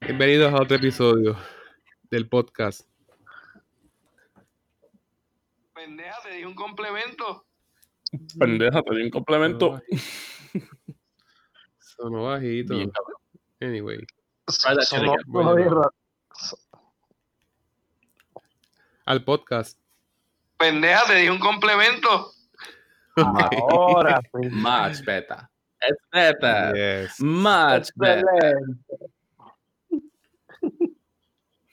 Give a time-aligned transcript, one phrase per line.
[0.00, 1.36] Bienvenidos a otro episodio
[2.10, 2.86] del podcast.
[5.72, 7.46] Pendeja, te di un complemento.
[8.38, 9.80] Pendeja, te di un complemento.
[11.78, 12.74] Sonó bajito.
[12.74, 12.92] Bien.
[13.60, 14.04] Anyway.
[14.48, 15.14] Sonó-.
[15.26, 15.82] Bueno.
[19.06, 19.78] Al podcast.
[20.58, 22.32] Pendeja, te di un complemento.
[23.16, 24.48] Ahora sí.
[24.50, 25.49] Much better.
[25.88, 26.72] It's better.
[26.76, 27.20] Yes.
[27.20, 28.58] Much better.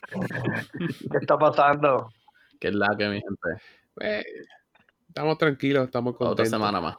[0.10, 0.68] Excelente.
[1.12, 2.10] ¿Qué está pasando?
[2.60, 3.62] Que es la que mi gente.
[4.02, 4.24] Eh,
[5.10, 6.50] estamos tranquilos, estamos Otra contentos.
[6.50, 6.98] semana más.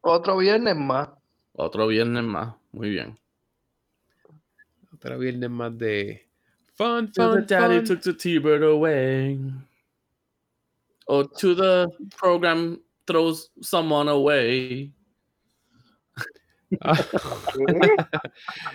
[0.00, 1.08] Otro viernes más.
[1.52, 2.54] Otro viernes más.
[2.72, 3.18] Muy bien.
[4.94, 6.26] Otra viernes más de
[6.74, 7.84] fun, To the fun, daddy fun.
[7.86, 9.38] took the T-bird away.
[11.06, 11.88] Or to the
[12.18, 14.92] program throws someone away.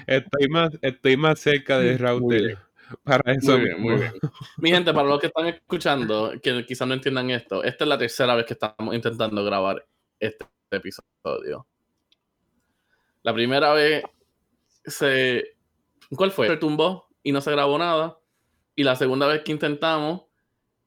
[0.08, 2.58] Estoy, más, estoy más cerca de router
[3.04, 3.58] para eso.
[3.58, 4.12] Muy bien, muy mismo.
[4.12, 4.22] bien.
[4.58, 7.98] Mi gente, para los que están escuchando, que quizás no entiendan esto, esta es la
[7.98, 9.86] tercera vez que estamos intentando grabar
[10.20, 11.68] este episodio.
[13.24, 14.04] La primera vez
[14.84, 15.56] se.
[16.16, 16.48] ¿Cuál fue?
[16.48, 18.20] Se tumbó y no se grabó nada.
[18.76, 20.24] Y la segunda vez que intentamos,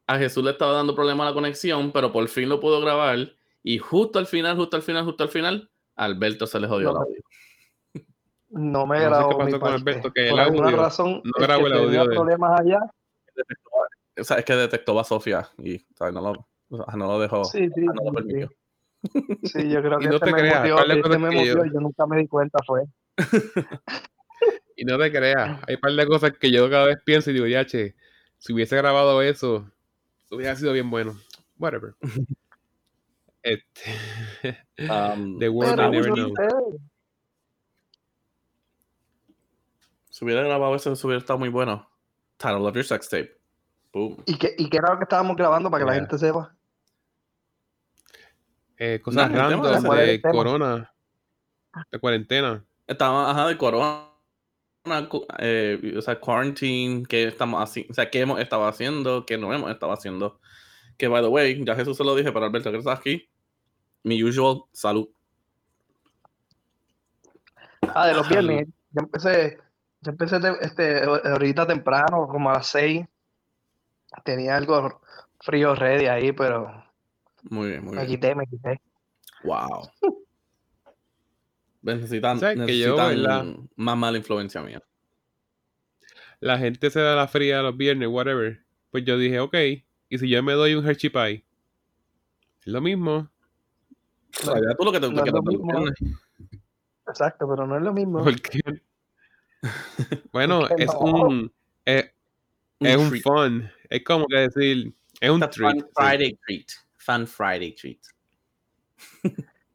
[0.06, 3.32] a Jesús le estaba dando problema a la conexión, pero por fin lo pudo grabar.
[3.62, 6.94] Y justo al final, justo al final, justo al final, Alberto se le jodió el
[6.94, 7.00] No.
[7.02, 7.22] audio.
[8.50, 9.74] No me No sé grabó qué pasó mi con parte.
[9.76, 12.80] Alberto, que el Por alguna audio razón, no grabó el audio de problemas allá.
[14.18, 16.14] O sea, es que detectó a Sofía y ¿sabes?
[16.14, 17.44] No, lo, o sea, no lo dejó.
[17.44, 18.48] Sí, sí, no lo sí, permitió.
[18.48, 19.38] sí.
[19.44, 21.20] Sí, yo creo Y que no este te me creas, muteó, par de este cosas
[21.20, 22.84] me yo nunca me di cuenta, fue.
[24.76, 27.34] Y no te creas, hay un par de cosas que yo cada vez pienso y
[27.34, 27.96] digo, ya, che,
[28.38, 29.68] si hubiese grabado eso,
[30.30, 31.18] hubiera sido bien bueno.
[31.58, 31.94] Whatever.
[33.42, 34.58] Este,
[34.90, 36.78] Um, The world I never no know.
[40.10, 41.88] Si hubiera grabado eso, eso hubiera estado muy bueno.
[42.36, 43.36] Title of your sex tape.
[43.92, 44.22] Boom.
[44.26, 46.54] ¿Y qué, ¿Y qué era lo que estábamos grabando para que la gente sepa?
[48.80, 49.60] eh, cosas No, random
[49.96, 50.94] de- corona,
[51.90, 52.64] de cuarentena.
[52.86, 54.04] Estaba, ajá, de corona.
[55.40, 59.52] eh, o sea, quarantine, que estamos haciendo, o sea, qué hemos estado haciendo, qué no
[59.52, 60.40] hemos estado haciendo.
[60.96, 63.28] Que, by the way, ya Jesús se lo dije, pero Alberto, que estás aquí,
[64.02, 65.08] mi usual salud.
[67.94, 68.66] Ah, de los viernes.
[68.92, 69.58] Yo empecé,
[70.00, 73.06] yo empecé te- este, ahorita temprano, como a las 6.
[74.24, 75.00] Tenía algo
[75.40, 76.84] frío ready ahí, pero
[77.42, 78.08] Muy bien, muy me bien.
[78.08, 78.80] quité, me quité.
[79.44, 79.90] Wow.
[81.82, 83.44] Necesitan, ¿Sabes que yo, necesitan verdad?
[83.76, 84.82] más mala influencia mía.
[86.40, 88.62] La gente se da la fría los viernes, whatever.
[88.90, 89.54] Pues yo dije, ok,
[90.08, 91.44] y si yo me doy un Hershey Pie,
[92.60, 93.28] es lo mismo.
[94.40, 95.84] O sea, ya tú lo que te, No es que te- mismo.
[97.06, 98.22] Exacto, pero no es lo mismo.
[98.22, 98.60] Porque,
[100.32, 101.00] bueno, ¿Por qué es no?
[101.00, 101.52] un,
[101.84, 102.10] es,
[102.80, 103.70] es un fun.
[103.88, 105.72] Es como que decir, es un It's a treat.
[105.74, 105.92] Fun sí.
[105.96, 106.66] Friday treat.
[106.98, 107.98] Fun Friday treat.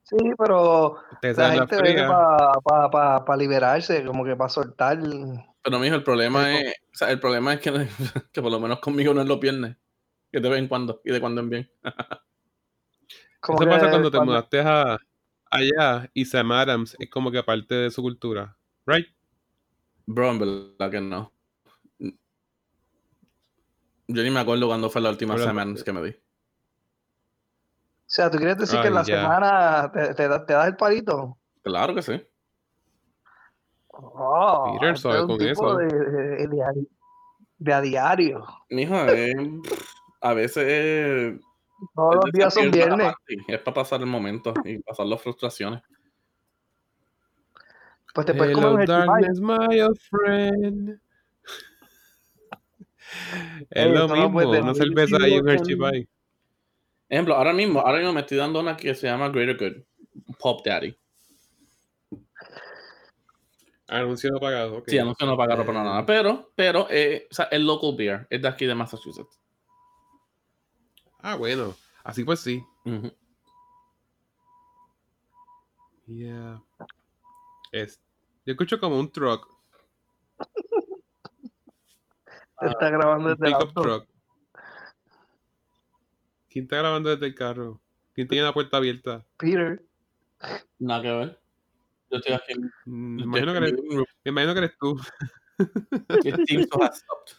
[0.04, 2.08] Sí, pero Ustedes la gente fría.
[2.08, 5.00] para pa, pa, pa liberarse, como que para soltar.
[5.64, 7.72] Pero, mijo, el problema es, o sea, el problema es que,
[8.32, 9.76] que por lo menos conmigo no es los viernes.
[10.32, 11.72] Que de vez en cuando, y de cuando en bien.
[13.44, 14.98] Como Eso que pasa cuando te cuando- mudaste a,
[15.52, 18.56] allá y Sam Adams es como que parte de su cultura.
[18.86, 19.08] Right?
[20.06, 21.32] Bro, en verdad que no.
[24.08, 26.10] Yo ni me acuerdo cuándo fue la última Pero- semana que me di.
[26.12, 26.16] O
[28.16, 31.38] sea, ¿tú quieres decir que en la semana te, te, da- te das el palito?
[31.64, 32.22] Claro que sí.
[33.88, 35.78] Oh, Peter, es un con tipo eso.
[35.78, 36.72] De, de- de a-
[37.58, 38.46] de a diario.
[38.70, 39.34] Mijo, eh,
[40.22, 41.40] a veces eh,
[41.94, 43.14] Todos los días son viernes.
[43.48, 45.82] Es para pasar el momento y pasar las frustraciones.
[48.14, 51.00] Pues te puedes comer Hello, darkness, my old friend.
[53.70, 56.08] Es lo no puede mismo, una cerveza y un Hershey Pie.
[57.10, 59.84] Ejemplo, ahora mismo, ahora mismo me estoy dando una que se llama Greater Good.
[60.40, 60.96] Pop Daddy.
[63.88, 64.78] Anuncio no pagado.
[64.78, 64.86] ok.
[64.88, 66.06] Sí, anuncio no pagaron para nada.
[66.06, 69.40] Pero, pero, eh, o sea, el local beer es de aquí de Massachusetts.
[71.20, 71.76] Ah, bueno.
[72.04, 72.64] Así pues sí.
[76.06, 76.62] Yeah.
[77.72, 78.00] Es,
[78.46, 79.48] yo escucho como un truck.
[82.62, 83.82] Está grabando desde el auto.
[83.82, 84.08] truck.
[86.50, 87.82] ¿Quién está grabando desde el carro?
[88.14, 89.26] ¿Quién tiene la puerta abierta?
[89.38, 89.84] Peter.
[90.80, 91.42] Nada que ver.
[92.12, 92.54] Yo estoy aquí.
[92.86, 95.02] Mm, Me imagino que eres, me imagino que eres tú.
[96.24, 97.34] It seems to have stopped.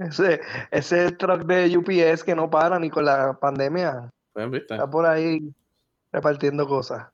[0.00, 4.10] Ese, ese truck de UPS que no para ni con la pandemia.
[4.32, 4.74] Pues, ¿viste?
[4.74, 5.52] Está por ahí
[6.10, 7.06] repartiendo cosas.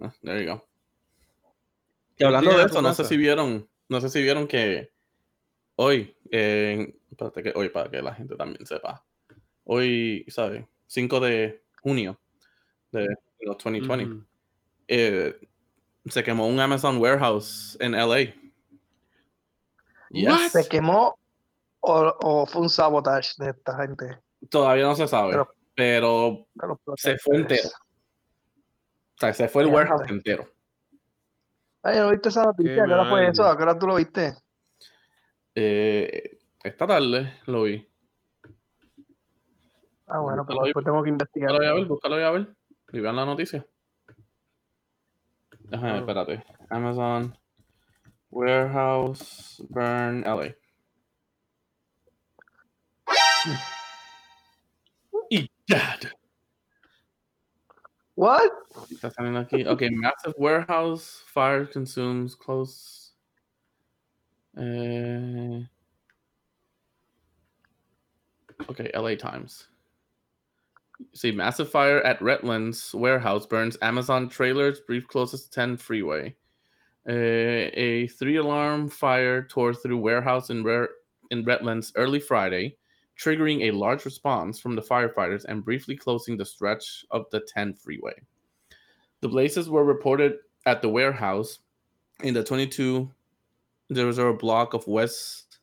[0.00, 0.66] Ah, There you go.
[2.16, 4.90] Que hablando de eso, no sé si vieron, no sé si vieron que
[5.76, 9.04] hoy, eh, espérate que hoy para que la gente también sepa,
[9.64, 10.64] hoy, ¿sabes?
[10.88, 12.18] 5 de junio
[12.90, 13.06] de
[13.40, 14.24] you know, 2020, Ujú.
[14.88, 15.48] eh,
[16.06, 18.34] se quemó un Amazon warehouse en LA.
[20.10, 20.52] Yes.
[20.52, 21.16] ¿Se quemó
[21.82, 24.18] o, o fue un sabotage de esta gente?
[24.50, 26.46] Todavía no se sabe, Pero- pero
[26.96, 27.68] se fue entero.
[27.68, 30.48] O sea, se fue el Ya, warehouse entero.
[31.82, 32.74] Ay, ¿no viste esa noticia?
[32.74, 33.44] Qué ¿A qué hora fue eso?
[33.44, 34.34] ¿A qué hora tú lo viste?
[35.54, 37.88] Eh, esta tarde lo vi.
[40.06, 40.66] Ah, bueno, pues Búscalo ahí.
[40.68, 41.50] después tengo que investigar.
[41.52, 42.56] Búscalo ahí a ver, búscalo ahí a ver.
[42.92, 43.66] Y vean la noticia.
[45.72, 45.98] Ajá, Ah.
[45.98, 46.44] espérate.
[46.70, 47.36] Amazon
[48.30, 50.54] Warehouse Burn LA.
[55.30, 56.12] Y God.
[58.14, 58.52] ¿What?
[58.92, 59.66] Está saliendo aquí.
[59.66, 63.12] Ok, massive warehouse fire consumes close.
[64.56, 65.62] Eh,
[68.68, 69.66] okay, LA Times.
[71.14, 76.36] See, massive fire at Redlands warehouse burns Amazon trailers, brief closest 10 freeway.
[77.08, 80.86] Uh, a three alarm fire tore through warehouse in, Re-
[81.32, 82.76] in Redlands early Friday,
[83.22, 87.74] triggering a large response from the firefighters and briefly closing the stretch of the 10
[87.74, 88.14] freeway.
[89.20, 91.60] The blazes were reported at the warehouse
[92.22, 95.58] in the 2200 block of West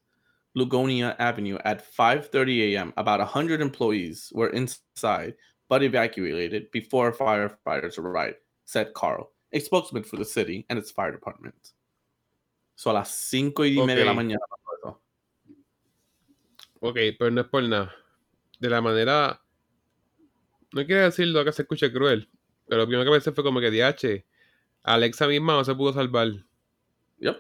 [0.58, 2.94] Lugonia Avenue at 5:30 a.m.
[2.98, 5.36] About 100 employees were inside
[5.68, 11.12] but evacuated before firefighters arrived, said Carl, a spokesman for the city and its fire
[11.12, 11.74] department.
[12.76, 14.38] So a las 5 y media de la mañana.
[16.80, 17.94] Ok, pero no es por nada.
[18.60, 19.42] De la manera.
[20.74, 22.30] No quiero decirlo que se escuche cruel,
[22.68, 24.24] pero lo primero que pensé fue como que DH.
[24.84, 26.28] Alexa misma no se pudo salvar.
[27.20, 27.38] Yep.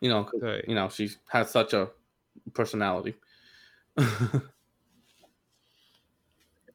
[0.00, 0.30] You know,
[0.66, 1.90] you know, she has such a
[2.54, 3.16] personality.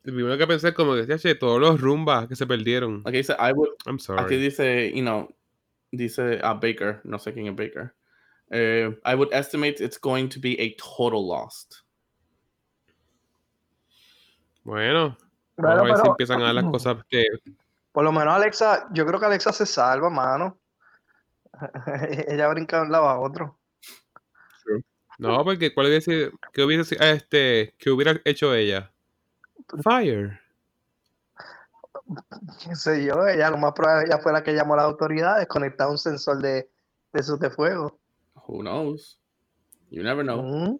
[0.04, 3.02] Lo primero que pensé es como que DH, todos los rumbas que se perdieron.
[3.08, 4.38] I said, I would I'm Aquí sorry.
[4.38, 5.34] dice, you know,
[5.92, 7.94] dice a Baker, no sé quién es Baker.
[8.56, 11.78] Eh, I would estimate it's going to be a total lost.
[14.64, 15.18] Bueno,
[15.58, 17.24] Bueno, vamos a ver si empiezan a dar las cosas que.
[17.92, 20.60] Por lo menos Alexa, yo creo que Alexa se salva, mano.
[22.28, 23.58] Ella brinca de un lado a otro.
[25.18, 28.92] No, porque ¿cuál hubiese, qué hubiese sido- este, que hubiera hecho ella?
[29.84, 30.40] Fire.
[32.64, 35.48] qué sé yo, ella lo más probable ella fue la que llamó a las autoridades,
[35.48, 36.70] conectaba un sensor de,
[37.14, 38.00] de esos de fuego.
[38.48, 39.18] Who knows?
[39.90, 40.42] You never know.
[40.42, 40.80] Mm.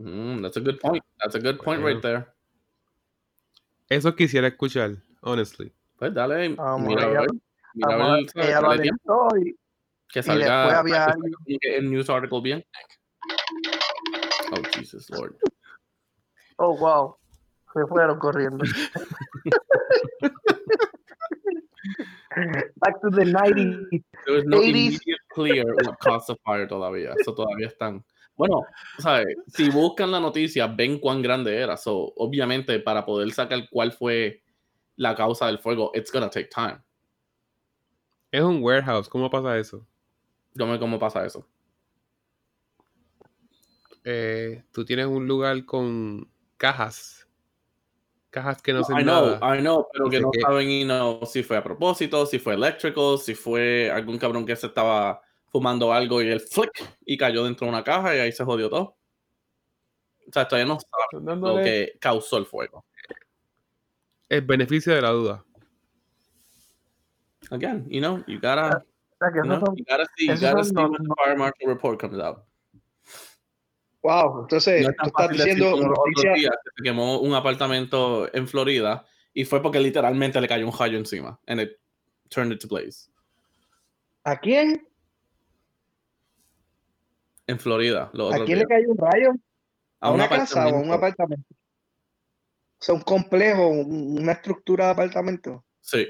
[0.00, 1.02] Mm, that's a good point.
[1.22, 2.28] That's a good point right there.
[3.88, 5.72] Eso quisiera escuchar, honestly.
[5.98, 7.30] Pues dale, Vamos, mira, a ella- ver,
[7.74, 9.56] mira a Vamos ver, ver, ella lo Dale tiempo y,
[10.12, 12.64] que y salga, después había que salga alguien- como que el news article bien.
[14.52, 15.36] Oh, Jesus Lord.
[16.58, 17.16] oh wow,
[17.74, 18.64] se fueron corriendo.
[22.80, 24.02] Back to the 90s.
[24.26, 25.00] There was no 80s.
[25.36, 27.12] Clear what caused the fire todavía.
[27.20, 28.04] Eso todavía están.
[28.36, 28.62] Bueno,
[28.98, 29.26] ¿sabes?
[29.46, 31.76] Si buscan la noticia, ven cuán grande era.
[31.76, 34.42] So, obviamente, para poder sacar cuál fue
[34.96, 36.78] la causa del fuego, it's gonna take time.
[38.30, 39.86] Es un warehouse, ¿cómo pasa eso?
[40.54, 41.46] Dime cómo pasa eso.
[44.04, 47.26] Eh, tú tienes un lugar con cajas.
[48.30, 49.56] Cajas que no hacen I know, nada.
[49.56, 52.54] I know, pero que no que- saben y no si fue a propósito, si fue
[52.54, 55.22] electrical, si fue algún cabrón que se estaba
[55.56, 58.68] fumando algo y el flick y cayó dentro de una caja y ahí se jodió
[58.68, 58.96] todo.
[60.28, 62.84] O sea, todavía no saben lo Dándole que causó el fuego.
[64.28, 65.44] el beneficio de la duda.
[67.50, 70.34] Again, you know, you gotta, O sea, que you, know, son- you gotta see, you
[70.34, 72.38] gotta see no- when the fire marshal report comes out.
[74.02, 78.46] Wow, entonces No es tú estás diciendo noticia, días que se quemó un apartamento en
[78.46, 81.70] Florida y fue porque literalmente le cayó un rayo encima and it
[82.28, 83.10] turned it to blaze.
[84.24, 84.86] ¿a quién?
[87.46, 89.30] En Florida, los ¿A quién le cayó un rayo?
[90.00, 91.46] ¿A, un una casa o a un apartamento.
[92.78, 95.64] O sea, un complejo, un- una estructura de apartamento.
[95.80, 96.06] Sí.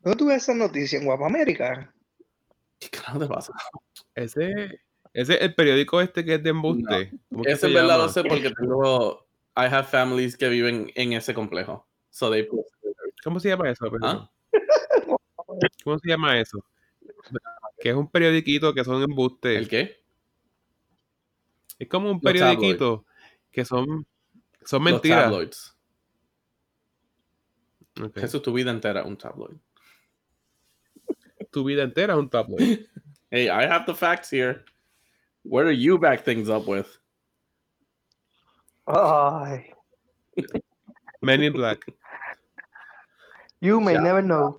[0.00, 0.98] ¿Dónde tú ves esa noticia?
[0.98, 1.94] ¿En Guapa América?
[2.78, 3.52] ¿Qué carajo te pasa?
[4.14, 4.50] Ese,
[5.12, 7.12] ese es el periódico este que es de embuste.
[7.30, 9.24] ¿Cómo que Ese se en verdad lo sé porque tengo.
[9.56, 11.86] I have families que viven en ese complejo.
[12.10, 12.46] So they.
[13.22, 13.86] ¿Cómo se llama eso?
[14.02, 14.28] ¿Ah?
[15.84, 16.58] ¿Cómo se llama eso?
[17.80, 19.58] Que es un periodiquito que son embustes.
[19.58, 20.02] ¿El qué?
[21.78, 23.04] Es como un Los periodiquito
[23.50, 24.06] que son,
[24.64, 25.24] son Los mentiras.
[25.24, 25.76] tabloids.
[28.02, 28.18] Ok.
[28.18, 29.56] Jesús, tu vida entera es un tabloid.
[31.50, 32.60] Tu vida entera es un tabloid.
[33.30, 34.64] Hey, I have the facts here.
[35.42, 36.86] Where do you back things up with?
[38.86, 39.74] Ay,
[41.20, 41.80] Men in Black.
[43.60, 44.00] you may Ya.
[44.00, 44.56] never know.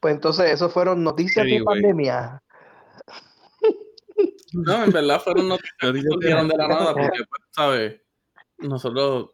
[0.00, 2.42] Pues entonces, eso fueron noticias de pandemia.
[4.52, 8.00] no, en verdad fueron noticias No que surgieron de la nada porque, pues, ¿sabes?
[8.58, 9.30] Nosotros,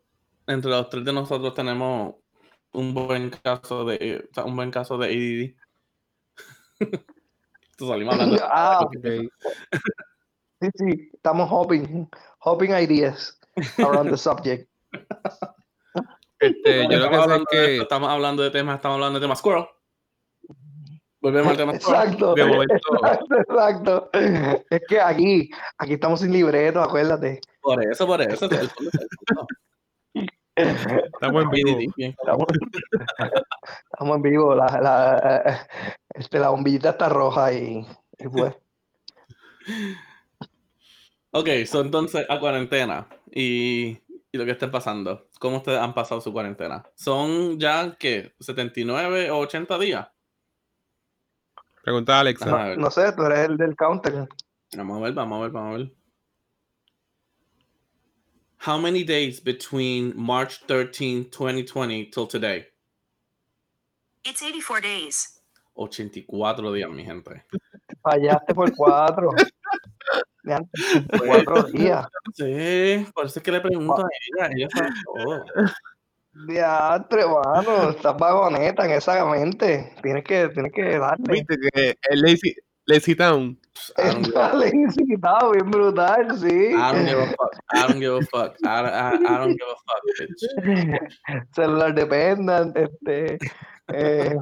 [0.47, 2.15] entre los tres de nosotros, tenemos
[2.73, 5.55] un buen caso de, o sea, un buen caso de ADD.
[7.71, 8.39] Esto salimos hablando.
[8.43, 9.07] Ah, Ok.
[10.61, 12.09] sí, sí, estamos hopping,
[12.45, 13.37] hopping ideas
[13.79, 14.69] around the subject.
[16.41, 18.77] Este, yo lo estamos, que sé es hablando de esto, que estamos hablando de temas,
[18.77, 19.67] estamos hablando de temas Squirrel.
[21.23, 21.75] Volvemos al tema.
[21.75, 24.11] Exacto, exacto, exacto.
[24.69, 27.41] Es que aquí, aquí estamos sin libreto, acuérdate.
[27.63, 28.47] Por eso, por eso.
[30.55, 31.79] estamos en vivo.
[31.97, 32.47] Estamos,
[33.91, 35.67] estamos en vivo, la, la,
[36.11, 37.87] este, la bombillita está roja y,
[38.19, 38.55] y pues.
[41.37, 43.99] Ok, so entonces a cuarentena y,
[44.31, 45.27] y lo que esté pasando.
[45.41, 46.85] ¿Cómo ustedes han pasado su cuarentena?
[46.95, 50.09] ¿Son ya que 79 o 80 días?
[51.83, 52.73] Pregunta a Alexa.
[52.73, 52.77] A.
[52.77, 54.29] No sé, tú eres el del counter.
[54.77, 55.93] Vamos a ver, vamos a ver, vamos a ver.
[58.65, 62.69] How many days between March 13, 2020 till today?
[64.25, 65.43] It's 84 days.
[65.75, 67.45] 84 días, mi gente.
[68.05, 69.31] Fallaste por 4.
[71.27, 72.07] cuatro días.
[72.35, 74.09] Sí, por eso es que le pregunto a
[74.39, 75.45] ella, ella sabe todo.
[76.47, 79.95] Diatre, mano, estás vagoneta en esa mente.
[80.03, 81.33] Tienes que, tienes que darle.
[81.33, 82.55] Viste que el Lazy,
[82.87, 83.59] Lazy Town.
[83.97, 86.47] Está incitado, bien brutal, sí.
[86.47, 87.55] I don't give a fuck.
[87.73, 88.57] I don't give a fuck.
[88.65, 91.49] I, I, I don't give a fuck, bitch.
[91.55, 93.39] Celular dependent, este.
[93.89, 94.37] eh,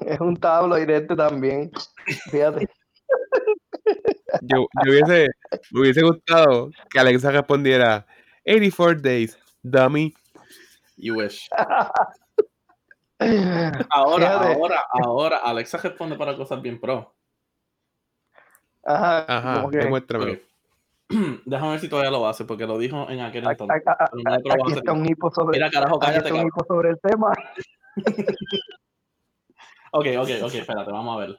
[0.00, 1.70] es un tablo directo también.
[2.30, 2.68] Fíjate.
[4.42, 5.28] Yo, yo hubiese,
[5.70, 8.06] me hubiese gustado que Alexa respondiera
[8.46, 10.14] 84 days, dummy.
[10.96, 11.48] You wish.
[13.90, 14.54] Ahora, Fíjate.
[14.54, 17.14] ahora, ahora, Alexa responde para cosas bien pro.
[18.84, 20.32] Ajá, Ajá, que- demuéstrame.
[20.32, 20.38] Ok.
[21.46, 23.82] Déjame ver si todavía lo hace, porque lo dijo en aquel entonces.
[24.50, 27.32] aquí está un hipo sobre, Mira, carajo, cállate, un hipo sobre el tema.
[29.96, 31.38] Ok, ok, ok, espérate, vamos a ver.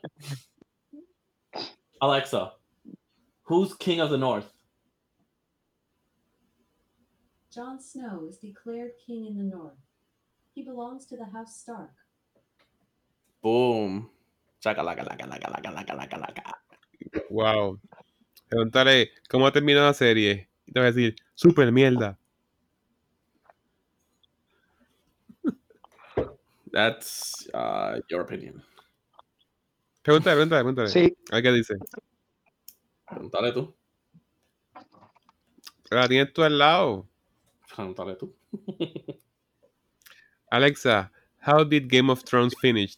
[1.99, 2.53] Alexa,
[3.45, 4.51] who's king of the north?
[7.53, 9.79] Jon Snow is declared king in the north.
[10.53, 11.91] He belongs to the House Stark.
[13.41, 14.09] Boom.
[17.29, 17.79] Wow.
[18.49, 20.49] Pregúntale cómo terminó la serie.
[20.65, 22.17] Y te voy a decir, super mierda.
[26.71, 28.61] That's uh, your opinion.
[30.03, 30.89] Pregúntale, pregúntale, pregúntale.
[30.89, 31.75] Sí, A ver qué dice.
[33.07, 33.73] Pregúntale tú.
[35.91, 37.07] La tienes tú al lado.
[37.73, 38.33] Pregúntale tú.
[40.51, 42.97] Alexa, how did Game of Thrones finish?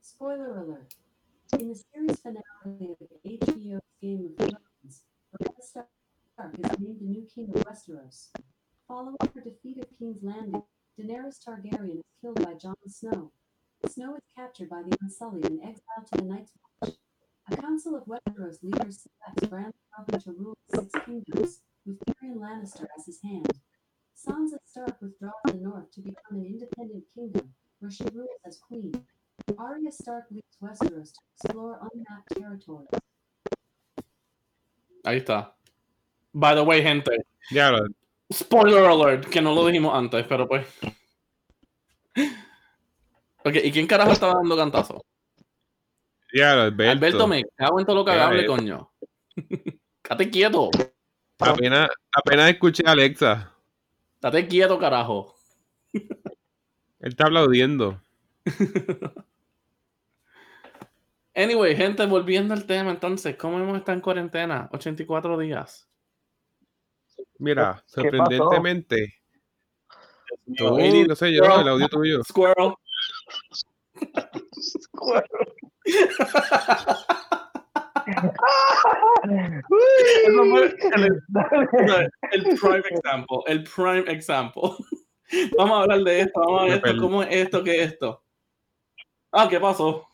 [0.00, 0.94] Spoiler alert.
[1.58, 2.42] In the series finale
[2.90, 5.04] of the HBO's Game of Thrones,
[5.38, 5.88] Arya Stark
[6.58, 8.30] is named the new king of Westeros.
[8.88, 10.62] Following her defeat of King's Landing,
[10.98, 13.32] Daenerys Targaryen is killed by Jon Snow.
[13.88, 16.71] Snow is captured by the Unsullied and exiled to the Night's Watch.
[17.50, 22.38] A council of Westeros leaders selects Bran Stark to rule the Six Kingdoms, with Tyrion
[22.38, 23.46] Lannister as his hand.
[24.16, 28.58] Sansa Stark withdraws to the north to become an independent kingdom, where she rules as
[28.58, 28.92] queen.
[29.58, 32.88] Arya Stark leaves Westeros to explore unmapped territories.
[35.04, 35.54] Ahí está.
[36.32, 37.10] By the way, gente,
[37.50, 37.88] Ya, lo-
[38.32, 40.64] spoiler alert, que no lo dijimos antes, pero pues.
[43.44, 45.04] Ok, ¿y quién carajo estaba dando cantazo?
[46.40, 46.90] Alberto.
[46.90, 48.56] Alberto, me cago en todo lo que Mira hable, eso.
[48.56, 48.90] coño.
[50.08, 50.70] Date quieto.
[51.38, 53.54] Apenas, apenas escuché a Alexa.
[54.20, 55.34] Date quieto, carajo.
[55.92, 56.08] Él
[57.00, 58.00] está aplaudiendo.
[61.34, 64.68] Anyway, gente, volviendo al tema, entonces, ¿cómo hemos estado en cuarentena?
[64.70, 65.88] 84 días.
[67.38, 69.14] Mira, ¿Qué sorprendentemente.
[70.56, 72.22] Tú, no sé yo, el audio tuyo.
[72.22, 72.74] Squirrel.
[74.92, 75.24] Fue
[80.92, 81.22] el,
[82.32, 83.38] el prime example.
[83.46, 84.62] El prime example.
[85.56, 86.40] Vamos a hablar de esto.
[86.40, 87.00] Vamos a ver esto.
[87.00, 87.64] ¿Cómo es esto?
[87.64, 88.22] ¿Qué es esto?
[89.32, 90.06] Ah, ¿qué pasó?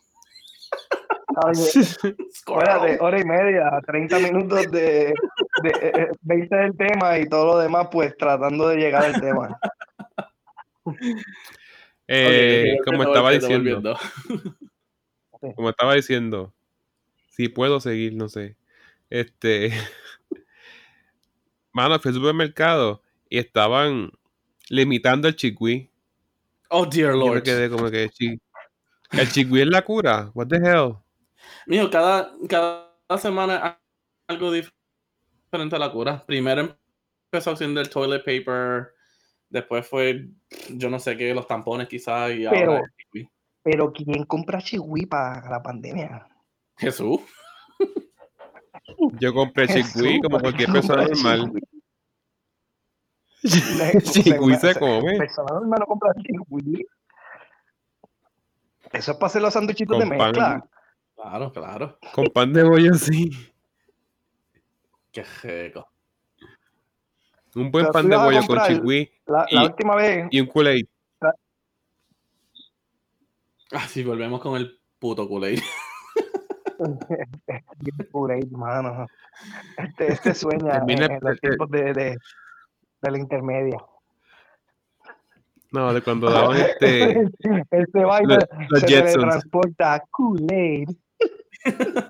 [1.44, 5.12] Oye, espérate, hora y media, 30 minutos de,
[5.62, 9.20] de eh, eh, 20 del tema y todo lo demás, pues tratando de llegar al
[9.20, 9.58] tema.
[12.10, 13.98] Eh, Ok, como estaba volviendo, diciendo,
[15.54, 16.52] como estaba diciendo,
[17.30, 18.56] si puedo seguir, no sé.
[19.10, 19.70] Este,
[21.72, 24.10] mano, fui al supermercado y estaban
[24.68, 25.90] limitando el chicuí.
[26.70, 27.42] Oh, dear yo me Lord.
[27.42, 28.38] quedé como que, "Chi-
[29.12, 30.30] el chicuí es la cura.
[30.34, 30.96] What the hell?
[31.66, 33.80] Mijo, cada, cada semana
[34.26, 36.24] algo diferente a la cura.
[36.26, 36.76] Primero
[37.32, 38.92] empezó siendo el toilet paper,
[39.48, 40.28] después fue,
[40.70, 43.30] yo no sé qué, los tampones quizás, y Pero- ahora el kiwi.
[43.70, 46.26] Pero ¿quién compra chihui para la pandemia?
[46.78, 47.20] Jesús.
[49.20, 51.52] Yo compré Jesús, como ¿por qué cualquier persona normal.
[53.42, 54.54] chihui?
[54.58, 55.18] se come.
[55.18, 56.86] Persona normal no compra chihui.
[58.90, 60.66] Eso es para hacer los sanduchitos de mezcla.
[61.14, 61.98] Claro, claro.
[62.14, 63.28] Con pan de bollo sí.
[65.12, 65.86] Qué rico.
[67.54, 70.46] Un buen Pero pan de bollo con chicuí La, la Y- última vez, y un
[70.46, 70.86] Kool-Aid.
[73.72, 75.60] Ah, sí, volvemos con el puto Kool-Aid.
[78.12, 79.06] Kool-Aid, mano.
[79.76, 82.16] Este, este sueña en, Termina- en los tiempos de, de,
[83.02, 83.78] de la intermedia.
[85.70, 87.14] No, de cuando daban este.
[88.02, 89.12] Va y Los- se- los se Jetsons.
[89.14, 90.88] teletransporta a Kool-Aid.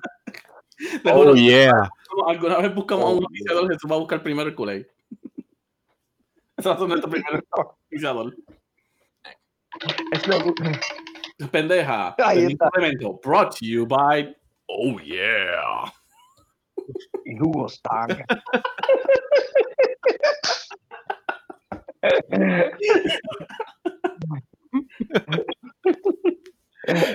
[1.03, 1.89] Oh, yeah.
[2.27, 4.85] alguna vez buscamos a un oficiador, Jesús va a buscar primero el Kool-Aid.
[6.55, 8.33] Ese va a ser nuestro primer oficiador.
[10.13, 10.37] Es lo-
[11.51, 12.15] Pendeja.
[12.17, 12.69] Ahí el está.
[12.77, 14.35] evento brought to you by.
[14.67, 15.91] Oh yeah.
[17.25, 18.23] y Hugo Stang.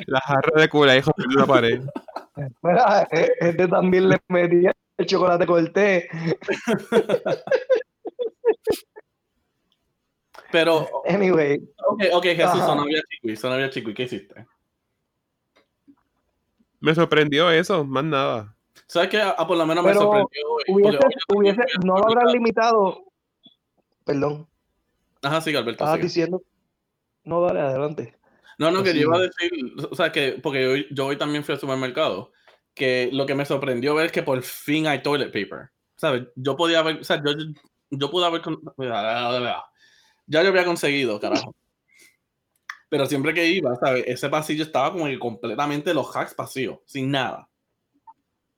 [0.07, 1.83] La jarra de Kool-Aid en la pared.
[2.63, 6.09] Mira, eh, este también le metía el chocolate con el té.
[10.55, 12.67] Pero, Anyway, ok, ok, Jesús, Ajá.
[12.67, 14.47] sonavia chiqui, sonavia chiqui, ¿qué hiciste?
[16.79, 18.57] Me sorprendió eso, más nada.
[18.87, 19.21] ¿Sabes qué?
[19.21, 20.29] Ah, por lo menos me sorprendió.
[20.69, 20.99] hubiese,
[21.35, 23.03] hubiese, no lo habrán limitado.
[24.05, 24.47] Perdón,
[25.23, 25.85] Ajá, sí, Alberto.
[25.89, 26.03] sigue.
[26.05, 26.41] diciendo.
[27.25, 28.17] No, dale, adelante.
[28.57, 29.01] No, no, que Sí.
[29.01, 29.51] yo iba a decir,
[29.91, 32.31] o sea, que, porque yo hoy también fui al supermercado,
[32.75, 36.29] que lo que me sorprendió ver es que por fin hay toilet paper, ¿sabes?
[36.37, 37.33] Yo podía haber, o sea, yo,
[37.91, 38.61] yo pude haber, con-
[40.27, 41.55] ya yo había conseguido, carajo.
[42.89, 44.05] Pero siempre que iba, ¿sabes?
[44.07, 47.49] Ese pasillo estaba como que completamente los hacks vacíos, sin nada.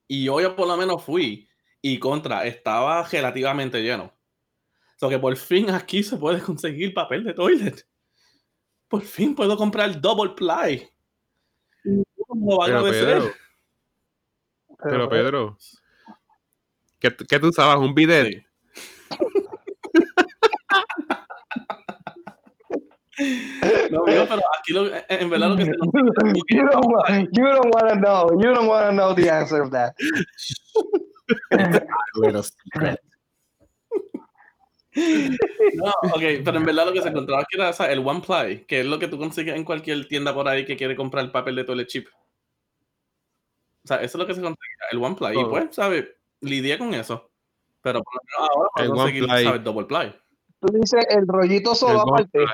[0.08, 1.48] Y hoy por lo menos fui
[1.80, 4.04] y contra, estaba relativamente lleno.
[4.04, 7.86] O sea, que por fin aquí se puede conseguir papel de toilet.
[8.88, 10.88] Por fin puedo comprar double ply.
[12.26, 12.82] Como van a.
[12.82, 13.32] Pedro,
[14.82, 15.58] pero Pedro.
[16.98, 17.78] ¿Qué, tú- qué tú usabas?
[17.78, 18.32] ¿Un bidet?
[18.32, 18.45] Sí.
[23.90, 27.44] No, amigo, pero aquí lo, en- en verdad lo que se you, don't want, you
[27.44, 28.28] don't want to know.
[28.40, 29.94] You don't want to know the answer of that.
[35.74, 38.64] No, ok, pero en verdad lo que se encontraba era o sea, el One Ply,
[38.64, 41.56] que es lo que tú consigues en cualquier tienda por ahí que quiere comprar papel
[41.56, 42.08] de toilet chip.
[43.84, 45.38] O sea, eso es lo que se conseguía, el One Ply.
[45.38, 46.06] Y pues, ¿sabes?
[46.40, 47.30] Lidié con eso.
[47.82, 49.44] Pero por lo menos ahora El One conseguir.
[49.44, 49.64] ¿sabes?
[49.64, 50.14] Double Ply.
[50.60, 52.38] Tú dices el rollito El solo One aparte.
[52.38, 52.46] Ply.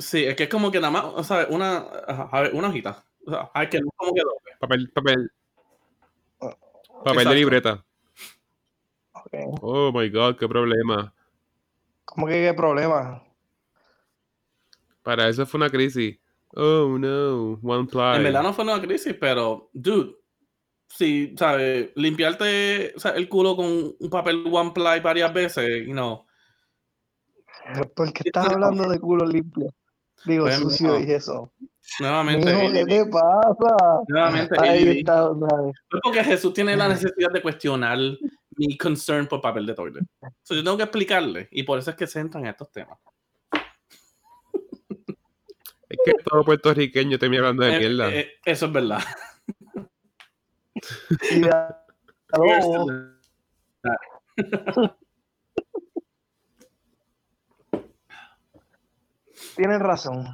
[0.00, 1.46] Sí, es que es como que nada más, ¿sabes?
[1.50, 3.04] Una, ajá, a ver, una hojita.
[3.26, 4.56] O sea, hay que no es como que doble.
[4.58, 5.32] Papel, papel.
[6.40, 6.56] Ah,
[7.04, 7.30] Papel Exacto.
[7.30, 7.84] de libreta.
[9.12, 9.34] Ok.
[9.62, 11.14] Oh my god, qué problema.
[12.04, 13.22] ¿Cómo que qué problema?
[15.02, 16.18] Para eso fue una crisis.
[16.54, 18.16] Oh no, one ply.
[18.16, 20.16] En verdad no fue una crisis, pero, dude,
[20.88, 21.90] si, ¿sabes?
[21.94, 26.26] Limpiarte o sea, el culo con un papel One Ply varias veces, you know,
[27.94, 28.52] ¿Por qué estás no.
[28.52, 29.72] hablando de culo limpio?
[30.24, 31.00] Digo, Pues, sucio no.
[31.00, 31.52] y eso.
[32.00, 34.02] nuevamente, Mijo, ¿qué ADD, te pasa?
[34.08, 35.30] nuevamente, Ahí está.
[35.94, 37.98] Es porque Jesús tiene la necesidad de cuestionar
[38.56, 40.04] mi concern por papel de toilet.
[40.42, 42.98] So, yo tengo que explicarle, y por eso es que se entran estos temas.
[45.88, 48.10] Es que todo puertorriqueño termina hablando de Eh, mierda.
[48.14, 49.00] eh, eso es verdad.
[51.30, 51.42] Y
[59.56, 60.26] Tienes razón.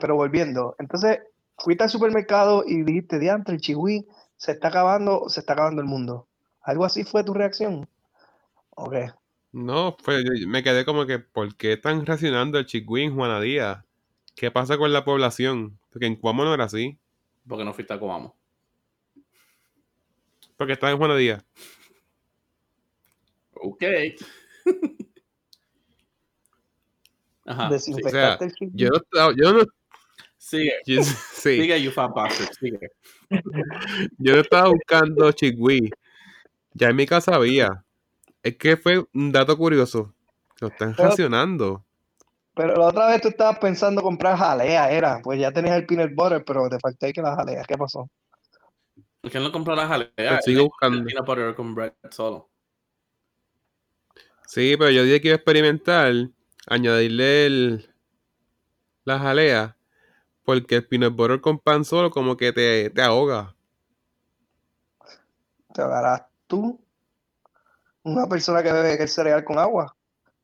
[0.00, 1.20] Pero volviendo, entonces
[1.58, 5.88] fuiste al supermercado y dijiste, diantre, el chihui se está acabando, se está acabando el
[5.88, 6.26] mundo.
[6.62, 7.88] ¿Algo así fue tu reacción?
[8.70, 8.94] Ok.
[9.52, 13.84] No, pues yo- me quedé como que, ¿por qué están racionando el chicuí en Juanadía?
[14.34, 15.78] ¿Qué pasa con la población?
[15.90, 16.98] Porque en Cuamo no era así.
[17.46, 18.34] Porque no fuiste a Coamo.
[20.56, 21.44] Porque estaba en Juana Díaz.
[23.54, 23.82] Ok.
[27.44, 27.68] Ajá.
[27.68, 28.70] Desinfectarte el chiqui.
[28.74, 29.62] Yo no estaba, yo no,
[30.38, 30.74] Sigue.
[30.86, 31.02] yo-
[31.32, 32.52] sí, Sigue, you fat bastard.
[32.58, 32.90] Sigue.
[34.18, 35.90] yo no estaba buscando chigüí.
[36.74, 37.84] Ya en mi casa había.
[38.42, 40.14] Es que fue un dato curioso.
[40.60, 41.84] Lo están Pero- racionando.
[42.54, 45.20] Pero la otra vez tú estabas pensando comprar jalea, era.
[45.22, 47.62] Pues ya tenías el peanut butter, pero te faltó ahí que la jalea.
[47.66, 48.10] ¿Qué pasó?
[49.22, 50.10] ¿Por qué no compró la jalea?
[50.16, 51.02] Pues sigo buscando.
[51.04, 52.48] Peanut butter con bread solo.
[54.46, 56.12] Sí, pero yo dije que iba a experimentar
[56.66, 57.94] añadirle el,
[59.04, 59.76] la jalea.
[60.44, 63.54] Porque el peanut butter con pan solo como que te, te ahoga.
[65.72, 66.80] Te ahogarás tú,
[68.02, 69.94] una persona que bebe el cereal con agua.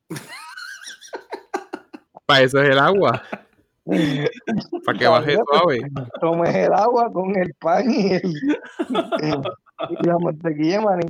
[2.27, 3.23] Para eso es el agua.
[4.85, 5.81] Para que baje suave.
[6.21, 8.35] Tomes el agua con el pan y, el,
[9.89, 11.07] y la mantequilla, maní.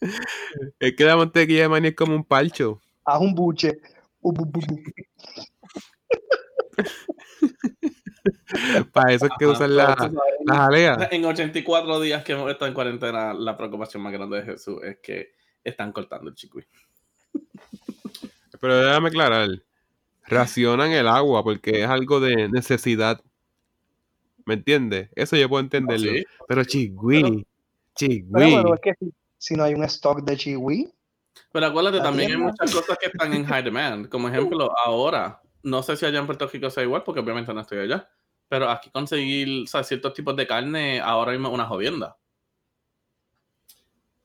[0.80, 2.80] Es que la mantequilla de maní es como un palcho.
[3.04, 3.80] Haz un buche.
[4.20, 4.76] Bu, bu, bu, bu.
[8.92, 10.12] Para eso es que usan pero
[10.44, 11.08] la, jalea.
[11.10, 14.98] En 84 días que hemos estado en cuarentena, la preocupación más grande de Jesús es
[15.02, 15.32] que
[15.62, 16.64] están cortando el chicuí.
[18.60, 19.48] Pero déjame aclarar.
[20.26, 23.20] Racionan el agua porque es algo de necesidad.
[24.44, 25.10] ¿Me entiendes?
[25.14, 26.10] Eso yo puedo entenderlo.
[26.10, 26.24] Sí.
[26.46, 27.46] Pero chigüí.
[28.28, 30.92] bueno, es que si, si no hay un stock de chihui,
[31.52, 34.08] Pero acuérdate, también hay muchas cosas que están en high demand.
[34.08, 37.60] Como ejemplo, ahora, no sé si allá en Puerto Rico sea igual, porque obviamente no
[37.60, 38.08] estoy allá.
[38.48, 42.16] Pero aquí conseguir o sea, ciertos tipos de carne ahora mismo es una jodienda.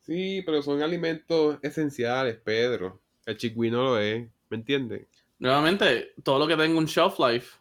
[0.02, 3.02] Sí, pero son alimentos esenciales, Pedro.
[3.26, 4.28] El chigüí no lo es.
[4.50, 5.08] ¿Me entiendes?
[5.40, 7.58] Nuevamente, todo lo que tenga un shelf life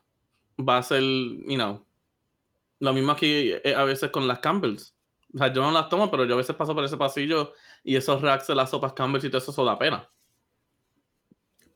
[0.59, 1.85] va a ser, you know,
[2.81, 4.92] lo mismo aquí eh, a veces con las Campbell's.
[5.35, 7.97] O sea, yo no las tomo, pero yo a veces paso por ese pasillo y
[7.97, 10.09] esos racks de las sopas Campbell's y todo eso, eso da pena.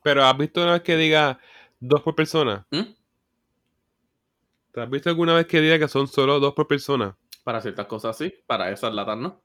[0.03, 1.39] Pero ¿has visto una vez que diga
[1.81, 2.67] dos por persona?
[2.71, 2.83] ¿Mm?
[4.73, 7.17] ¿Te has visto alguna vez que diga que son solo dos por persona?
[7.45, 9.41] Para ciertas cosas así, para esas latas, ¿no?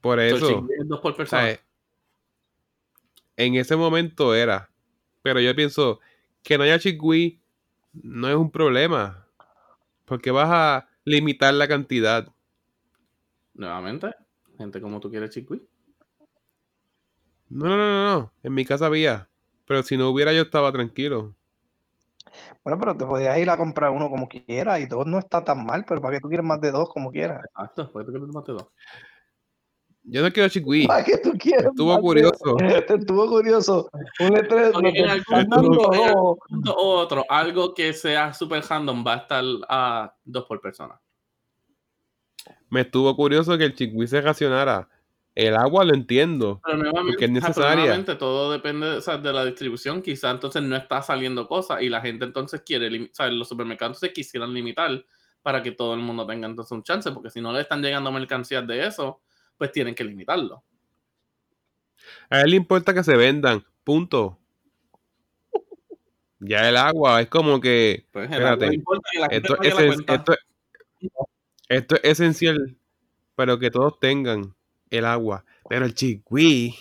[0.00, 0.66] Por So, eso.
[0.86, 1.42] dos por persona.
[1.42, 1.60] ¿sabes?
[3.36, 4.70] En ese momento era.
[5.22, 6.00] Pero yo pienso
[6.42, 7.40] que no haya chigüí
[7.92, 9.26] no es un problema.
[10.04, 12.28] Porque vas a limitar la cantidad.
[13.54, 14.14] Nuevamente,
[14.56, 15.62] gente como tú quieres chicuí.
[17.50, 18.32] No, no, no, no, no.
[18.42, 19.28] En mi casa había.
[19.66, 21.34] Pero si no hubiera, yo estaba tranquilo.
[22.64, 25.64] bueno, pero te podías ir a comprar uno como quieras y dos no está tan
[25.64, 27.42] mal, pero para que tú quieres más de dos como quieras.
[27.44, 28.66] Exacto, ¿por qué tú quieres más de dos?
[30.10, 30.86] Yo no quiero chigüí.
[30.86, 32.56] ¿Para que tú quieres Estuvo curioso.
[32.56, 33.90] Te estuvo curioso.
[34.20, 36.38] Un letrero, dos.
[36.48, 40.98] Punto Otro, algo que sea super random va a estar a dos por persona.
[42.70, 44.88] Me estuvo curioso que el chigüí se racionara.
[45.34, 46.60] El agua lo entiendo.
[46.64, 48.18] Pero nuevamente, Porque es necesaria.
[48.18, 50.02] todo depende o sea, de la distribución.
[50.02, 54.00] Quizá entonces no está saliendo cosas y la gente entonces quiere, o sea, los supermercados
[54.00, 55.04] se quisieran limitar
[55.42, 58.10] para que todo el mundo tenga entonces un chance, porque si no le están llegando
[58.10, 59.20] mercancías de eso,
[59.58, 60.62] pues tienen que limitarlo.
[62.30, 63.64] A él le importa que se vendan.
[63.84, 64.38] Punto.
[66.40, 68.06] Ya el agua es como que.
[68.12, 68.70] Pues, Espérate.
[68.70, 69.74] que Esto, es,
[70.06, 70.34] esto,
[71.68, 72.76] esto es esencial.
[73.34, 74.54] Pero que todos tengan
[74.90, 75.44] el agua.
[75.68, 76.74] Pero el chigüí.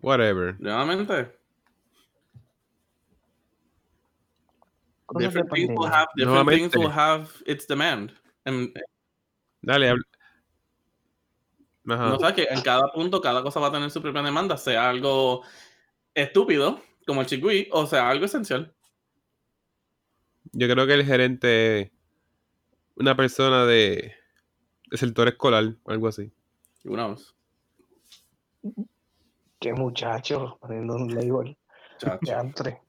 [0.00, 0.54] Whatever.
[0.60, 1.38] Nuevamente,
[5.16, 8.12] different things will have different things will have its demand.
[8.46, 8.72] En-
[9.62, 10.04] Dale, habla.
[11.88, 12.08] Ajá.
[12.10, 14.90] No sabes que en cada punto, cada cosa va a tener su propia demanda, sea
[14.90, 15.42] algo
[16.14, 18.74] estúpido, como el chicuí, o sea algo esencial.
[20.52, 21.90] Yo creo que el gerente es
[22.96, 24.14] una persona de,
[24.90, 26.30] de sector escolar o algo así.
[26.82, 27.34] Knows?
[29.60, 31.56] Qué muchacho, poniendo un label.
[31.98, 32.18] Chacho.
[32.22, 32.80] Diantre.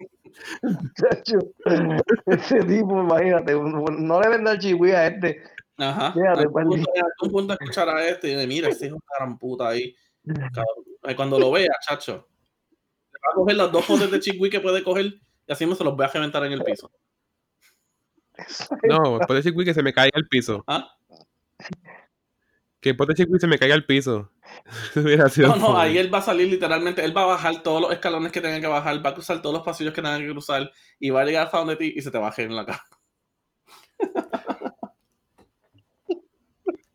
[0.62, 1.40] Muchacho,
[2.28, 5.42] ese tipo, imagínate, no le venda el chihui a este.
[5.80, 6.08] Ajá.
[6.08, 6.84] Algún perdí.
[6.86, 9.96] punto, punto escuchar a este y de mira, ese hijo de gran puta ahí.
[10.26, 10.86] cabrón".
[11.04, 12.28] Ay, Cuando lo vea, chacho,
[13.12, 15.76] le va a coger los dos potes de chicuí que puede coger y así mismo
[15.76, 16.92] se los voy a reventar en el piso.
[18.84, 20.64] No, después de chigüí que se me caiga al piso.
[20.68, 20.96] ¿Ah?
[22.80, 24.32] Que después de chigüí se me caiga al piso.
[24.96, 28.32] No, no, ahí él va a salir literalmente, él va a bajar todos los escalones
[28.32, 31.10] que tenga que bajar, va a cruzar todos los pasillos que tenga que cruzar y
[31.10, 32.84] va a llegar hasta donde ti y se te va a caer en la cara.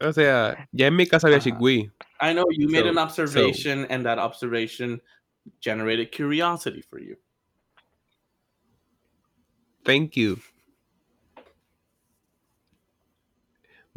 [0.05, 1.91] O sea, ya en mi casa había chigüí.
[2.21, 5.01] I know you made So- an observation and that observation
[5.61, 7.17] generated curiosity for you.
[9.85, 10.39] Thank you.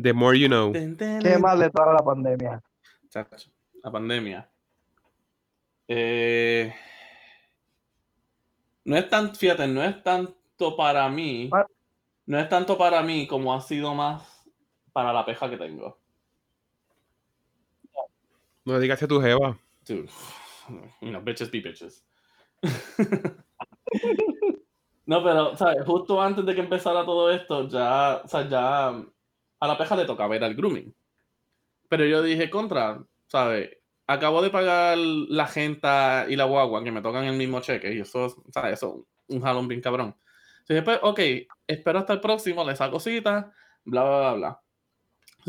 [0.01, 0.71] The more you know.
[0.73, 2.61] ¿Qué más de toda la pandemia?
[3.09, 3.49] Chacho,
[3.83, 4.49] La pandemia.
[5.87, 6.73] Eh,
[8.85, 11.49] no es tan, fíjate, no es tanto para mí.
[12.25, 14.36] No es tanto para mí como ha sido más
[14.97, 15.95] para la peja que tengo.
[18.65, 19.55] No digas a tu jeva.
[19.87, 20.09] Dude,
[21.01, 22.03] you know, bitches be bitches.
[25.05, 25.85] no, pero, ¿sabes?
[25.85, 30.05] Justo antes de que empezara todo esto, ya, o sea, ya a la peja le
[30.05, 30.91] tocaba ir al grooming.
[31.89, 33.77] Pero yo dije, contra, ¿sabes?
[34.07, 35.87] Acabo de pagar la gente
[36.27, 38.73] y la guagua que me tocan el mismo cheque y eso, ¿sabes?
[38.73, 40.17] Eso, un jalón bien cabrón.
[40.61, 41.19] Entonces, pues, ok,
[41.67, 43.53] espero hasta el próximo, le saco cita,
[43.85, 44.61] bla, bla, bla, bla.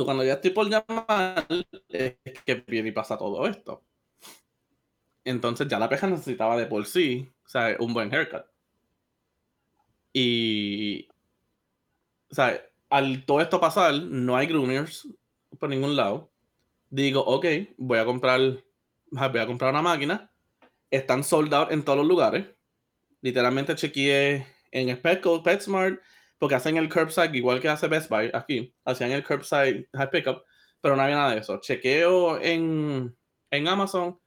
[0.05, 1.47] Cuando ya estoy por llamar,
[1.89, 3.83] es que viene y pasa todo esto.
[5.25, 8.45] Entonces ya la peja necesitaba de por sí, o sea, un buen haircut.
[10.13, 11.09] Y,
[12.31, 15.09] o sea, al todo esto pasar, no hay groomers
[15.59, 16.31] por ningún lado.
[16.91, 18.41] Digo, ok, voy a comprar,
[19.11, 20.31] voy a comprar una máquina.
[20.91, 22.47] Están sold out en todos los lugares.
[23.21, 26.01] Literalmente chequeé en Petco, PetSmart,
[26.39, 28.75] porque hacen el curbside igual que hace Best Buy aquí.
[28.85, 30.43] Hacían el curbside high pickup,
[30.81, 31.59] pero no había nada de eso.
[31.61, 33.17] Chequeo en,
[33.51, 34.19] en Amazon.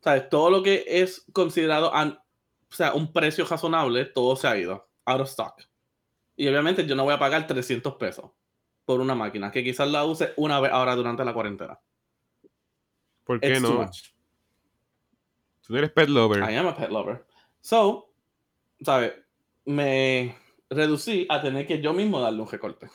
[0.00, 0.28] ¿Sabes?
[0.28, 2.18] Todo lo que es considerado an-
[2.70, 4.88] o sea, un precio razonable, todo se ha ido.
[5.06, 5.62] Out of stock.
[6.36, 8.30] Y obviamente yo no voy a pagar 300 pesos
[8.84, 11.78] por una máquina que quizás la use una vez ahora durante la cuarentena.
[13.24, 13.90] ¿Por qué It's no?
[15.66, 16.40] Tú eres pet lover.
[16.50, 17.24] I am a pet lover.
[17.62, 18.10] So,
[18.82, 19.14] ¿sabes?
[19.64, 20.36] Me
[20.70, 22.88] reducí a tener que yo mismo darle un recorte.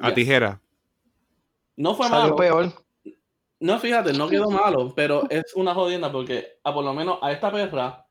[0.00, 0.14] A Yes.
[0.14, 0.60] tijera.
[1.76, 2.36] No fue Salió malo.
[2.36, 2.72] peor.
[3.60, 7.30] No, fíjate, no quedó malo, pero es una jodienda porque a por lo menos a
[7.30, 8.04] esta perra,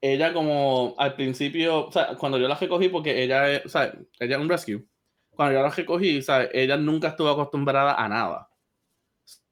[0.00, 3.92] ella como al principio, o sea, cuando yo la recogí, porque ella es, o sea,
[4.18, 4.84] ella es un rescue,
[5.30, 6.50] cuando yo la recogí, ¿sabes?
[6.52, 8.50] ella nunca estuvo acostumbrada a nada.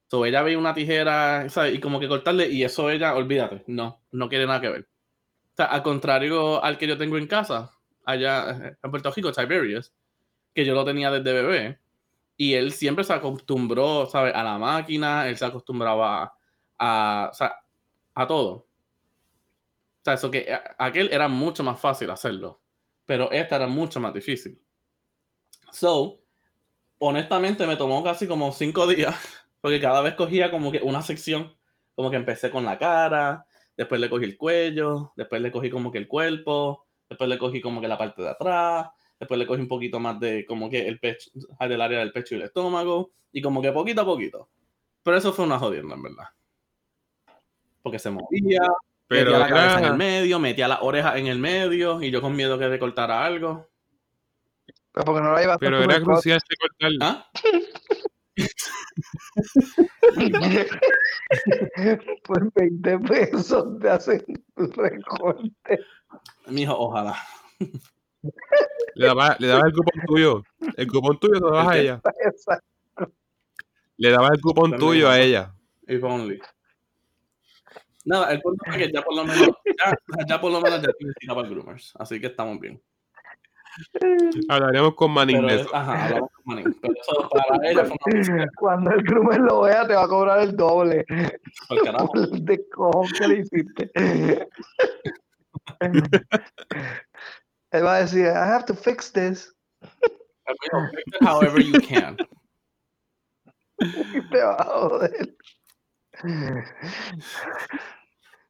[0.09, 1.75] So, ella veía una tijera, ¿sabes?
[1.75, 4.89] Y como que cortarle, y eso ella, olvídate, no, no quiere nada que ver.
[5.57, 7.71] Sea, al contrario al que yo tengo en casa,
[8.05, 9.93] allá eh, en Puerto Rico, Tiberius,
[10.53, 11.79] que yo lo tenía desde bebé,
[12.37, 14.35] y él siempre se acostumbró, ¿sabes?
[14.35, 16.33] A la máquina, él se acostumbraba
[16.79, 17.31] a,
[18.15, 18.67] a, todo.
[20.01, 22.61] O sea, eso que a- aquel era mucho más fácil hacerlo,
[23.05, 24.59] pero esta era mucho más difícil.
[25.71, 26.19] So,
[26.99, 29.15] honestamente me tomó casi como cinco días,
[29.61, 31.57] porque cada vez cogía como que una sección,
[31.95, 33.46] como que empecé con la cara,
[33.77, 37.61] después le cogí el cuello, después le cogí como que el cuerpo, después le cogí
[37.61, 38.87] como que la parte de atrás,
[39.19, 42.35] después le cogí un poquito más de como que el pecho, del área del pecho
[42.35, 44.49] y el estómago, y como que poquito a poquito.
[45.03, 46.25] Pero eso fue una jodienda, en verdad.
[47.81, 48.61] Porque se movía,
[49.07, 52.21] Pero metía la cabeza en el medio, metía las orejas en el medio, y yo
[52.21, 53.69] con miedo que le cortara algo.
[54.91, 56.91] Pero porque no la llevaste pero al era crucial cortar.
[57.01, 57.31] ¿Ah?
[62.23, 64.23] Por 20 pesos te hacen
[64.55, 65.79] tu recorte.
[66.47, 67.17] Mijo, ojalá.
[68.95, 70.43] Le dabas le daba el cupón tuyo.
[70.75, 72.01] El cupón tuyo se lo dabas ¿El a ella.
[73.97, 75.53] Le dabas el cupón También, tuyo a ella.
[75.87, 76.39] If only.
[78.05, 79.91] Nada, el punto es que ya por lo menos, ya,
[80.27, 82.81] ya por lo menos ya tiene cita para el groomers, así que estamos bien.
[84.49, 85.75] Hablaremos con Manning Pero de es- eso.
[85.75, 86.73] ajá, hablamos con Manning.
[86.81, 90.39] Pero eso para ella fue una Cuando el groomer lo vea, te va a cobrar
[90.41, 91.05] el doble
[91.67, 92.07] por carajo.
[92.13, 93.91] por el descojón que le hiciste.
[97.71, 99.53] Él va a decir, I have to fix this.
[100.45, 102.17] Amigo, fix it However you can.
[104.31, 105.35] Te va a joder.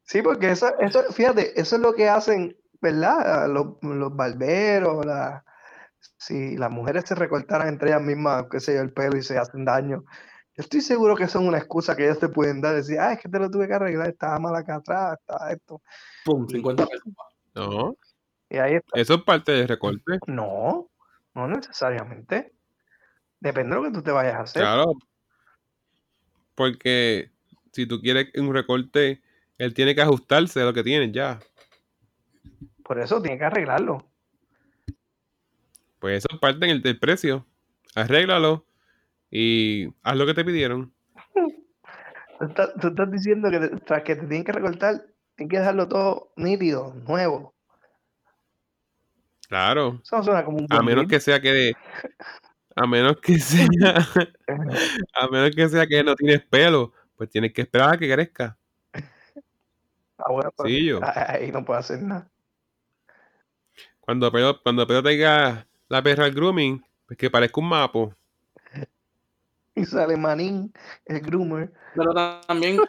[0.04, 3.48] Sí, porque eso, eso, fíjate, eso es lo que hacen, ¿verdad?
[3.50, 5.44] Los, los barberos, la,
[6.18, 9.38] si las mujeres se recortaran entre ellas mismas, qué sé yo, el pelo y se
[9.38, 10.04] hacen daño.
[10.56, 13.20] Yo estoy seguro que son una excusa que ellas te pueden dar, decir, ah, es
[13.20, 15.82] que te lo tuve que arreglar, estaba mal acá atrás, estaba esto.
[16.26, 17.14] Pum, 50 pesos.
[17.54, 17.96] No,
[18.50, 19.00] Y ahí está.
[19.00, 20.20] eso es parte del recorte.
[20.28, 20.90] No,
[21.36, 22.54] no necesariamente.
[23.40, 24.62] Depende de lo que tú te vayas a hacer.
[24.64, 24.94] Claro.
[26.56, 27.32] Porque
[27.72, 29.22] si tú quieres un recorte,
[29.60, 31.40] él tiene que ajustarse a lo que tienes ya.
[32.88, 34.06] Por eso tiene que arreglarlo.
[36.00, 37.46] Pues eso es parte del, del precio.
[37.96, 38.66] Arréglalo
[39.30, 40.94] y haz lo que te pidieron.
[42.40, 45.88] Tú estás, tú estás diciendo que tras que te tienen que recortar, tienes que dejarlo
[45.88, 47.54] todo nítido, nuevo.
[49.50, 50.00] Claro.
[50.04, 51.76] Eso no suena como un A menos que sea que de-
[52.76, 53.98] a menos que sea
[55.16, 58.58] a menos que sea que no tienes pelo, pues tienes que esperar a que crezca.
[60.20, 61.00] Ah, bueno, pues, Sí, yo.
[61.04, 62.30] ahí no puedo hacer nada.
[64.08, 68.16] Cuando pelo, cuando pelo tenga la perra al grooming, Pues que parezca un mapo.
[69.76, 70.74] Y sale Manín,
[71.06, 71.74] el groomer.
[71.94, 72.14] Pero
[72.48, 72.80] también,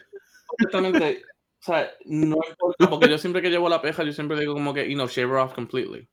[0.47, 1.21] honestamente,
[1.59, 4.73] o sea, no importa, porque yo siempre que llevo la peja, yo siempre digo como
[4.73, 6.07] que, you know, shave her off completely.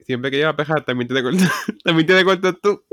[0.00, 1.50] Siempre que lleva peja, también te cortas,
[1.84, 2.84] también te cortas tú.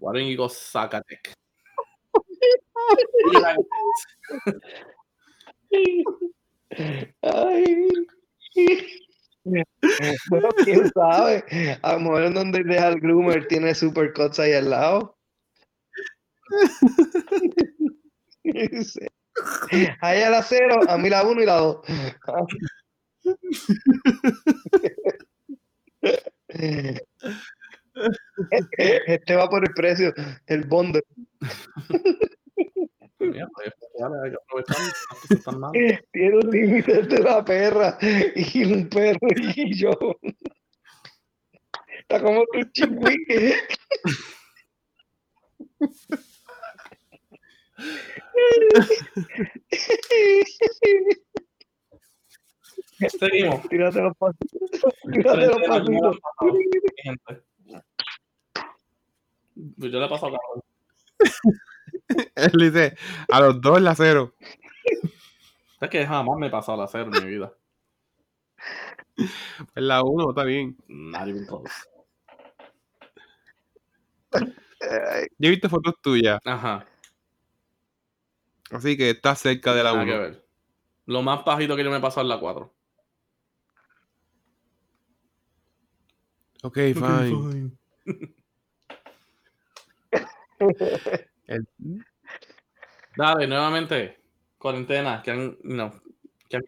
[0.00, 1.32] Why don't you go Zacatec?
[7.22, 7.88] Ay.
[9.44, 11.44] Bueno, quién sabe.
[11.82, 15.16] A lo mejor donde deja el groomer tiene super cuts ahí al lado.
[18.48, 19.06] Sí.
[20.00, 21.78] A la cero, a mí la uno y la dos.
[29.06, 30.12] Este va por el precio,
[30.46, 31.02] el bundle.
[33.98, 35.72] Hay que aprovechar, las cosas están mal.
[36.12, 39.92] Tiene un límite de la perra y un perro y yo.
[42.00, 43.16] Está como tu chingüí.
[53.18, 53.68] Seguimos.
[53.68, 54.94] Tírate los pasitos.
[55.12, 56.18] Tírate los pasitos.
[59.78, 60.64] Pues yo le paso a Carlos.
[62.34, 62.96] Él dice,
[63.30, 64.34] a los dos la cero.
[65.78, 67.52] Es que jamás me he pasado la cero en mi vida.
[69.18, 69.28] Es
[69.74, 70.74] la uno, está bien.
[70.88, 71.70] Not even close.
[75.38, 76.86] Yo he visto fotos tuyas, Ajá.
[78.70, 80.20] así que está cerca de la Nada que uno.
[80.20, 80.46] ver.
[81.04, 82.74] Lo más bajito que yo me he pasado es la 4.
[86.62, 87.76] Ok, fine.
[91.46, 91.66] El-
[93.16, 94.20] Dale, nuevamente.
[94.58, 95.22] Cuarentena.
[95.22, 96.00] Que han, no.
[96.48, 96.64] que han-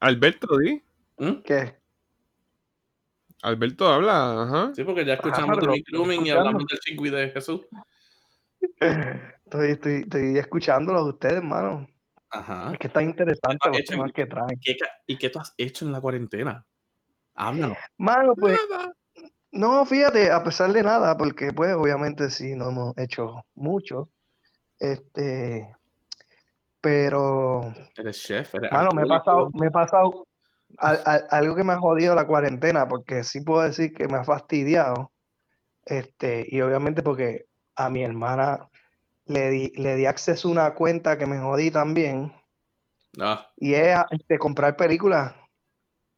[0.00, 0.82] Alberto, di.
[1.18, 1.42] ¿Mm?
[1.42, 1.76] ¿Qué?
[3.42, 4.72] Alberto habla, ajá.
[4.74, 7.62] Sí, porque ya escuchamos de estoy grooming y hablamos del chingüí de Jesús.
[8.78, 11.88] Estoy, estoy, estoy escuchándolos a ustedes, hermano.
[12.30, 12.72] Ajá.
[12.72, 14.60] Es que está interesante los hecho, temas que traen.
[14.60, 16.64] ¿Qué ca- ¿Y qué tú has hecho en la cuarentena?
[17.34, 17.78] Háblanos.
[17.96, 18.92] Mano, pues, Nada.
[19.52, 24.08] No, fíjate, a pesar de nada, porque pues obviamente sí, no hemos hecho mucho.
[24.78, 25.74] Este,
[26.80, 28.54] pero, Eres chef.
[28.54, 30.26] Eres mano, me he pasado, me he pasado
[30.78, 34.16] al- al- algo que me ha jodido la cuarentena, porque sí puedo decir que me
[34.18, 35.12] ha fastidiado.
[35.84, 38.68] Este, y obviamente porque a mi hermana
[39.26, 42.32] le di, le di acceso a una cuenta que me jodí también.
[43.20, 45.34] Ah, Y es a- este, comprar películas.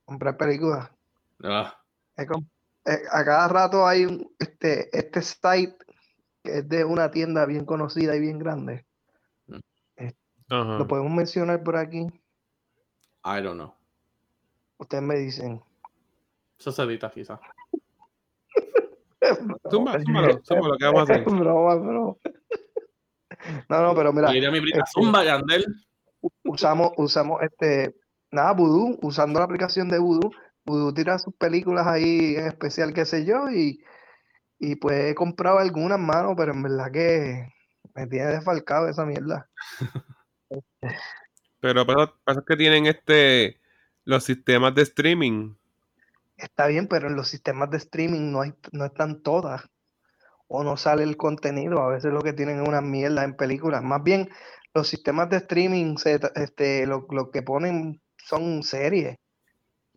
[0.05, 0.91] Comprar películas.
[1.45, 1.75] ah.
[2.29, 2.47] Com- eh,
[2.85, 5.77] a cada rato hay un, este, este site
[6.43, 8.85] que es de una tienda bien conocida y bien grande.
[10.49, 10.79] Ajá.
[10.79, 12.01] Lo podemos mencionar por aquí.
[13.25, 13.75] I don't know.
[14.79, 15.63] Ustedes me dicen.
[16.59, 17.41] Eso se edita quizás.
[19.71, 21.25] Zumba, zúmbalo, zúmbalo, ¿qué vamos a hacer?
[21.27, 22.17] Broma, broma.
[23.69, 25.65] No, no, pero mira, Le diría a mi prima, este- Zumba, Yandel.
[26.45, 27.95] usamos, usamos este,
[28.31, 30.33] nada, Voodoo, usando la aplicación de Voodoo.
[30.95, 33.85] Tira sus películas ahí en especial, qué sé yo, y,
[34.59, 37.49] y pues he comprado algunas, mano, pero en verdad que
[37.95, 39.49] me tiene desfalcado esa mierda.
[41.61, 43.61] Pero pasa, pasa que tienen este
[44.05, 45.55] los sistemas de streaming.
[46.37, 49.71] Está bien, pero en los sistemas de streaming no, hay, no están todas.
[50.49, 51.81] O no sale el contenido.
[51.81, 53.83] A veces lo que tienen es una mierda en películas.
[53.83, 54.29] Más bien,
[54.75, 59.17] los sistemas de streaming se, este, lo, lo que ponen son series.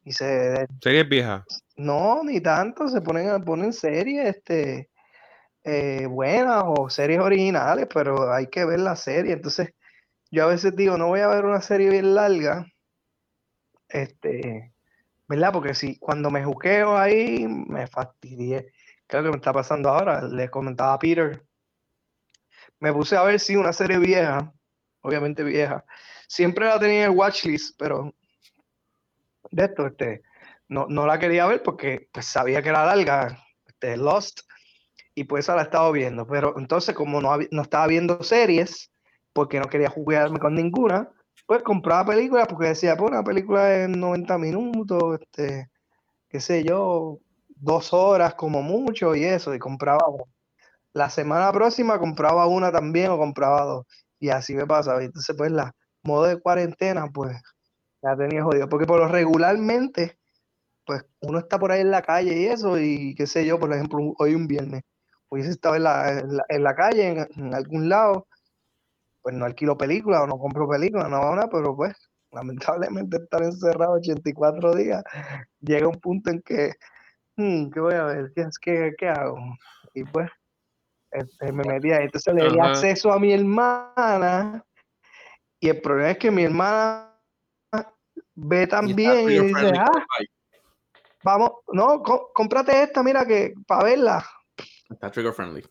[0.05, 1.43] Y se Series viejas.
[1.77, 4.91] no, ni tanto, se ponen a ponen series este,
[5.63, 9.33] eh, buenas o series originales, pero hay que ver la serie.
[9.33, 9.73] Entonces,
[10.29, 12.67] yo a veces digo, no voy a ver una serie bien larga,
[13.89, 14.75] este,
[15.27, 15.51] ¿verdad?
[15.51, 18.71] Porque si cuando me juqueo ahí, me fastidié.
[19.07, 21.43] Creo que me está pasando ahora, le comentaba a Peter.
[22.79, 24.53] Me puse a ver, sí, una serie vieja,
[25.01, 25.83] obviamente vieja.
[26.27, 28.13] Siempre la tenía en el watchlist, pero
[29.51, 30.21] de esto, este,
[30.67, 34.41] no, no la quería ver porque pues, sabía que era larga, este, Lost,
[35.15, 36.27] y pues esa la he estado viendo.
[36.27, 38.91] Pero entonces, como no, no estaba viendo series,
[39.33, 41.09] porque no quería jugarme con ninguna,
[41.45, 45.69] pues compraba películas porque decía, pues una película de 90 minutos, este,
[46.29, 47.19] qué sé yo,
[47.49, 50.05] dos horas como mucho y eso, y compraba.
[50.93, 53.85] La semana próxima compraba una también o compraba dos,
[54.19, 55.01] y así me pasaba.
[55.03, 55.73] Y Entonces, pues la
[56.03, 57.35] modo de cuarentena, pues
[58.05, 60.17] ya tenía jodido, porque por lo regularmente,
[60.85, 63.73] pues uno está por ahí en la calle y eso, y qué sé yo, por
[63.73, 64.83] ejemplo, hoy un viernes,
[65.29, 68.27] hubiese estado en la, en la, en la calle, en, en algún lado,
[69.21, 71.93] pues no alquilo película o no compro película, no nada, pero pues
[72.31, 75.03] lamentablemente estar encerrado 84 días,
[75.61, 76.73] llega un punto en que
[77.37, 78.31] "Hmm, ¿qué voy a ver?
[78.35, 79.37] ¿Qué, qué, qué hago?
[79.93, 80.29] Y pues
[81.11, 82.05] este, me metí ahí.
[82.05, 82.69] Entonces le di Ajá.
[82.69, 84.63] acceso a mi hermana
[85.59, 87.14] y el problema es que mi hermana
[88.35, 89.91] ve también y dice, ah,
[91.23, 94.25] vamos, no, có- cómprate esta, mira, que para verla.
[94.89, 95.63] Está trigger friendly.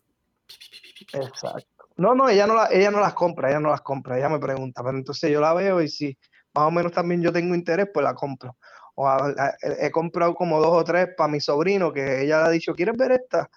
[1.13, 1.87] Exacto.
[1.97, 4.39] No, no, ella no, la, ella no las compra, ella no las compra, ella me
[4.39, 6.17] pregunta, pero entonces yo la veo y si
[6.53, 8.57] más o menos también yo tengo interés, pues la compro.
[8.95, 12.47] O a- a- he comprado como dos o tres para mi sobrino, que ella le
[12.47, 13.49] ha dicho, ¿quieres ver esta?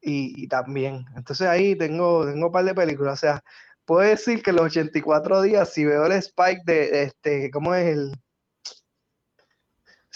[0.00, 1.04] Y, y también.
[1.16, 3.14] Entonces ahí tengo, tengo un par de películas.
[3.14, 3.40] O sea,
[3.84, 8.12] puedo decir que los 84 días, si veo el spike de este, ¿cómo es el?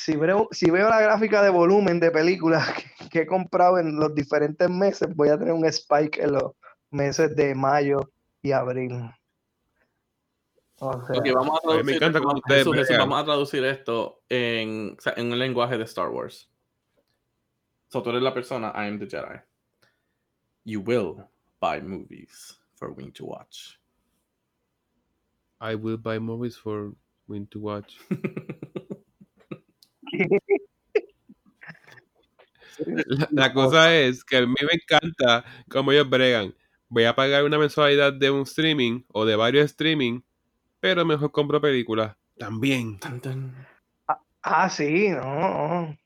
[0.03, 2.66] Si veo, si veo la gráfica de volumen de películas
[2.98, 6.53] que, que he comprado en los diferentes meses, voy a tener un spike en los
[6.90, 8.01] meses de mayo
[8.42, 8.92] y abril.
[10.78, 13.09] O sea, Ok, vamos a me traducir, encanta esto, cómo vamos- ustedes Jesús, Jesús, bregan.
[13.11, 16.48] vamos a traducir esto en, o sea, en un lenguaje de Star Wars.
[17.88, 19.42] So, tú eres la persona, I am the Jedi.
[20.64, 21.16] You will
[21.61, 23.78] buy movies for Wing to watch.
[25.61, 26.92] I will buy movies for
[27.26, 27.98] when to watch.
[32.86, 36.54] La, la cosa es que a mí me encanta cómo ellos bregan.
[36.88, 40.22] Voy a pagar una mensualidad de un streaming o de varios streaming,
[40.80, 42.16] pero mejor compro películas.
[42.38, 42.98] También.
[42.98, 43.66] Tan, tan.
[44.42, 45.96] Ah, sí, no.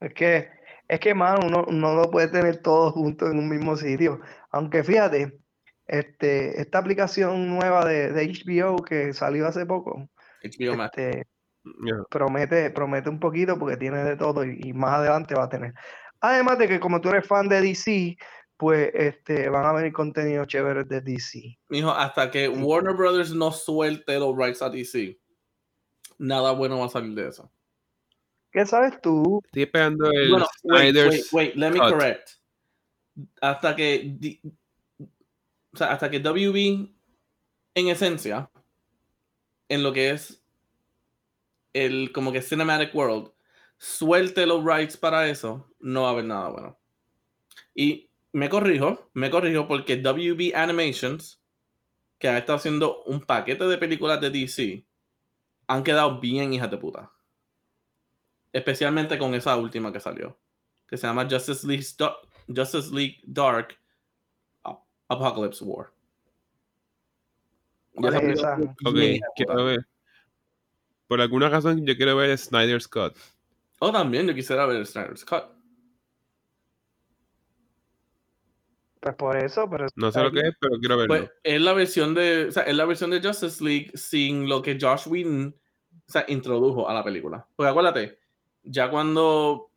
[0.00, 0.48] Es que,
[0.88, 4.20] es que, mano, uno no lo puede tener todo junto en un mismo sitio.
[4.50, 5.38] Aunque fíjate,
[5.86, 10.08] este, esta aplicación nueva de, de HBO que salió hace poco,
[10.42, 10.96] HBO Max.
[12.10, 15.74] Promete, promete un poquito porque tiene de todo y, y más adelante va a tener.
[16.20, 18.16] Además de que como tú eres fan de DC,
[18.58, 21.58] pues este, van a venir contenidos chéveres de DC.
[21.68, 25.16] Mijo, hasta que Warner Brothers no suelte los rights a DC,
[26.18, 27.50] nada bueno va a salir de eso.
[28.50, 29.40] ¿Qué sabes tú?
[29.44, 31.90] Estoy esperando el Bueno, wait, wait, wait, let me Cut.
[31.90, 32.30] correct.
[33.40, 34.40] Hasta que,
[35.72, 36.90] o sea, hasta que WB,
[37.74, 38.50] en esencia,
[39.68, 40.37] en lo que es
[41.84, 43.30] el como que Cinematic World,
[43.76, 46.78] suelte los rights para eso, no va a haber nada bueno.
[47.74, 51.40] Y me corrijo, me corrijo porque WB Animations,
[52.18, 54.84] que ha estado haciendo un paquete de películas de DC,
[55.68, 57.12] han quedado bien hijas de puta.
[58.52, 60.38] Especialmente con esa última que salió,
[60.86, 61.84] que se llama Justice League,
[62.48, 63.78] Justice League Dark
[64.64, 65.92] Ap- Apocalypse War.
[69.64, 69.86] Ver.
[71.08, 73.16] Por alguna razón yo quiero ver el Snyder's Cut.
[73.80, 75.44] O también yo quisiera ver el Snyder's Cut.
[79.00, 81.16] Pues por eso, pero No sé lo que es, pero quiero verlo.
[81.16, 84.60] Pues es la versión de, o sea, es la versión de Justice League sin lo
[84.60, 85.54] que Josh Whedon
[86.08, 87.46] o sea, introdujo a la película.
[87.54, 88.18] Porque acuérdate,
[88.62, 89.70] ya cuando,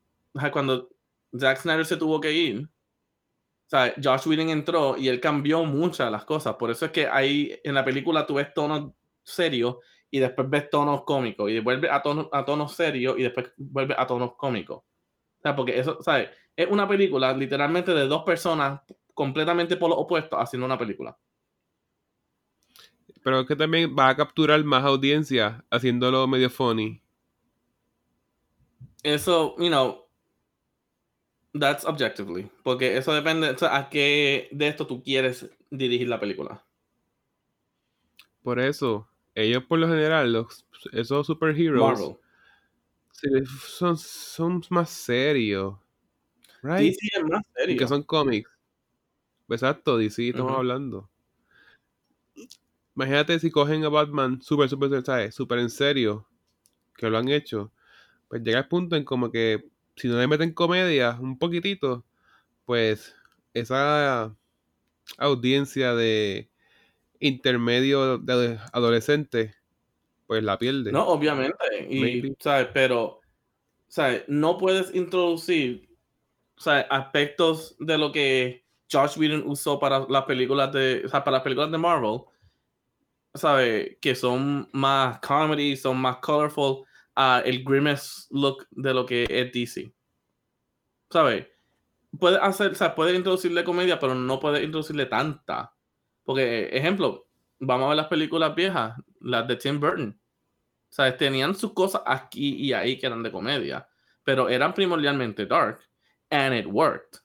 [0.51, 0.89] cuando
[1.38, 6.07] Zack Snyder se tuvo que ir, o sea, Josh Whedon entró y él cambió muchas
[6.07, 6.55] de las cosas.
[6.55, 9.77] Por eso es que ahí en la película tú ves tonos serios
[10.12, 13.95] y después ves tonos cómicos y vuelve a tonos, a tonos serios y después vuelve
[13.97, 14.80] a tonos cómicos.
[14.80, 16.30] O sea, porque eso, ¿sabes?
[16.55, 18.82] Es una película literalmente de dos personas
[19.14, 21.18] completamente por lo opuesto haciendo una película.
[23.24, 27.01] Pero es que también va a capturar más audiencia haciéndolo medio funny.
[29.03, 30.05] Eso, you know,
[31.53, 32.49] that's objectively.
[32.64, 36.66] Porque eso depende o sea, a qué de esto tú quieres dirigir la película.
[38.43, 42.17] Por eso, ellos por lo general, los, esos superheroes,
[43.67, 45.75] son, son más serios.
[46.63, 46.91] Right?
[46.91, 47.77] DC es más serio.
[47.77, 48.49] Que son cómics.
[49.49, 51.09] Exacto, DC estamos hablando.
[52.95, 55.34] Imagínate si cogen a Batman súper, súper, ¿sabes?
[55.34, 56.27] Súper en serio,
[56.95, 57.71] que lo han hecho.
[58.27, 62.05] Pues llega el punto en como que si no le meten comedia un poquitito,
[62.65, 63.15] pues
[63.53, 64.36] esa
[65.17, 66.51] audiencia de
[67.22, 69.55] intermedio de adolescente,
[70.28, 70.91] pues la pierde.
[70.91, 71.55] No, obviamente.
[71.89, 72.36] Y.
[72.39, 72.67] ¿sabes?
[72.74, 73.22] Pero,
[73.88, 74.24] ¿sabes?
[74.28, 75.89] No puedes introducir,
[76.57, 76.86] ¿sabes?
[76.89, 81.43] Aspectos de lo que Josh Whedon usó para las películas de, o sea, para las
[81.43, 82.22] películas de Marvel,
[83.34, 83.97] ¿sabes?
[84.01, 86.84] Que son más comedy, son más colorful,
[87.15, 89.93] a el grimmest look de lo que es DC.
[91.09, 91.47] ¿Sabes?
[92.17, 95.74] Puede hacer, o sea, puede introducirle comedia, pero no puede introducirle tanta.
[96.24, 97.28] Porque, ejemplo,
[97.59, 100.17] vamos a ver las películas viejas, las de Tim Burton.
[100.89, 103.88] O sea, tenían sus cosas aquí y ahí que eran de comedia,
[104.24, 105.80] pero eran primordialmente dark,
[106.30, 107.19] and it worked.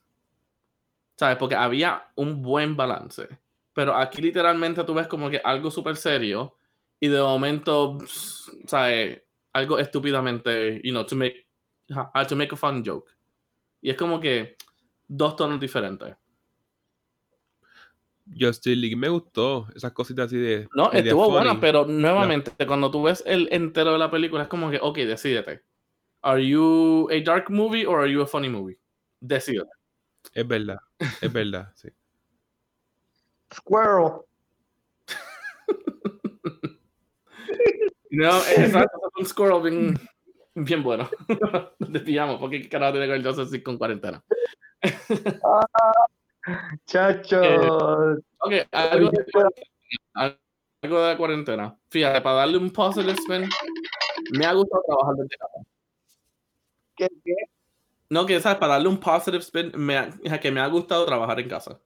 [1.17, 1.37] ¿Sabes?
[1.37, 3.27] Porque había un buen balance.
[3.73, 6.55] Pero aquí literalmente tú ves como que algo súper serio
[6.99, 7.97] y de momento,
[8.65, 9.21] ¿sabes?
[9.53, 11.45] Algo estúpidamente, you know, to make,
[12.27, 13.09] to make a fun joke.
[13.81, 14.57] Y es como que
[15.07, 16.15] dos tonos diferentes.
[18.37, 19.67] Justice League me gustó.
[19.75, 20.67] Esas cositas así de.
[20.75, 21.37] No, estuvo funny.
[21.37, 24.97] buena, pero nuevamente, cuando tú ves el entero de la película, es como que, ok,
[24.97, 25.61] decídete.
[26.21, 28.77] ¿Are you a dark movie or are you a funny movie?
[29.19, 29.69] Decídete.
[30.33, 30.77] Es verdad.
[31.21, 31.89] Es verdad, sí.
[33.53, 34.21] Squirrel.
[38.09, 39.99] No, exacto, es un squirrel bien,
[40.55, 41.09] bien bueno.
[41.79, 43.21] Desviamos, porque qué carajo tiene que ver
[43.51, 44.23] League con cuarentena.
[46.85, 47.43] Chacho.
[47.43, 49.69] Eh, Ok, algo de, cuarentena,
[50.81, 51.77] algo de la cuarentena.
[51.89, 53.49] Fíjate, para darle un positive spin,
[54.37, 55.59] me ha gustado trabajar desde casa.
[56.95, 57.35] ¿Qué, qué?
[58.09, 61.39] No, que sabes, para darle un positive spin, me ha- que me ha gustado trabajar
[61.39, 61.79] en casa.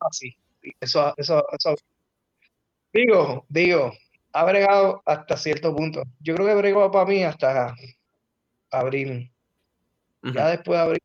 [0.00, 0.34] Ah, sí.
[0.80, 1.74] Eso, eso, eso.
[2.92, 3.92] Digo, digo,
[4.32, 6.02] ha bregado hasta cierto punto.
[6.20, 7.74] Yo creo que bregó para mí hasta
[8.70, 9.30] abril.
[10.22, 11.00] Ya después de abril,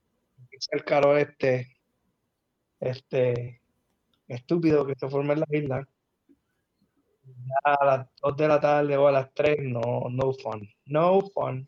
[0.55, 1.77] empieza el calor este,
[2.79, 3.61] este,
[4.27, 5.87] estúpido que se forma en la isla.
[7.23, 10.69] Ya a las 2 de la tarde o a las 3, no, no fun.
[10.85, 11.67] No fun.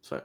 [0.00, 0.16] Sí.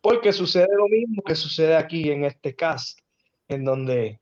[0.00, 3.00] Porque sucede lo mismo que sucede aquí en este cast,
[3.48, 4.20] en donde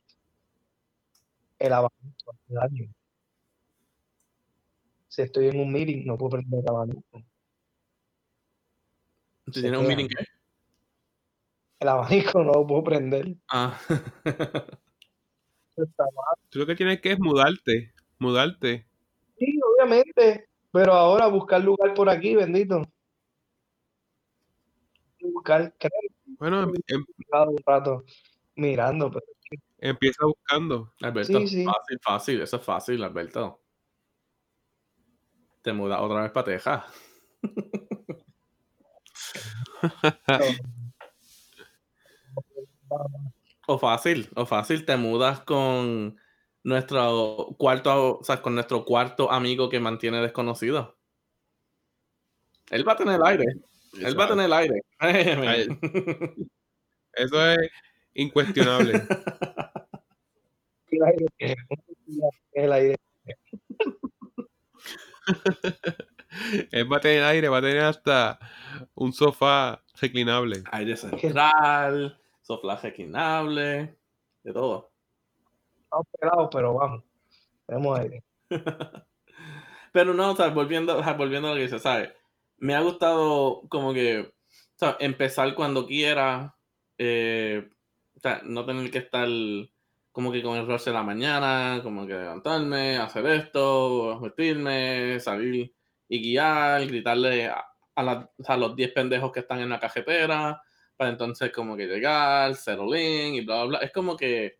[1.58, 2.94] el abanico hace daño.
[5.08, 7.22] Si estoy en un meeting, no puedo prender el abanico.
[9.44, 10.24] ¿Tú Se tienes un meeting qué?
[11.80, 13.34] El abanico no lo puedo prender.
[13.48, 13.78] Ah.
[15.76, 16.34] Está mal.
[16.50, 17.94] Tú lo que tienes que es mudarte.
[18.18, 18.86] Mudarte.
[19.38, 22.82] Sí, obviamente, pero ahora buscar lugar por aquí, bendito.
[25.22, 25.92] Buscar, creo
[26.38, 28.04] Bueno, em- em- que he estado un rato
[28.56, 29.24] mirando, pero
[29.78, 30.92] empieza buscando.
[31.00, 31.64] Alberto, Sí, sí.
[31.64, 33.62] fácil, fácil, eso es fácil, Alberto.
[35.62, 36.84] Te mudas otra vez para Texas.
[43.66, 46.18] O fácil, o fácil, te mudas con
[46.62, 50.96] nuestro cuarto, o sea, con nuestro cuarto amigo que mantiene desconocido.
[52.70, 53.44] Él va a tener el aire.
[54.00, 54.82] Él va a tener el aire.
[57.12, 57.70] Eso es
[58.14, 59.02] incuestionable.
[60.90, 61.56] el aire,
[62.52, 62.96] el aire.
[66.70, 68.38] Él va a tener aire, va a tener hasta
[68.94, 70.62] un sofá reclinable.
[70.70, 72.19] aire central,
[72.56, 73.96] sofá reclinable,
[74.42, 74.90] de todo.
[75.84, 77.04] Estamos pelados, pero vamos.
[77.66, 78.24] Tenemos aire.
[79.92, 82.10] Pero no, o sea, volviendo, o sea, volviendo a lo que dice, ¿sabes?
[82.58, 86.54] Me ha gustado como que, o sea, empezar cuando quiera,
[86.96, 87.68] eh,
[88.16, 89.28] o sea, no tener que estar
[90.12, 95.74] como que con el rush de la mañana, como que levantarme, hacer esto, vestirme, salir
[96.08, 97.64] y guiar, gritarle a,
[97.96, 100.62] a la- a los 10 pendejos que están en la cajetera,
[101.00, 103.78] para entonces como que llegar, settle in y bla, bla, bla.
[103.78, 104.58] Es como que,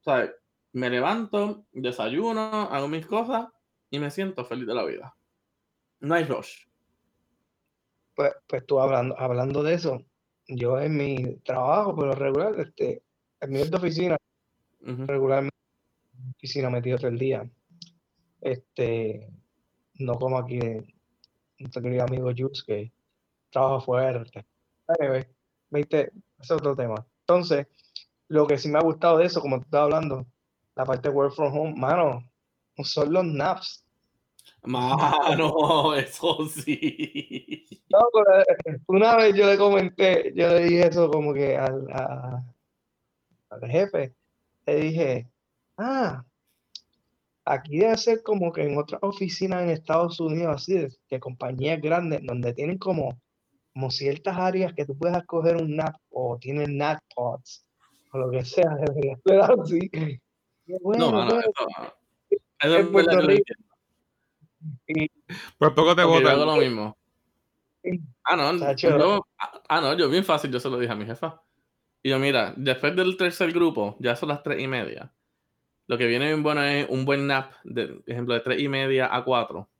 [0.00, 0.32] ¿sabes?
[0.72, 3.46] Me levanto, desayuno, hago mis cosas
[3.88, 5.16] y me siento feliz de la vida.
[6.00, 6.66] No hay rush.
[8.12, 10.04] Pues, pues tú hablando, hablando de eso,
[10.48, 13.04] yo en mi trabajo, pero regular, este,
[13.40, 14.16] en mi oficina,
[14.80, 15.06] uh -huh.
[15.06, 15.56] regularmente
[16.38, 17.48] oficina metido todo el día.
[18.40, 19.28] Este,
[19.94, 20.58] no como aquí
[21.56, 22.92] nuestro querido amigo Jules que
[23.52, 24.44] trabaja fuerte,
[25.70, 27.06] 20, ese es otro tema.
[27.20, 27.66] Entonces,
[28.28, 30.26] lo que sí me ha gustado de eso, como tú estás hablando,
[30.76, 32.22] la parte de work from home, mano,
[32.84, 33.84] son los naps.
[34.62, 37.66] Mano, eso sí.
[37.90, 41.86] No, pero eh, una vez yo le comenté, yo le dije eso como que al,
[43.50, 44.14] al jefe.
[44.66, 45.28] Le dije,
[45.78, 46.24] ah,
[47.44, 52.20] aquí debe ser como que en otras oficinas en Estados Unidos, así, de compañías grandes,
[52.24, 53.18] donde tienen como
[53.78, 57.64] como ciertas áreas que tú puedes escoger un nap o tienen nap pods
[58.10, 59.88] o lo que sea, debería ser así.
[59.92, 63.44] Y No, bueno, mano, pues, eso, es Puerto Rico.
[65.58, 66.98] Por poco te Porque yo hago lo mismo.
[68.24, 69.24] Ah, no, yo,
[69.68, 71.40] ah, no, yo bien fácil, yo se lo dije a mi jefa.
[72.02, 75.14] Y yo, mira, después del tercer grupo, ya son las tres y media.
[75.86, 79.14] Lo que viene bien bueno es un buen nap, de ejemplo, de tres y media
[79.14, 79.70] a cuatro.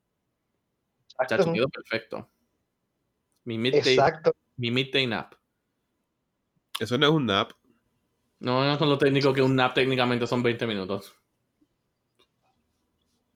[1.26, 2.28] Chacho, quedó perfecto.
[3.48, 4.32] Mi midday, exacto.
[4.58, 5.32] mi midday nap.
[6.78, 7.52] Eso no es un nap.
[8.40, 11.14] No, no con lo técnico que un nap técnicamente son 20 minutos.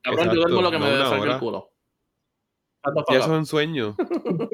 [0.03, 1.73] Cabrón, yo duermo lo que me debe sacar el culo.
[3.09, 3.97] Ya eso es un sueño.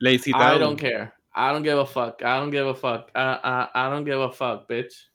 [0.00, 1.12] Lazy I don't care.
[1.32, 2.20] I don't give a fuck.
[2.22, 3.12] I don't give a fuck.
[3.14, 5.10] I, I, I don't give a fuck, bitch.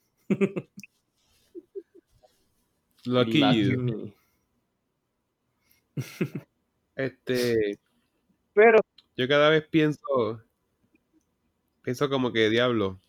[3.04, 3.76] Lucky Lucky you.
[3.76, 4.14] me.
[6.96, 7.78] Este.
[8.54, 8.80] Pero
[9.16, 10.42] Yo cada vez pienso,
[11.82, 13.00] pienso como que diablo.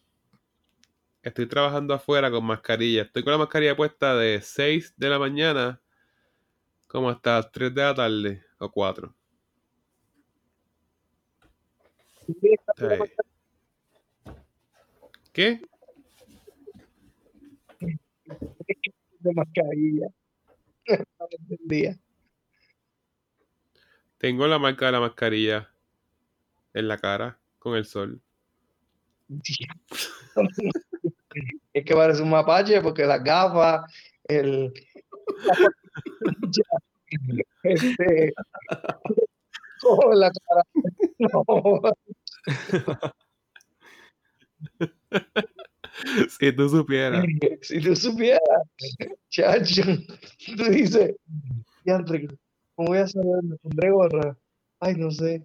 [1.22, 3.04] Estoy trabajando afuera con mascarilla.
[3.04, 5.82] Estoy con la mascarilla puesta de 6 de la mañana
[6.88, 9.16] como hasta las 3 de la tarde o 4.
[12.28, 12.34] O
[12.78, 13.00] sea,
[15.32, 15.62] ¿Qué?
[19.20, 20.08] de mascarilla.
[21.20, 21.98] No entendía.
[24.24, 25.70] Tengo la marca de la mascarilla
[26.74, 28.22] en la cara con el sol.
[31.74, 33.92] Es que parece un mapache porque las gafas,
[34.26, 34.72] el.
[37.64, 38.34] este.
[39.84, 40.62] Oh, la cara.
[41.18, 41.44] No,
[46.30, 47.26] Si tú supieras.
[47.62, 48.40] si tú supieras,
[49.30, 49.84] chacho,
[50.56, 51.14] tú dices,
[52.76, 53.44] ¿cómo voy a saber?
[53.44, 54.38] ¿Me pondré gorra?
[54.80, 55.44] Ay, no sé.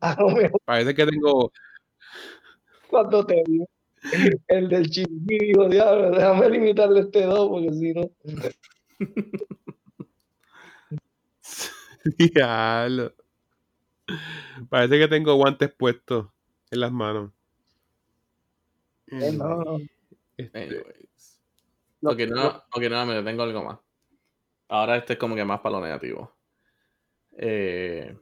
[0.00, 1.52] A lo mejor Parece que tengo.
[2.88, 3.64] cuando te vi,
[4.48, 8.10] el del chiqui dijo, diablo, déjame limitarle este dos, porque si no.
[12.18, 13.14] Diablo.
[14.68, 16.26] Parece que tengo guantes puestos
[16.70, 17.30] en las manos.
[19.06, 19.78] Eh, no, no.
[20.36, 21.40] Este, Anyways.
[22.00, 23.78] No, ok, no, ok, no, mira, tengo algo más.
[24.70, 26.32] Ahora este es como que más para lo negativo.
[27.36, 28.16] Eh,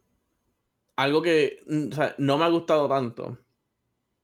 [0.96, 3.38] algo que mm, no me ha gustado tanto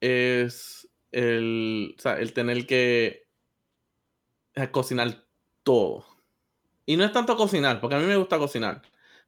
[0.01, 3.29] es el, o sea, el tener que
[4.71, 5.27] cocinar
[5.63, 6.07] todo.
[6.87, 8.81] Y no es tanto cocinar, porque a mí me gusta cocinar.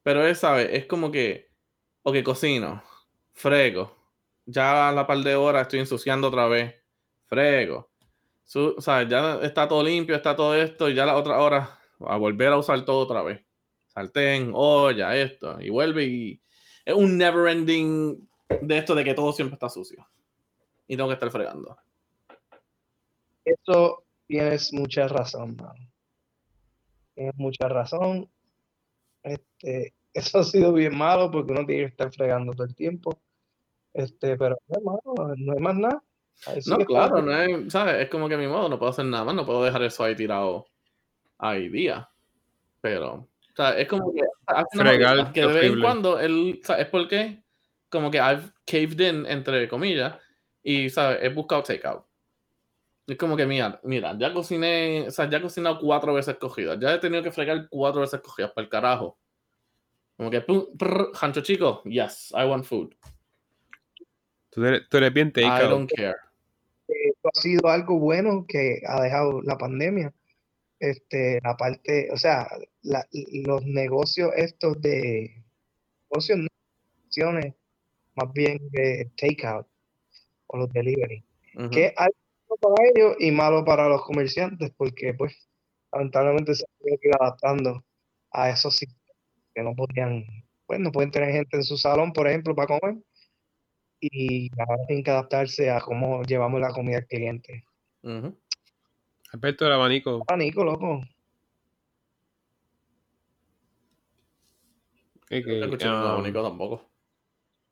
[0.03, 0.69] Pero es, ¿sabes?
[0.73, 1.51] Es como que,
[2.03, 2.83] ok, cocino,
[3.35, 3.95] frego.
[4.47, 6.75] Ya a la par de horas estoy ensuciando otra vez.
[7.27, 7.91] Frego.
[8.55, 12.17] O sea, ya está todo limpio, está todo esto, y ya la otra hora a
[12.17, 13.45] volver a usar todo otra vez.
[13.87, 16.41] Sartén, olla, esto, y vuelve y
[16.85, 18.29] es un never ending
[18.61, 20.07] de esto de que todo siempre está sucio.
[20.87, 21.77] Y tengo que estar fregando.
[23.45, 25.91] Eso tienes mucha razón, mano.
[27.15, 28.31] Tienes mucha razón.
[29.23, 33.19] Este, eso ha sido bien malo porque uno tiene que estar fregando todo el tiempo.
[33.93, 35.01] Este, pero no,
[35.37, 36.03] no hay más nada.
[36.47, 38.03] Ahí No, claro, no es, ¿sabes?
[38.03, 40.05] Es como que a mi modo, no puedo hacer nada más, no puedo dejar eso
[40.05, 40.67] ahí tirado
[41.39, 42.09] ahí día.
[42.81, 46.21] Pero, o sea, es como que, hace una Fregar maldad que de vez en cuando,
[46.21, 47.43] él, o sea, es porque,
[47.89, 50.17] como que I've caved in, entre comillas,
[50.63, 51.19] y, ¿sabes?
[51.23, 52.05] He buscado takeout.
[53.07, 56.79] Es como que, mira, mira, ya cociné, o sea, ya he cocinado cuatro veces cogidas,
[56.81, 59.19] ya he tenido que fregar cuatro veces cogidas, para el carajo.
[60.17, 62.95] Como que, pum, prr, Hancho chico, yes, I want food.
[64.51, 65.71] tú, eres, tú eres bien I takeout.
[65.71, 66.17] don't care.
[66.89, 70.13] Esto ha sido algo bueno que ha dejado la pandemia.
[70.79, 72.47] Este, la parte, o sea,
[72.83, 73.07] la-
[73.47, 75.43] los negocios estos de
[76.11, 76.49] negocios, no,
[77.07, 77.55] acciones,
[78.15, 79.67] más bien de takeout
[80.49, 81.25] o los delivery.
[81.71, 82.15] Que es algo
[82.61, 85.49] para ellos y malo para los comerciantes, porque pues
[85.93, 87.85] lamentablemente se han tenido que ir adaptando
[88.31, 89.17] a esos sistemas
[89.55, 90.25] que no podían,
[90.67, 92.97] pues no pueden tener gente en su salón, por ejemplo, para comer,
[94.01, 97.65] y ahora tienen que adaptarse a cómo llevamos la comida al cliente.
[99.33, 100.25] Alberto, el abanico.
[100.29, 101.01] Ah, Nico, loco.
[105.25, 106.89] Ok, No escuché um, abanico tampoco.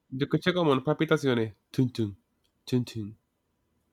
[0.08, 1.54] yo escuché como unas palpitaciones.
[1.72, 2.16] Chun, chun,
[2.66, 3.16] chun, chun.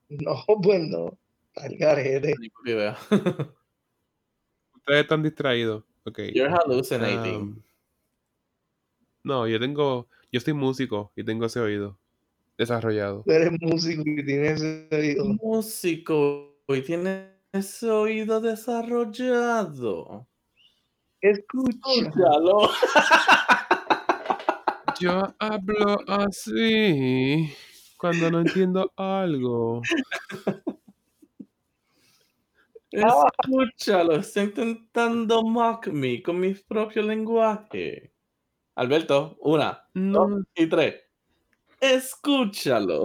[0.08, 1.16] No, pues no.
[1.56, 2.34] Al garete.
[2.64, 2.96] Idea.
[4.74, 5.84] Ustedes están distraídos.
[6.04, 6.18] Ok.
[6.34, 7.34] You're hallucinating.
[7.36, 7.62] Um,
[9.22, 10.08] no, yo tengo.
[10.32, 11.98] Yo soy músico y tengo ese oído
[12.58, 13.22] desarrollado.
[13.24, 15.24] Tú eres músico y tienes ese oído.
[15.40, 20.26] músico y tiene ese oído desarrollado.
[21.20, 22.70] Escúchalo.
[25.00, 27.54] Yo hablo así
[27.96, 29.82] cuando no entiendo algo.
[32.90, 34.16] Escúchalo.
[34.16, 38.12] Está intentando mock me con mi propio lenguaje.
[38.74, 41.02] Alberto, una, No, dos y tres.
[41.80, 43.04] Escúchalo.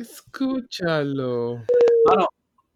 [0.00, 1.64] Escúchalo.
[2.04, 2.28] Mano,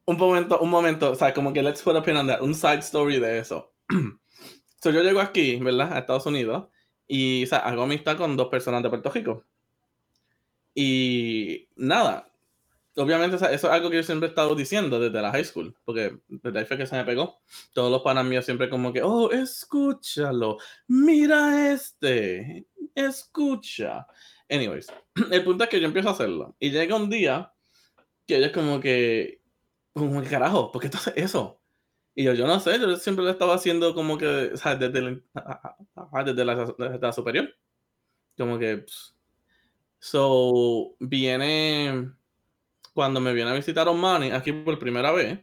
[0.07, 2.55] un momento, un momento, o sea, como que let's put a pin on that, un
[2.55, 3.73] side story de eso.
[4.83, 5.93] so, yo llego aquí, ¿verdad?
[5.93, 6.69] A Estados Unidos,
[7.07, 9.45] y, o sea, hago amistad con dos personas de Puerto Rico.
[10.75, 12.31] Y nada,
[12.97, 15.45] obviamente o sea, eso es algo que yo siempre he estado diciendo desde la high
[15.45, 17.41] school, porque desde ahí fue que se me pegó.
[17.73, 24.07] Todos los panas míos siempre como que, oh, escúchalo, mira este, escucha.
[24.51, 24.93] Anyways,
[25.31, 26.57] el punto es que yo empiezo a hacerlo.
[26.59, 27.53] Y llega un día
[28.27, 29.43] que ellos como que,
[29.95, 31.61] como carajo, ¿por qué tú haces eso?
[32.15, 35.01] Y yo, yo no sé, yo siempre lo estaba haciendo como que, o sea, desde,
[35.03, 35.21] la-
[36.25, 37.49] desde, la, desde la superior.
[38.37, 38.79] Como que.
[38.79, 39.17] pss.
[40.01, 42.13] So, viene.
[42.95, 45.41] Cuando me viene a visitar Omani aquí por primera vez,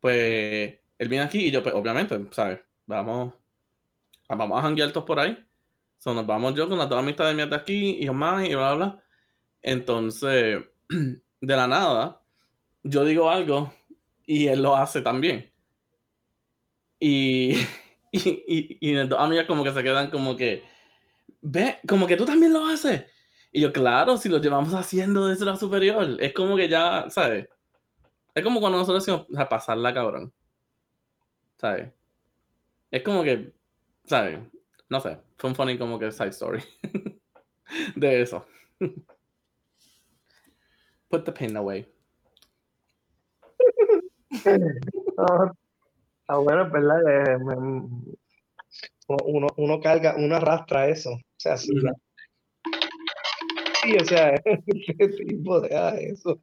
[0.00, 2.60] pues él viene aquí y yo, pues, obviamente, ¿sabes?
[2.86, 3.34] Vamos,
[4.28, 5.36] vamos a janguear todos por ahí.
[5.98, 9.02] So, nos vamos yo con dos amistades mías de aquí y Omani y bla, bla.
[9.62, 10.64] Entonces,
[11.40, 12.22] de la nada,
[12.82, 13.72] yo digo algo
[14.26, 15.50] y él lo hace también.
[17.00, 17.54] Y,
[18.12, 18.18] y,
[18.48, 20.64] y, y dos amigas como que se quedan como que,
[21.42, 23.04] ve, como que tú también lo haces.
[23.52, 27.48] Y yo, claro, si lo llevamos haciendo desde la superior, es como que ya, ¿sabes?
[28.34, 30.32] Es como cuando nosotros decimos, a pasarla, cabrón.
[31.56, 31.92] ¿Sabes?
[32.90, 33.52] Es como que,
[34.04, 34.40] ¿sabes?
[34.88, 36.62] No sé, fue un funny como que side story
[37.96, 38.46] de eso.
[41.10, 41.86] Put the pen away.
[45.18, 45.50] Ah,
[46.28, 47.00] ah, bueno, es verdad.
[47.08, 48.14] eh, me-
[49.08, 51.12] uno, uno carga, uno arrastra eso.
[51.12, 51.72] O sea, sí,
[53.82, 54.34] sí, o sea,
[54.98, 56.40] este tipo de ah, eso.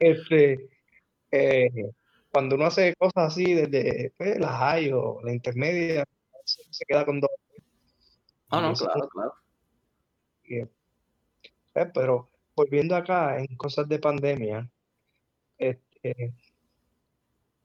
[0.00, 0.68] Este,
[1.30, 1.68] eh,
[2.34, 6.04] cuando uno hace cosas así desde pues, la high o la intermedia,
[6.44, 7.30] se, se queda con dos.
[8.48, 9.34] Ah, no, claro, claro.
[10.42, 10.66] eh,
[11.94, 14.68] pero volviendo acá en cosas de pandemia,
[15.58, 16.34] este,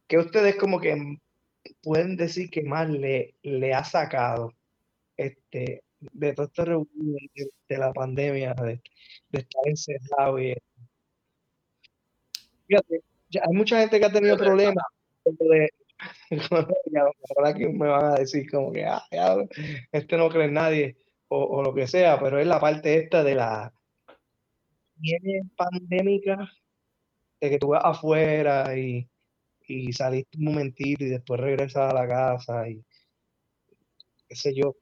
[0.08, 1.18] ¿qué ustedes como que
[1.82, 4.54] pueden decir que más le, le ha sacado
[5.18, 8.84] este, de todo este revuelo de, de la pandemia, de,
[9.30, 10.56] de estar encerrado y
[12.68, 14.84] fíjate, ya hay mucha gente que ha tenido problemas
[15.26, 15.70] de
[17.36, 19.36] ahora que me van a decir como que ah, ya,
[19.92, 23.24] este no cree en nadie o, o lo que sea, pero es la parte esta
[23.24, 23.74] de la
[24.96, 26.50] viene pandémica
[27.42, 29.10] de que tú vas afuera y,
[29.68, 32.84] y saliste un momentito y después regresas a la casa y
[34.28, 34.76] qué sé yo,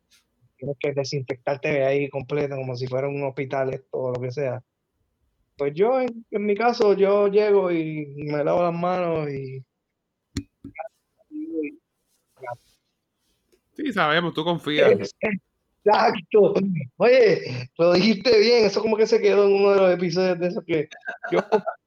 [0.57, 4.31] tienes que desinfectarte de ahí completo como si fuera un hospital esto o lo que
[4.31, 4.63] sea.
[5.57, 9.63] Pues yo, en, en mi caso, yo llego y me lavo las manos y,
[13.77, 15.13] Sí, sabemos, tú confías.
[15.19, 16.55] Exacto.
[16.97, 20.47] Oye, lo dijiste bien, eso como que se quedó en uno de los episodios de
[20.47, 20.89] esos que
[21.31, 21.39] yo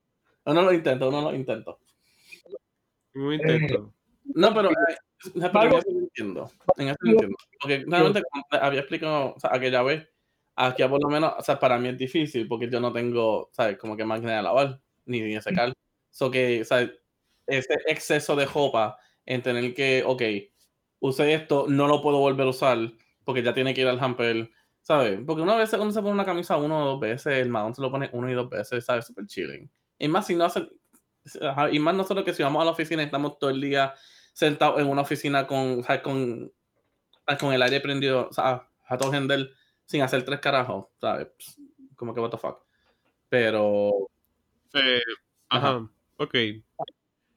[0.45, 1.77] Uno lo intenta, uno lo intenta.
[3.15, 3.93] Un intento.
[4.25, 4.75] No, pero, eh,
[5.35, 6.51] pero en eso lo entiendo.
[6.77, 7.37] En eso lo entiendo.
[7.61, 10.09] Porque realmente, como te había explicado o sea, aquella vez,
[10.67, 13.79] aquí por lo menos, o sea, para mí es difícil porque yo no tengo, ¿sabes?
[13.79, 15.73] Como que máquina de lavar, ni de secar.
[16.11, 16.91] So que, ¿sabes?
[17.47, 20.23] Ese exceso de jopa en tener que, ok,
[21.01, 22.79] use esto, no lo puedo volver a usar
[23.25, 24.51] porque ya tiene que ir al hamper,
[24.83, 25.21] ¿sabes?
[25.27, 27.83] Porque una vez uno se pone una camisa uno o dos veces, el mahón se
[27.83, 29.07] lo pone uno y dos veces, ¿sabes?
[29.07, 29.71] Súper chilling.
[29.99, 30.69] Y más si no hacen,
[31.43, 33.95] ajá, y más nosotros que si vamos a la oficina estamos todo el día
[34.33, 36.03] sentados en una oficina con, ¿sabes?
[36.03, 36.53] con,
[37.39, 39.51] con el aire prendido, o sea, a todo gender,
[39.91, 41.27] sin hacer tres carajos, ¿sabes?
[41.97, 42.65] Como que what the fuck.
[43.29, 44.09] Pero,
[44.73, 45.03] Eh,
[45.49, 45.85] ajá.
[46.17, 46.35] Ok.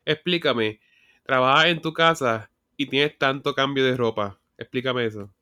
[0.05, 0.79] Explícame.
[1.23, 4.39] Trabajas en tu casa y tienes tanto cambio de ropa.
[4.55, 5.33] Explícame eso.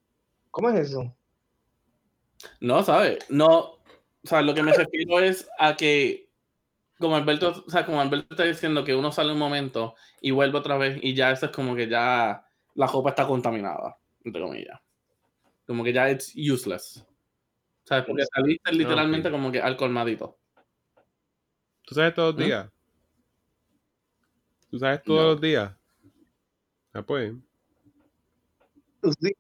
[0.51, 1.13] ¿Cómo es eso?
[2.61, 3.19] no, ¿sabes?
[3.29, 3.79] No, o
[4.23, 6.29] sea, lo que me refiero es a que,
[6.97, 10.57] como Alberto, o sea, como Alberto está diciendo que uno sale un momento y vuelve
[10.57, 14.79] otra vez y ya eso es como que ya la ropa está contaminada, entre comillas.
[15.71, 17.01] Como que ya it's useless.
[17.85, 18.03] ¿Sabes?
[18.05, 20.37] Porque saliste literalmente como que al colmadito.
[21.83, 22.69] ¿Tú sabes todos los días?
[24.69, 25.27] ¿Tú sabes todos No.
[25.29, 25.73] los días?
[26.91, 27.33] Ah, pues.
[29.21, 29.33] Sí.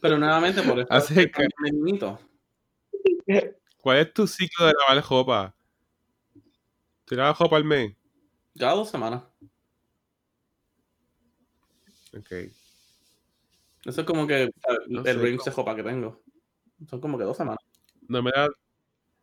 [0.00, 0.88] Pero nuevamente por eso.
[0.90, 1.46] Hace que-.
[3.78, 5.54] ¿Cuál es tu ciclo de lavar ropa?
[7.04, 7.94] ¿Tú lavas ropa al mes?
[8.58, 9.22] Cada dos semanas.
[12.16, 12.30] Ok.
[13.84, 14.50] Eso es como que
[14.88, 15.44] No el cómo.
[15.44, 16.22] de ropa que tengo.
[16.88, 17.58] Son como que dos semanas.
[18.08, 18.48] No me da,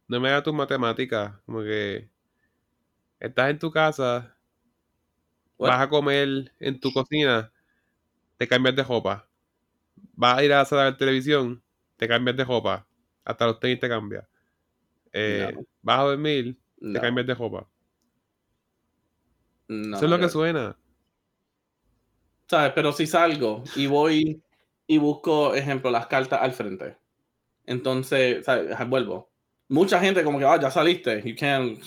[0.07, 1.33] no me da tus matemáticas.
[1.45, 2.09] Como que
[3.19, 4.35] estás en tu casa,
[5.57, 5.69] What?
[5.69, 7.51] vas a comer en tu cocina,
[8.37, 9.27] te cambias de ropa.
[10.13, 11.61] Vas a ir a la sala de televisión,
[11.97, 12.87] te cambias de ropa.
[13.23, 14.25] Hasta los tenis te cambias.
[15.13, 15.65] Eh, No.
[15.83, 17.67] Vas a dormir, te cambias de ropa.
[19.67, 20.75] no, Eso es lo que suena.
[22.51, 22.73] ¿Sabes?
[22.75, 24.41] Pero si salgo y voy
[24.85, 26.97] y busco, ejemplo, las cartas al frente.
[27.65, 28.77] Entonces, ¿sabes?
[28.89, 29.29] Vuelvo.
[29.69, 31.21] Mucha gente como que, ah, ya saliste.
[31.23, 31.79] You can...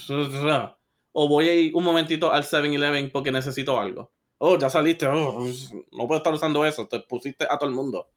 [1.12, 4.10] O voy a ir un momentito al 7-Eleven porque necesito algo.
[4.38, 5.06] Oh, ya saliste.
[5.06, 5.46] Oh,
[5.92, 6.88] no puedo estar usando eso.
[6.88, 8.08] Te pusiste a todo el mundo.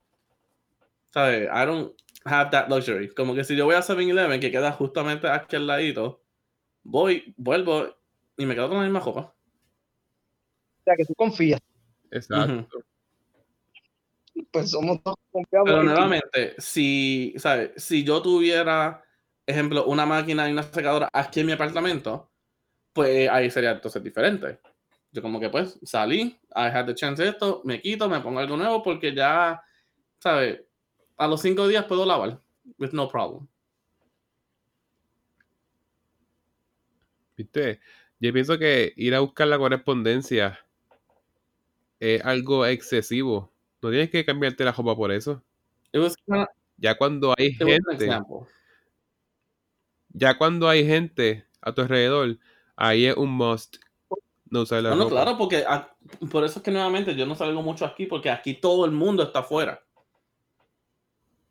[1.12, 1.50] ¿Sabes?
[1.54, 1.94] I don't...
[2.24, 3.14] have that luxury.
[3.14, 6.22] Como que si yo voy a 7-Eleven, que queda justamente aquí al ladito,
[6.84, 7.94] voy, vuelvo
[8.38, 9.36] y me quedo con la misma ropa.
[10.80, 11.60] O sea, que tú confías.
[12.12, 12.80] Exacto.
[14.52, 15.74] Pues somos todos confiables.
[15.74, 17.72] Pero nuevamente, si, ¿sabes?
[17.78, 19.04] si yo tuviera,
[19.46, 22.32] ejemplo, una máquina y una secadora aquí en mi apartamento,
[22.94, 24.60] pues ahí sería entonces diferente.
[25.12, 28.40] Yo como que pues salí, I had the chance de esto, me quito, me pongo
[28.40, 29.62] algo nuevo porque ya,
[30.20, 30.62] ¿sabes?
[31.18, 32.40] A los cinco días puedo lavar,
[32.78, 33.48] with no problem.
[37.36, 37.80] ¿Viste?
[38.20, 40.60] Yo pienso que ir a buscar la correspondencia
[42.00, 43.52] es algo excesivo.
[43.82, 45.44] No tienes que cambiarte la ropa por eso.
[46.78, 48.20] Ya cuando hay gente,
[50.10, 52.38] ya cuando hay gente a tu alrededor,
[52.76, 53.78] ahí es un must
[54.50, 55.16] no usar la No, no, ropa.
[55.24, 55.94] claro, porque a-
[56.32, 59.24] por eso es que nuevamente yo no salgo mucho aquí, porque aquí todo el mundo
[59.24, 59.84] está afuera.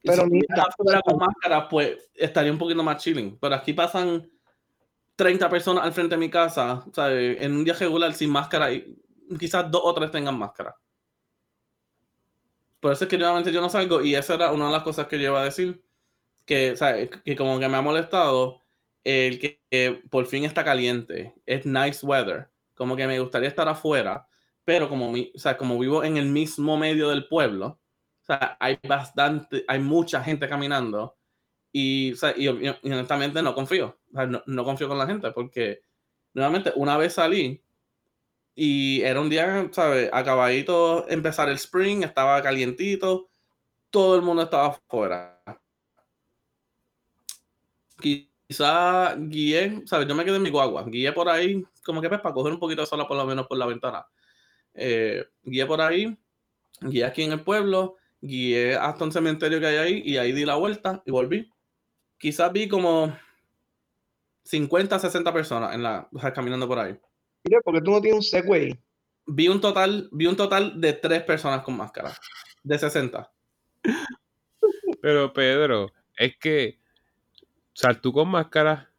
[0.02, 3.36] Pero si estuviera afuera con máscara, pues estaría un poquito más chilling.
[3.38, 4.30] Pero aquí pasan
[5.16, 7.40] 30 personas al frente de mi casa, ¿sabes?
[7.42, 8.96] En un día regular sin máscara y
[9.38, 10.76] quizás dos o tres tengan máscara.
[12.80, 15.06] Por eso es que nuevamente yo no salgo y esa era una de las cosas
[15.08, 15.82] que yo iba a decir,
[16.44, 17.10] que, ¿sabes?
[17.24, 18.62] que como que me ha molestado
[19.04, 24.26] el que, por fin está caliente, es nice weather, como que me gustaría estar afuera,
[24.64, 27.66] pero como, mi, o sea, como vivo en el mismo medio del pueblo,
[28.22, 31.16] o sea, hay bastante, hay mucha gente caminando
[31.72, 33.98] y, o sea, y, honestamente no confío,
[34.46, 35.82] no confío con la gente porque
[36.34, 37.62] nuevamente una vez salí
[38.56, 40.08] y era un día, ¿sabes?
[40.12, 43.28] Acabadito empezar el spring, estaba calientito,
[43.90, 45.42] todo el mundo estaba afuera.
[48.00, 50.08] Quizá guié, ¿sabes?
[50.08, 52.58] Yo me quedé en mi guagua, guié por ahí, como que pues, para coger un
[52.58, 54.06] poquito de sol por lo menos por la ventana.
[54.72, 56.16] Eh, guié por ahí,
[56.80, 60.46] guié aquí en el pueblo, guié hasta un cementerio que hay ahí y ahí di
[60.46, 61.50] la vuelta y volví.
[62.18, 63.14] Quizás vi como
[64.44, 66.98] 50, 60 personas en la, caminando por ahí.
[67.46, 68.78] Mira, porque tú no tienes un Segway.
[69.26, 72.12] Vi un total, vi un total de tres personas con máscara.
[72.62, 73.30] De 60.
[75.00, 76.78] Pero Pedro, es que
[77.72, 78.90] sal tú con máscara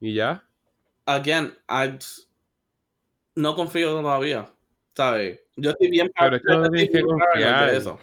[0.00, 0.46] y ya.
[1.06, 1.98] Again, I
[3.36, 4.50] no confío todavía.
[4.94, 5.40] ¿Sabes?
[5.56, 7.98] Yo estoy bien Pero es que no tienes que de eso.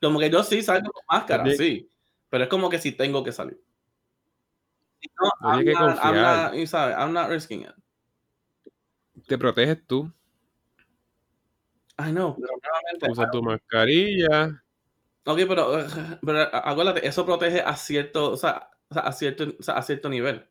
[0.00, 1.90] Como que yo sí salgo con máscara, Tienes- sí.
[2.28, 3.60] Pero es como que si tengo que salir.
[5.20, 6.50] No, I'm que not- I'm confiar.
[6.52, 7.72] not- y sabes, I'm not risking it.
[9.26, 10.12] Te proteges tú.
[11.98, 14.62] I know, pero nuevamente, Usa tu mascarilla.
[15.24, 15.72] Ok, pero,
[16.24, 20.46] pero acuérdate, eso protege a cierto, o sea, a cierto, o sea, a cierto nivel.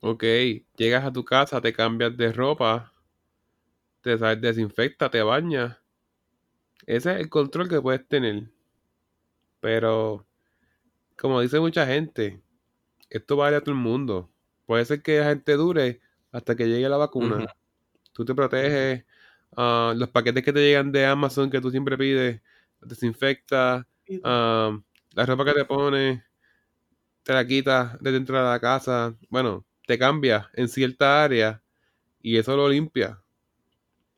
[0.00, 0.24] Ok,
[0.76, 2.92] llegas a tu casa, te cambias de ropa,
[4.00, 5.78] te desinfecta, te bañas.
[6.86, 8.50] Ese es el control que puedes tener.
[9.60, 10.26] Pero,
[11.16, 12.42] como dice mucha gente,
[13.10, 14.28] esto vale a todo el mundo.
[14.66, 16.00] Puede ser que la gente dure
[16.32, 17.46] hasta que llegue la vacuna.
[18.12, 19.04] Tú te proteges.
[19.56, 22.40] ah, los paquetes que te llegan de Amazon que tú siempre pides,
[22.80, 23.86] los desinfectas.
[24.24, 24.78] ah,
[25.14, 26.22] la ropa que te pones,
[27.22, 29.14] te la quitas de dentro de la casa.
[29.28, 31.62] Bueno, te cambias en cierta área
[32.20, 33.22] y eso lo limpia.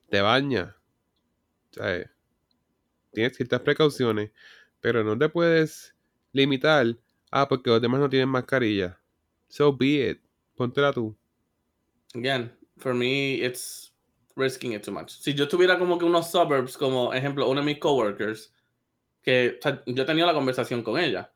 [0.09, 0.77] Te baña.
[1.71, 2.11] O sea,
[3.13, 4.31] tienes ciertas precauciones,
[4.81, 5.95] pero no te puedes
[6.33, 6.97] limitar.
[7.31, 9.01] Ah, porque los demás no tienen mascarilla.
[9.49, 10.21] So be it.
[10.55, 11.17] Póntela tú.
[12.15, 13.93] Again, for me, it's
[14.37, 15.11] risking it too much.
[15.11, 18.53] Si yo tuviera como que unos suburbs, como ejemplo, uno de mis coworkers,
[19.23, 21.33] que o sea, yo he tenido la conversación con ella,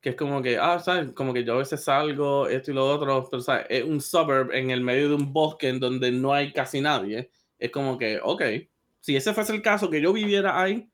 [0.00, 1.12] que es como que, ah, ¿sabes?
[1.12, 3.66] Como que yo a veces salgo, esto y lo otro, pero, ¿sabes?
[3.68, 7.30] Es un suburb en el medio de un bosque en donde no hay casi nadie.
[7.58, 8.42] Es como que, ok,
[9.00, 10.88] si ese fuese el caso, que yo viviera ahí,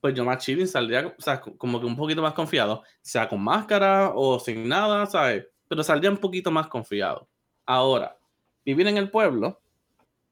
[0.00, 3.42] pues yo más chilling saldría, o sea, como que un poquito más confiado, sea con
[3.42, 5.46] máscara o sin nada, ¿sabes?
[5.68, 7.28] Pero saldría un poquito más confiado.
[7.66, 8.18] Ahora,
[8.64, 9.60] vivir en el pueblo,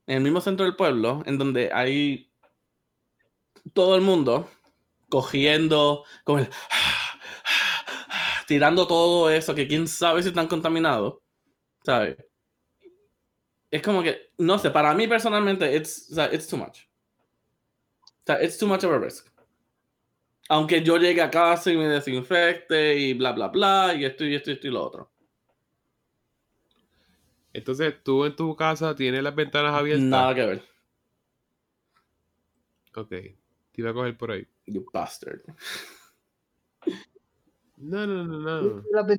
[0.06, 2.30] en el mismo centro del pueblo, en donde hay
[3.72, 4.48] todo el mundo
[5.08, 6.48] cogiendo, el,
[8.46, 11.18] tirando todo eso, que quién sabe si están contaminados,
[11.84, 12.16] ¿sabes?
[13.70, 16.88] Es como que, no sé, para mí personalmente, it's, it's too much.
[18.40, 19.28] It's too much of a risk.
[20.48, 24.34] Aunque yo llegue a casa y me desinfecte y bla, bla, bla, y esto y
[24.34, 25.10] esto y esto y lo otro.
[27.52, 30.04] Entonces, tú en tu casa tienes las ventanas abiertas.
[30.04, 30.62] Nada que ver.
[32.94, 33.08] Ok.
[33.08, 33.36] Te
[33.74, 34.46] iba a coger por ahí.
[34.66, 35.40] You bastard.
[37.76, 38.78] No, no, no, no.
[38.80, 39.14] Espérate,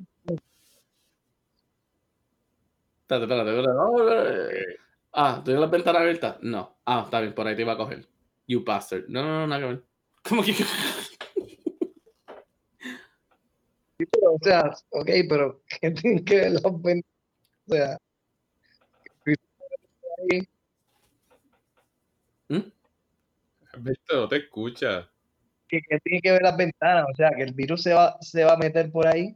[3.08, 4.82] espérate, espérate.
[5.12, 6.38] Ah, ¿tienes la ventana abierta?
[6.40, 6.78] No.
[6.86, 8.06] Ah, está bien, por ahí te iba a coger.
[8.46, 9.04] You bastard.
[9.08, 9.84] No, no, no, nada que ver.
[10.22, 10.54] ¿Cómo que?
[14.22, 17.04] o sea, ok, pero ¿qué tienen que ver las ventanas?
[17.66, 17.98] O sea,
[23.72, 25.08] Alberto, no te escucha.
[25.72, 27.06] ¿qué, qué tiene que ver las ventanas?
[27.10, 29.34] O sea, que el virus se va, se va a meter por ahí.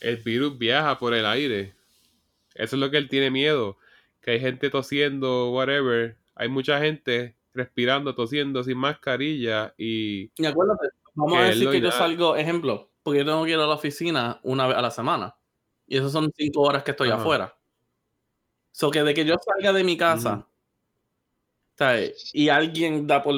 [0.00, 1.74] El virus viaja por el aire.
[2.54, 3.76] Eso es lo que él tiene miedo.
[4.20, 6.16] Que hay gente tosiendo, whatever.
[6.34, 11.80] Hay mucha gente respirando, tosiendo sin mascarilla y Y acuérdate, vamos Que a decir que
[11.80, 14.90] yo salgo, ejemplo, porque yo tengo que ir a la oficina una vez a la
[14.90, 15.36] semana.
[15.86, 17.20] Y eso son cinco horas que estoy Ajá.
[17.20, 17.56] afuera.
[18.74, 20.46] So que de que yo salga de mi casa, Ujú.
[21.78, 22.30] ¿sabes?
[22.34, 23.36] Y alguien da por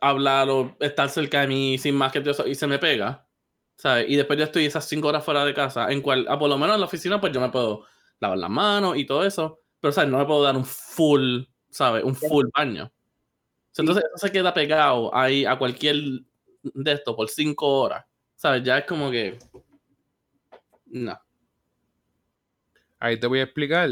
[0.00, 3.28] hablar o estar cerca de mí sin más que eso y se me pega,
[3.76, 4.06] ¿sabes?
[4.08, 6.56] Y después yo estoy esas cinco horas fuera de casa, en cual, ah, por lo
[6.56, 7.84] menos en la oficina, pues yo me puedo
[8.20, 10.08] lavar las manos y todo eso, pero, ¿sabes?
[10.10, 12.02] No me puedo dar un full, ¿sabes?
[12.02, 12.90] Un full baño.
[13.72, 15.96] So, Entonces, eso se queda pegado ahí a cualquier
[16.62, 18.64] de esto por cinco horas, ¿sabes?
[18.64, 19.38] Ya es como que.
[20.86, 21.20] No.
[22.98, 23.90] ahí te voy a explicar.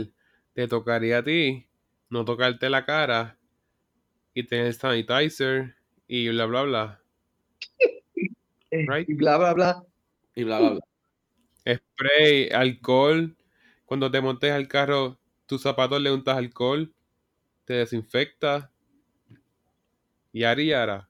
[0.58, 1.68] Te tocaría a ti
[2.10, 3.38] no tocarte la cara
[4.34, 5.76] y tener sanitizer
[6.08, 7.02] y bla bla bla.
[8.72, 9.08] eh, Right.
[9.08, 9.84] Y bla, bla, bla.
[10.34, 11.76] Y bla, bla, bla.
[11.76, 13.36] Spray, alcohol.
[13.84, 16.92] Cuando te montes al carro, tus zapatos le untas alcohol,
[17.64, 18.72] te desinfecta.
[20.32, 21.08] Yara y yara.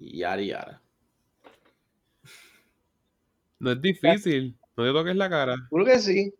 [0.00, 0.82] Yara, yara.
[3.58, 4.56] No es difícil.
[4.78, 5.56] No te toques la cara.
[5.68, 6.34] Seguro que sí.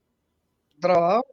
[0.80, 1.26] Trabajo.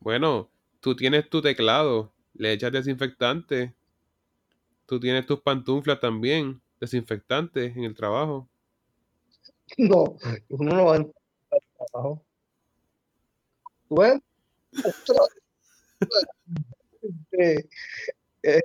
[0.00, 0.50] Bueno,
[0.80, 3.74] tú tienes tu teclado, le echas desinfectante.
[4.86, 8.48] Tú tienes tus pantuflas también, desinfectante en el trabajo.
[9.78, 10.18] No,
[10.50, 11.14] uno no va a entrar
[11.50, 11.60] al
[11.90, 12.22] trabajo.
[13.88, 14.20] ¿Tú ves?
[17.32, 17.68] Este,
[18.42, 18.60] eh,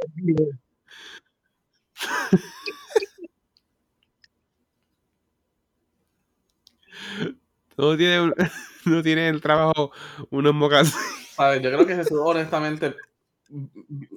[7.79, 8.33] no tienes, un-
[8.85, 9.91] no tienes en el trabajo
[10.29, 10.99] unos mocasines.
[11.35, 11.61] ¿Sabes?
[11.61, 12.95] Yo creo que Jesús, honestamente,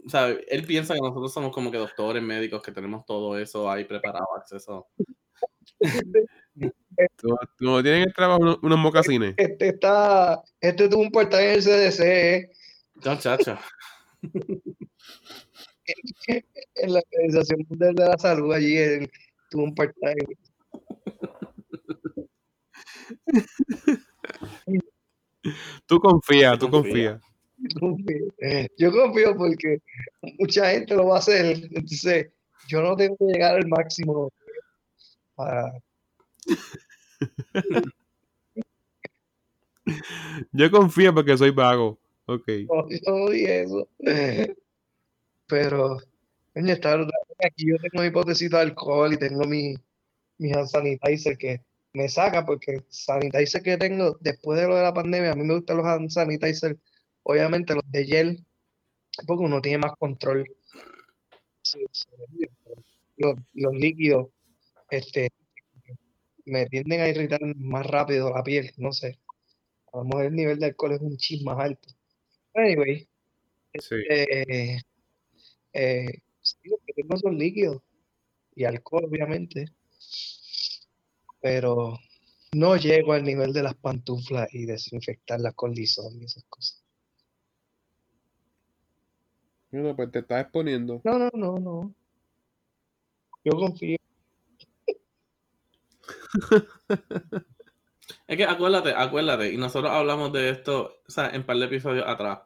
[0.09, 0.39] ¿sabes?
[0.49, 4.27] Él piensa que nosotros somos como que doctores, médicos, que tenemos todo eso ahí preparado,
[4.37, 4.89] acceso.
[7.61, 9.35] No tienes en el trabajo unos, unos mocasines.
[9.37, 12.51] Este está, este tuvo un portal en el CDC, eh,
[13.05, 13.57] No, chacho.
[15.87, 19.11] en la Organización Mundial de la Salud, allí él
[19.51, 20.15] tuvo un portal.
[25.87, 27.21] Tú confías, tú Confía.
[27.81, 28.69] confías.
[28.79, 29.79] Yo confío porque
[30.39, 32.29] mucha gente lo va a hacer, entonces
[32.69, 34.31] yo no tengo que llegar al máximo
[35.35, 35.73] para
[40.53, 41.99] Yo confío porque soy vago.
[42.27, 42.49] Ok.
[42.69, 43.89] No, yo no dije eso.
[45.49, 45.99] Pero,
[46.55, 47.13] coño, está brutal.
[47.45, 49.75] aquí yo tengo mi potecito de alcohol y tengo mi,
[50.39, 51.61] mi hand sanitizer que
[51.95, 55.55] me saca porque sanitizer que tengo después de lo de la pandemia, a mí me
[55.55, 56.79] gustan los hand sanitizer,
[57.23, 58.47] obviamente los de gel,
[59.27, 60.47] porque uno tiene más control.
[63.17, 64.29] Los, los líquidos,
[64.91, 65.29] este,
[66.45, 69.21] me tienden a irritar más rápido la piel, no sé.
[69.93, 71.89] A lo mejor el nivel de alcohol es un chis más alto.
[72.55, 73.09] Anyway,
[73.79, 73.95] Sí.
[74.11, 74.79] eh,
[75.73, 76.13] eh,
[76.43, 77.81] sí, lo que tengo son líquidos
[78.55, 79.67] y alcohol, obviamente,
[81.43, 81.99] pero
[82.53, 86.83] no llego al nivel de las pantuflas y desinfectarlas con Lizón y esas cosas.
[89.71, 91.01] Bueno, pues te estás exponiendo.
[91.05, 91.95] No, no, no, no.
[93.45, 93.97] Yo confío.
[98.27, 101.35] Es que acuérdate, acuérdate, y nosotros hablamos de esto, ¿sabes?
[101.35, 102.41] En un par de episodios atrás,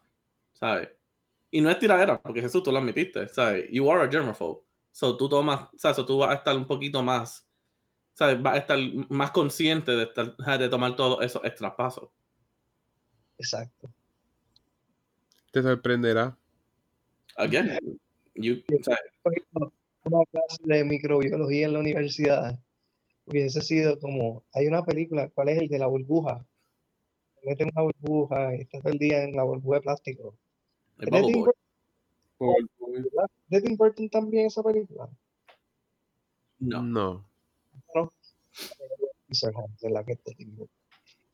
[0.53, 0.91] ¿sabes?
[1.51, 3.69] Y no es tiradera, porque Jesús, tú lo admitiste, ¿sabes?
[3.71, 4.63] You are a germaphobe.
[4.93, 5.97] So tú tomas, ¿sabes?
[5.97, 7.46] So tú vas a estar un poquito más,
[8.17, 8.43] ¿sabes?
[8.43, 8.79] Vas a estar
[9.11, 12.09] más consciente de, estar, de tomar todos esos extra pasos.
[13.39, 13.91] Exacto.
[15.53, 16.37] Te sorprenderá.
[17.37, 17.79] Again,
[18.35, 19.01] you, ¿sabes?
[19.23, 19.73] Por ejemplo,
[20.05, 22.59] Una clase de microbiología en la universidad
[23.27, 26.47] hubiese sido como, hay una película, ¿cuál es el de la burbuja?
[27.43, 30.35] Se Mete una burbuja y estás todo el día en la burbuja de plástico.
[30.99, 31.53] ¿Es de bubble Tim boy.
[32.39, 33.31] Por- por- ¿verdad?
[33.49, 35.11] ¿De Tim Burton también esa película?
[36.61, 36.83] No.
[36.83, 37.36] No.
[39.81, 40.77] De la que Tim Burton.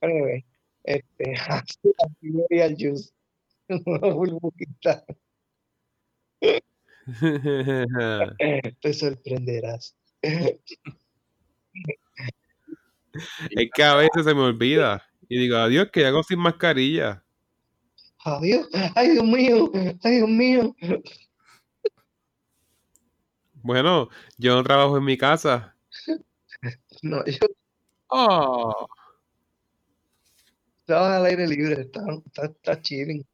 [0.01, 0.45] Anyway,
[0.85, 3.13] este, antibacterial juice,
[3.87, 5.05] una burbujita,
[8.81, 9.97] te sorprenderás.
[10.23, 10.61] es
[13.75, 15.03] que a veces se me olvida.
[15.29, 17.25] Y digo, adiós, que hago sin mascarilla.
[18.25, 19.71] Adiós, ay Dios mío,
[20.03, 20.77] ay Dios mío.
[23.55, 24.09] Bueno,
[24.39, 25.72] yo no trabajo en mi casa.
[27.03, 27.47] No, yo
[28.15, 28.87] Oh,
[30.81, 33.25] estaba al aire libre, está, está, está chilling.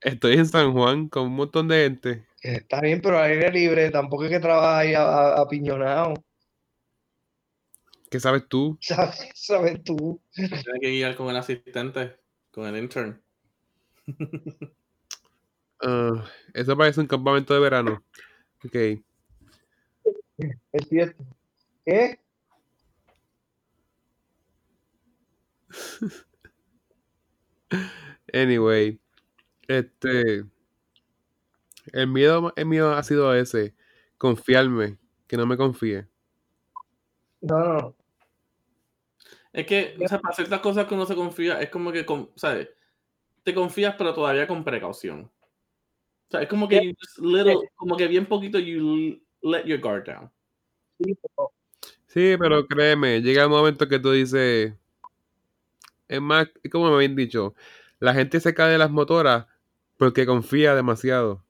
[0.00, 2.26] estoy en San Juan con un montón de gente.
[2.40, 6.14] Está bien, pero al aire libre, tampoco es que trabaja ahí apiñonado,
[8.10, 8.78] ¿Qué sabes tú?
[8.82, 9.30] ¿sabes?
[9.34, 10.20] ¿Sabes tú?
[10.34, 12.16] Tiene que guiar con el asistente,
[12.50, 13.22] con el intern.
[15.84, 16.24] Ah,
[16.54, 18.04] eso parece un campamento de verano.
[18.64, 19.02] Ok.
[20.70, 21.24] Es cierto.
[21.84, 22.20] ¿Qué?
[28.32, 28.98] Anyway,
[29.68, 30.44] este.
[31.92, 33.74] El miedo, el miedo ha sido ese.
[34.18, 36.06] Confiarme, que no me confíe.
[37.40, 37.96] No, no.
[39.52, 42.30] Es que, o sea, para ciertas cosas que uno se confía, es como que, con-
[42.36, 42.70] ¿sabes?
[43.42, 45.30] Te confías, pero todavía con precaución.
[46.28, 50.30] O sea, es como que, little- como que bien poquito, you let your guard down.
[50.98, 51.51] Sí, pero
[52.12, 54.74] Sí, pero créeme, llega el momento que tú dices.
[56.08, 57.54] Es más, como me habían dicho,
[58.00, 59.46] la gente se cae de las motoras
[59.96, 61.42] porque confía demasiado.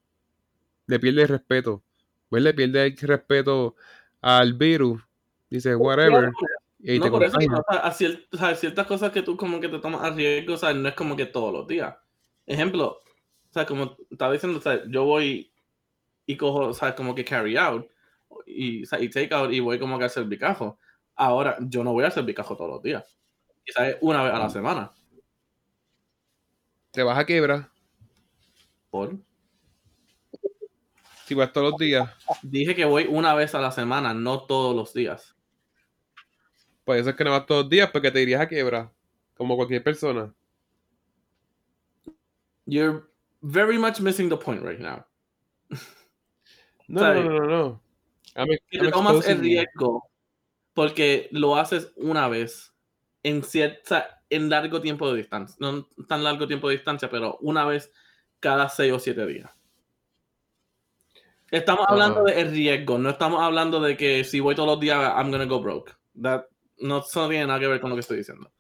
[0.87, 1.83] Le pierde el respeto.
[2.29, 3.75] Pues le pierde el respeto
[4.21, 5.03] al virus.
[5.51, 6.31] Dice, whatever.
[6.79, 7.39] Y ahí No, te por eso,
[7.69, 7.91] a
[8.55, 11.17] ciertas cosas que tú como que te tomas a riesgo, o sea, no es como
[11.17, 11.97] que todos los días.
[12.47, 13.01] Ejemplo,
[13.51, 15.53] o sea, como estaba diciendo, o sea, yo voy
[16.25, 17.89] y cojo, o sea, como que carry out
[18.47, 19.11] y, y
[19.51, 20.79] y voy como que al cervicajo.
[21.15, 23.17] Ahora, yo no voy al cervicajo todos los días.
[23.65, 24.93] Quizás una vez a la semana.
[26.91, 27.71] Te vas a quebrar
[28.91, 29.17] Por...
[31.25, 32.11] si vas todos los días.
[32.43, 35.35] Dije que voy una vez a la semana, no todos los días.
[36.85, 38.91] Por eso es que no vas todos los días porque te irías a quebrar.
[39.37, 40.35] Como cualquier persona.
[42.67, 43.05] You're
[43.41, 45.05] very much missing the point right now.
[46.89, 47.82] No, no, no, no, no.
[48.35, 50.09] I'm, que I'm te tomas el riesgo
[50.75, 52.73] porque lo haces una vez
[53.23, 57.65] en cierta en largo tiempo de distancia no tan largo tiempo de distancia pero una
[57.67, 57.93] vez
[58.41, 59.51] cada seis o siete días
[61.51, 64.99] estamos hablando de el riesgo no estamos hablando de que si voy todos los días
[65.17, 66.45] I'm gonna go broke That,
[66.79, 68.51] no, eso no tiene nada que ver con lo que estoy diciendo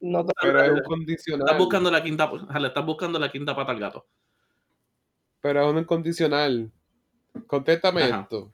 [0.00, 1.58] no te- Pero es un estás condicional.
[1.58, 2.30] buscando la quinta
[2.64, 4.06] estás buscando la quinta pata al gato
[5.40, 6.72] Pero es un incondicional.
[7.46, 8.20] Contéstame Ajá.
[8.22, 8.53] esto.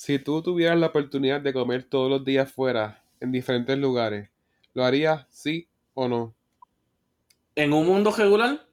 [0.00, 4.30] Si tú tuvieras la oportunidad de comer todos los días fuera, en diferentes lugares,
[4.72, 6.36] ¿lo harías sí o no?
[7.56, 8.64] en un mundo regular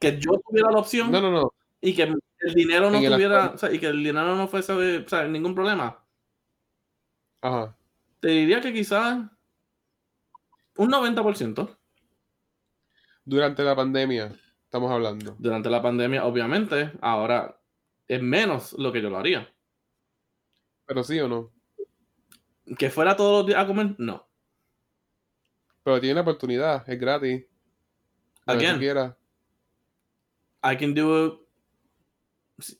[0.00, 1.52] que yo tuviera la opción No, no, no.
[1.82, 3.54] y que el dinero no En el tuviera, actual.
[3.54, 6.02] o sea, y que el dinero no fuese de, o sea, ningún problema.
[7.42, 7.76] Ajá.
[8.20, 9.18] Te diría que quizás
[10.78, 11.76] un 90%.
[13.26, 14.32] Durante la pandemia,
[14.64, 15.36] estamos hablando.
[15.38, 17.60] Durante la pandemia, obviamente, ahora
[18.08, 19.52] es menos lo que yo lo haría.
[20.86, 21.52] Pero sí o no.
[22.78, 24.26] Que fuera todos los días a comer, no.
[25.82, 27.44] Pero tiene la oportunidad, es gratis.
[28.46, 28.78] Again.
[28.78, 29.14] quieras.
[30.64, 31.32] I can do it,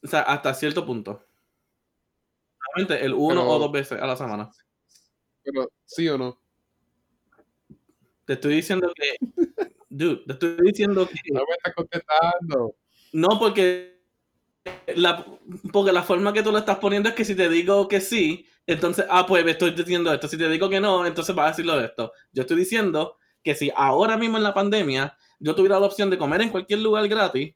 [0.03, 1.25] o sea, hasta cierto punto.
[2.75, 4.51] Realmente el uno Pero- o dos veces a la semana.
[5.43, 6.41] Pero sí o no.
[8.25, 9.17] Te estoy diciendo que,
[9.89, 12.75] dude, te estoy diciendo que No me estás contestando.
[13.13, 13.96] No, porque
[14.95, 15.25] la,
[15.73, 18.47] porque la forma que tú lo estás poniendo es que si te digo que sí,
[18.67, 20.29] entonces, ah, pues me estoy diciendo esto.
[20.29, 22.13] Si te digo que no, entonces vas a decirlo de esto.
[22.33, 26.19] Yo estoy diciendo que si ahora mismo en la pandemia yo tuviera la opción de
[26.19, 27.55] comer en cualquier lugar gratis,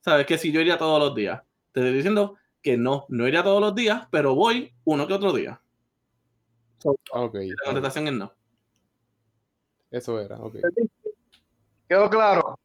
[0.00, 1.42] sabes que si yo iría todos los días.
[1.72, 5.32] Te estoy diciendo que no, no iría todos los días, pero voy uno que otro
[5.32, 5.60] día.
[7.12, 7.34] Ok.
[7.34, 8.32] La contestación es no.
[9.90, 10.56] Eso era, ok.
[11.88, 12.58] ¿Quedó claro?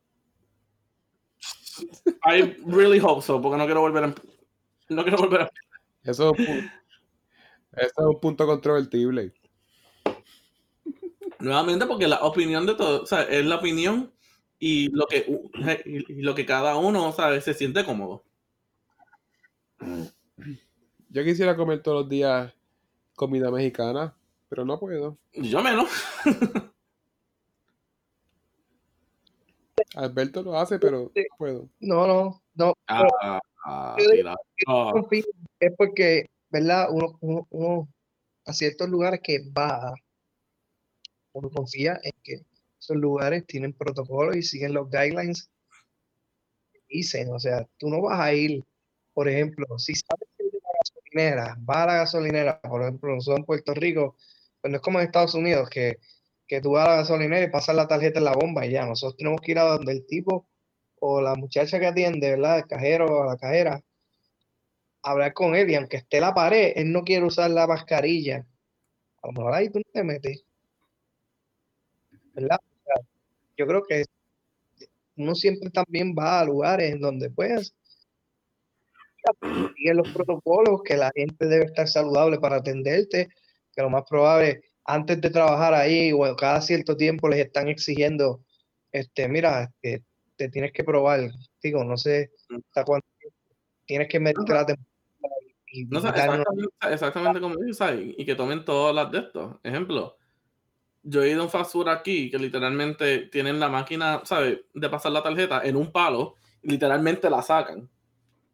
[2.26, 4.16] I really hope so, porque no quiero volver a...
[4.90, 5.52] No quiero volver a...
[6.04, 6.72] Eso es un pu-
[7.74, 9.34] eso es un punto controvertible.
[11.40, 14.12] Nuevamente, porque la opinión de todos, o sea, es la opinión
[14.60, 15.26] y lo que,
[15.86, 17.44] y lo que cada uno, ¿sabes?
[17.44, 18.24] Se siente cómodo.
[21.10, 22.54] Yo quisiera comer todos los días
[23.16, 24.16] comida mexicana,
[24.50, 25.18] pero no puedo.
[25.34, 25.90] Yo menos.
[29.96, 31.70] Alberto lo hace, pero no puedo.
[31.80, 32.74] No, no, no.
[32.88, 35.24] Ah, ah, Yo- confío,
[35.60, 36.88] es porque, ¿verdad?
[36.92, 37.88] Uno, uno, uno
[38.46, 39.94] a ciertos lugares que va,
[41.34, 42.46] uno confía en que
[42.80, 45.50] esos lugares tienen protocolos y siguen los guidelines
[46.72, 47.34] que dicen.
[47.34, 48.64] O sea, tú no vas a ir,
[49.14, 53.16] por ejemplo, si sabes que es de la gasolinera, va a la gasolinera, por ejemplo,
[53.16, 54.16] nosotros en Puerto Rico,
[54.62, 55.98] pues no es como en Estados Unidos, que,
[56.48, 58.86] que tú vas a la gasolinera y pasas la tarjeta en la bomba y ya.
[58.86, 60.48] Nosotros tenemos que ir a donde el tipo
[61.00, 62.60] o la muchacha que atiende, ¿verdad?
[62.60, 63.82] El cajero o la cajera
[65.06, 68.46] hablar con él y aunque esté la pared, él no quiere usar la mascarilla.
[69.22, 70.44] A lo mejor ahí tú no te metes.
[72.34, 72.60] ¿Verdad?
[73.56, 74.04] Yo creo que
[75.18, 77.74] uno siempre también va a lugares en donde pues
[79.76, 83.30] siguen los protocolos, que la gente debe estar saludable para atenderte,
[83.74, 88.42] que lo más probable antes de trabajar ahí o cada cierto tiempo les están exigiendo,
[88.92, 90.04] este, mira, que
[90.36, 91.32] te tienes que probar,
[91.62, 93.08] digo, no sé hasta cuánto
[93.86, 94.66] tienes que medir la
[95.72, 98.14] y, y No visitar unos- exactamente, exactamente como dices, ¿sabes?
[98.18, 99.58] Y que tomen todas las de estos.
[99.64, 100.18] Ejemplo,
[101.04, 104.60] yo he ido a un food aquí que literalmente tienen la máquina, ¿sabes?
[104.74, 107.90] De pasar la tarjeta en un palo y literalmente la sacan.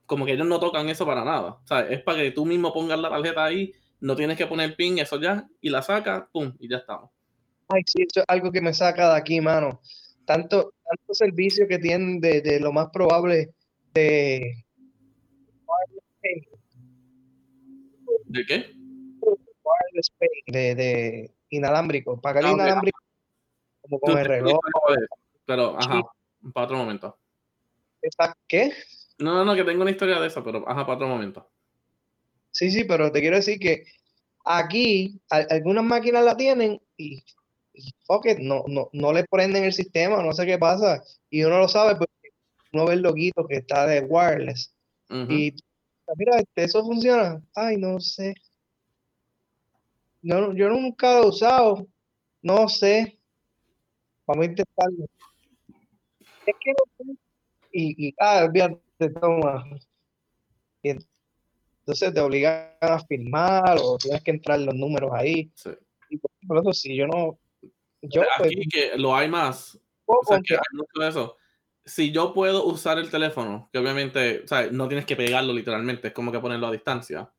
[0.06, 1.60] Como que ellos no tocan eso para nada.
[1.66, 1.92] ¿sabes?
[1.92, 3.72] Es para que tú mismo pongas la tarjeta ahí,
[4.02, 7.12] no tienes que poner pin, eso ya, y la sacas, pum, y ya estamos.
[7.70, 9.80] Ay, sí, eso es algo que me saca de aquí, mano.
[10.26, 13.54] Tanto, tanto servicio que tienen de, de lo más probable
[13.94, 14.66] de
[18.26, 18.74] ¿De qué?
[20.48, 23.00] de, de inalámbrico, pagar Ah, inalámbrico
[23.82, 24.60] como con el reloj.
[25.46, 26.02] Pero, ajá,
[26.54, 27.18] para otro momento.
[28.48, 28.72] ¿Qué?
[29.20, 31.50] No, no, no, que tengo una historia de eso, pero ajá, para otro momento.
[32.52, 33.86] Sí, sí, pero te quiero decir que
[34.46, 37.24] aquí a- algunas máquinas la tienen y,
[37.74, 41.02] y fuck it, no, no, no le prenden el sistema, no sé qué pasa.
[41.30, 42.12] Y uno lo sabe porque
[42.74, 44.74] uno ve el loguito que está de wireless.
[45.30, 45.56] Y
[46.18, 47.42] mira, este, eso funciona.
[47.56, 48.34] Ay, no sé.
[50.22, 51.88] No, yo nunca lo he usado.
[52.42, 53.18] No sé.
[54.28, 55.06] Vamos a intentarlo.
[56.46, 57.18] Es que no sé.
[57.74, 59.66] Y, y ah, olvídate, toma.
[60.84, 61.11] Y entonces
[61.86, 65.52] te obligan a firmar o tienes que entrar los números ahí.
[65.56, 65.72] Sí.
[66.10, 67.40] Y por eso, si yo no.
[68.02, 71.38] Yo, pues, Aquí que lo hay más, O sea, que hay mucho de eso.
[71.86, 74.72] Si yo puedo usar el teléfono, que obviamente, ¿sabes?
[74.72, 77.32] No tienes que pegarlo literalmente, es como que ponerlo a distancia,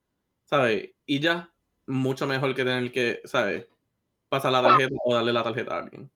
[0.44, 0.90] ¿sabes?
[1.06, 1.52] Y ya,
[1.86, 3.66] mucho mejor que tener que, ¿sabes?
[4.28, 6.10] Pasar la tarjeta o darle la tarjeta a alguien.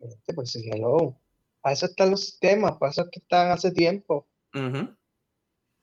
[0.00, 1.16] Este, Pues sí, hello.
[1.60, 4.26] Para eso están los sistemas, para eso es que están hace tiempo.
[4.54, 4.88] Ujú.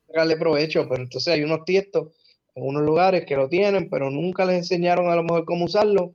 [0.08, 2.14] Sacarle provecho, pero entonces hay unos tiestos
[2.56, 6.14] en unos lugares que lo tienen, pero nunca les enseñaron a lo mejor cómo usarlo,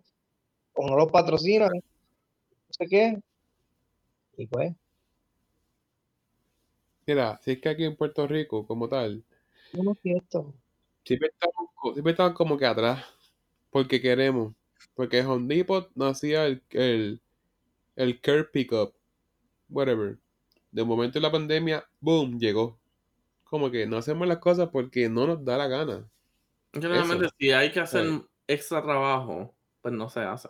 [0.74, 1.82] o no los patrocinan, no
[2.70, 3.18] sé qué.
[4.36, 4.72] Y pues,
[7.06, 9.24] Mira, si es que aquí en Puerto Rico, como tal,
[9.74, 10.46] unos tiestos.
[11.04, 13.04] siempre estamos, siempre estamos como que atrás,
[13.70, 14.54] porque queremos.
[14.94, 17.20] Porque Home Depot no hacía el, el,
[17.96, 18.94] el curb pickup,
[19.70, 20.18] whatever.
[20.70, 22.78] De momento de la pandemia, boom, llegó.
[23.52, 26.08] Como que no hacemos las cosas porque no nos da la gana.
[26.72, 27.34] Generalmente, Eso.
[27.38, 28.24] si hay que hacer Sí.
[28.46, 30.48] extra trabajo, pues no se hace.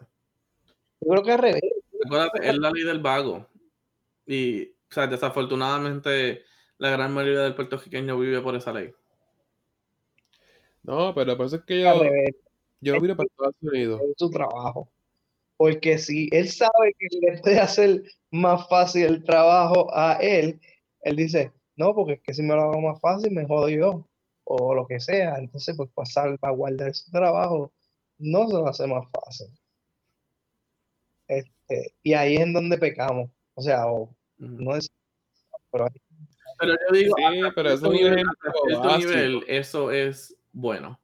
[1.01, 1.63] Yo creo que al revés.
[2.07, 3.49] Acuérdate, es la ley del vago.
[4.25, 6.45] Y, o sea, desafortunadamente,
[6.79, 8.95] la gran mayoría del puertorriqueño vive por esa ley.
[10.85, 12.05] No, pero por eso es que yo,
[12.83, 14.01] yo miro para Estados Unidos.
[14.03, 14.89] es su trabajo.
[15.57, 20.61] Porque si él sabe que le puede hacer más fácil el trabajo a él,
[21.01, 21.53] él dice,
[21.83, 24.07] no, porque es que si me lo hago más fácil, me jodo yo,
[24.45, 25.37] o lo que sea.
[25.37, 27.73] Entonces, pues pasar para guardar su trabajo,
[28.19, 29.49] no se lo hace más fácil.
[31.27, 33.31] Este, y ahí es en donde pecamos.
[33.55, 34.89] O sea, o no es,
[35.71, 36.01] pero hay-
[36.59, 40.99] Pero yo digo, Sí, pero es un ejemplo nivel, eso es bueno.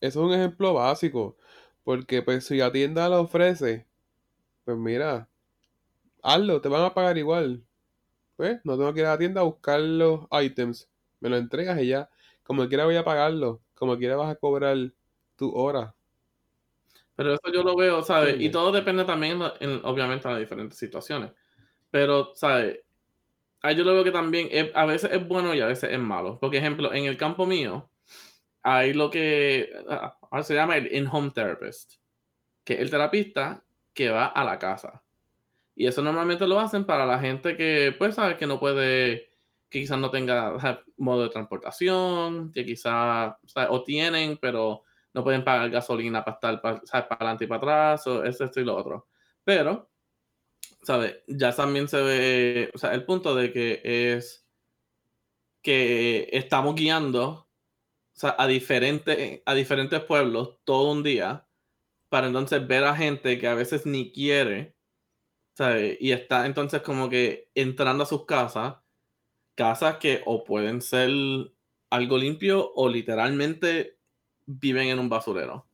[0.00, 1.36] Eso es un ejemplo básico.
[1.84, 3.86] Porque pues si la tienda lo ofrece,
[4.64, 5.28] pues mira,
[6.22, 7.62] hazlo, te van a pagar igual.
[8.36, 10.88] Pues no tengo que ir a la tienda a buscar los items.
[11.20, 12.08] Me lo entregas y ya.
[12.44, 13.60] Como quiera voy a pagarlo.
[13.74, 14.76] Como quiera vas a cobrar
[15.36, 15.94] tu hora.
[17.16, 18.36] Pero eso yo lo veo, ¿sabes?
[18.40, 21.32] Y todo depende también, en- en, obviamente, de las diferentes situaciones.
[21.90, 22.80] Pero, ¿sabes?
[23.62, 26.00] Ahí yo lo veo que también es- a veces es bueno y a veces es
[26.00, 26.40] malo.
[26.40, 27.90] Por ejemplo, en el campo mío,
[28.64, 31.94] hay lo que ah, ahora se llama el in-home therapist,
[32.64, 35.03] que es el terapista que va a la casa.
[35.74, 39.30] Y eso normalmente lo hacen para la gente que, pues, sabe que no puede,
[39.68, 40.56] que quizás no tenga
[40.96, 43.34] modo de transportación, que quizás,
[43.68, 48.06] o, tienen, pero no pueden pagar gasolina para estar para, para adelante y para atrás,
[48.06, 49.08] o eso, esto y lo otro.
[49.44, 49.90] Pero,
[50.82, 51.16] ¿sabes?
[51.26, 54.44] Ya también se ve, o sea, el punto de que es
[55.62, 57.48] que estamos guiando
[58.22, 61.48] a, diferentes, a diferentes pueblos todo un día
[62.08, 64.73] para entonces ver a gente que a veces ni quiere,
[66.00, 68.76] Y está entonces como que entrando a sus casas,
[69.54, 71.10] casas que o pueden ser
[71.90, 73.98] algo limpio o literalmente
[74.46, 75.66] viven en un basurero.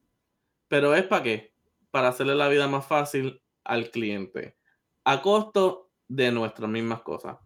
[0.69, 1.55] Pero es para qué?
[1.91, 4.57] Para hacerle la vida más fácil al cliente,
[5.05, 7.39] a costo de nuestras mismas cosas.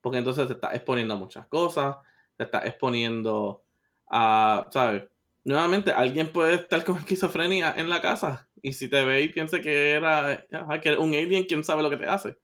[0.00, 1.96] Porque entonces te está exponiendo a muchas cosas,
[2.36, 3.64] te estás exponiendo
[4.06, 5.04] a, ¿sabes?
[5.44, 9.60] Nuevamente, alguien puede estar con esquizofrenia en la casa y si te ve y piensa
[9.60, 12.38] que era, ajá, que un alien, quién sabe lo que te hace.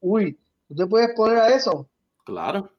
[0.00, 0.38] Uy,
[0.68, 1.88] ¿tú te puedes poner a eso?
[2.24, 2.70] Claro.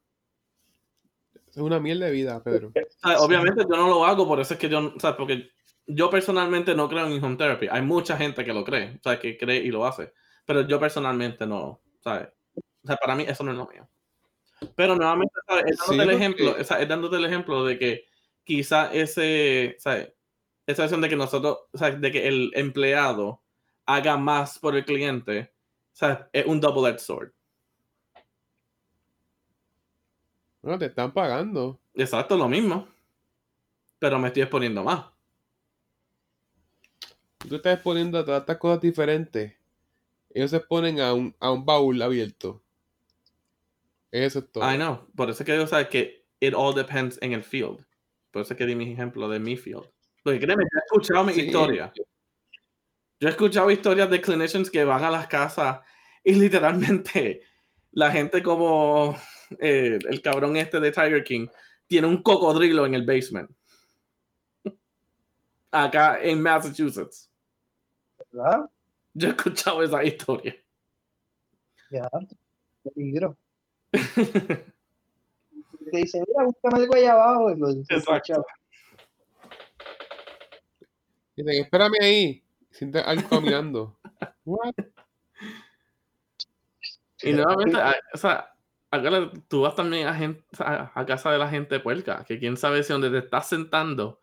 [1.47, 2.71] Es una mierda de vida, Pedro.
[3.19, 5.49] Obviamente yo no lo hago, por eso es que yo, o sea, porque
[5.87, 7.67] yo personalmente no creo en home therapy.
[7.69, 10.13] Hay mucha gente que lo cree, o sea, que cree y lo hace.
[10.45, 12.29] Pero yo personalmente no, ¿sabes?
[12.55, 13.89] O sea, para mí eso no es lo mío.
[14.75, 15.65] Pero nuevamente, ¿sabes?
[15.71, 18.08] Es dándote, Sí, el ejemplo, sea, es dándote el ejemplo de que
[18.49, 20.11] quizá ese, ¿sabes?
[20.65, 23.43] Esa versión de que nosotros, sea, de que el empleado
[23.85, 25.53] haga más por el cliente,
[25.93, 26.17] ¿sabes?
[26.33, 27.31] Es un double-edged sword.
[30.63, 31.79] No, te están pagando.
[31.93, 32.87] Exacto, lo mismo.
[33.99, 35.05] Pero me estoy exponiendo más.
[37.47, 39.53] Tú estás exponiendo a todas estas cosas diferentes.
[40.31, 42.63] Ellos se exponen a un, a un baúl abierto.
[44.09, 44.73] Eso es todo.
[44.73, 45.07] I know.
[45.15, 47.85] Por eso es que yo sabes que it all depends en el field.
[48.39, 49.83] Por eso es que di mi ejemplo de mi field.
[50.23, 51.41] Porque créeme, yo he escuchado mi Sí.
[51.41, 51.91] historia.
[53.19, 55.81] Yo he escuchado historias de clinicians que van a las casas
[56.23, 56.33] y
[56.79, 57.41] literalmente
[57.91, 59.17] la gente como
[59.59, 61.47] eh, el cabrón este de Tiger King
[61.85, 63.51] tiene un cocodrilo en el basement.
[65.71, 67.29] Acá en Massachusetts.
[68.31, 68.69] ¿Verdad?
[69.15, 70.55] Yo he escuchado esa historia.
[71.91, 72.09] Ya,
[72.83, 73.37] peligro.
[75.91, 77.51] Te dicen, mira, búscame algo allá abajo.
[77.51, 78.45] Y lo dice, Exacto.
[81.35, 82.43] Dicen, espérame ahí.
[82.71, 83.97] Siente algo caminando.
[84.45, 84.73] What?
[87.21, 88.53] Y nuevamente, a- o sea,
[88.91, 92.55] acá tú vas también a, gente, a, a casa de la gente puerca, que quién
[92.57, 94.21] sabe si donde te estás sentando,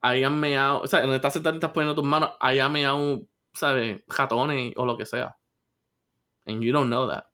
[0.00, 3.22] hayan meado, o sea, donde estás sentado y estás poniendo tus manos, haya meado,
[3.54, 4.02] ¿sabes?
[4.08, 5.36] Jatones o lo que sea.
[6.46, 7.24] And you don't know that.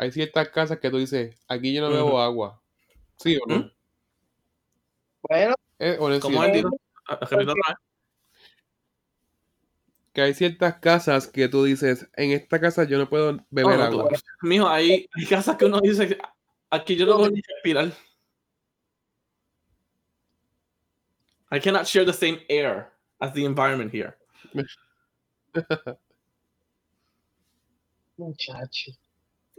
[0.00, 2.18] Hay ciertas casas que tú dices, aquí yo no bebo Ujú.
[2.20, 2.62] agua.
[3.18, 3.56] ¿Sí o no?
[3.58, 3.70] ¿Mm?
[5.28, 6.68] Bueno, Eh, o no es ¿Cómo cierto.
[6.68, 6.74] es?
[7.06, 7.74] Ah.
[10.14, 13.76] Que hay ciertas casas que tú dices, en esta casa yo no puedo beber Oh,
[13.76, 14.08] no, agua.
[14.08, 16.16] tú- Mijo, hay, hay casas que uno dice,
[16.70, 17.92] aquí yo no puedo ni respirar.
[21.52, 24.16] I cannot share the same air as the environment here.
[28.16, 28.92] muchacho.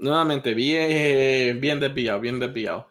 [0.02, 2.90] Nuevamente, bien, bien desviado, bien desviado.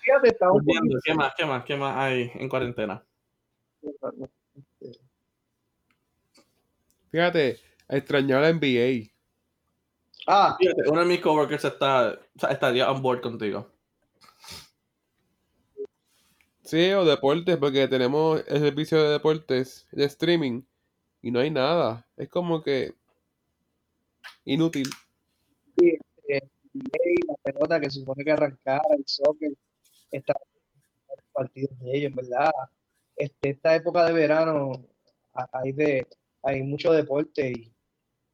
[0.00, 3.04] Fíjate, está un Volviendo, ¿Qué más, qué más, qué más hay en cuarentena?
[7.10, 7.58] Fíjate,
[7.88, 9.10] extrañaba la NBA.
[10.28, 13.68] Ah, Fíjate, uno de mis coworkers está, estaría on board contigo.
[16.62, 20.62] Sí, o deportes, porque tenemos el servicio de deportes de streaming
[21.20, 22.06] y no hay nada.
[22.16, 22.94] Es como que
[24.44, 24.88] inútil.
[27.28, 29.52] La pelota que se supone que arrancara, el soccer,
[30.10, 30.34] está
[31.32, 32.50] partidos de ellos, ¿verdad?
[33.14, 34.72] Este, esta época de verano
[35.52, 36.06] hay de
[36.42, 37.72] hay mucho deporte y,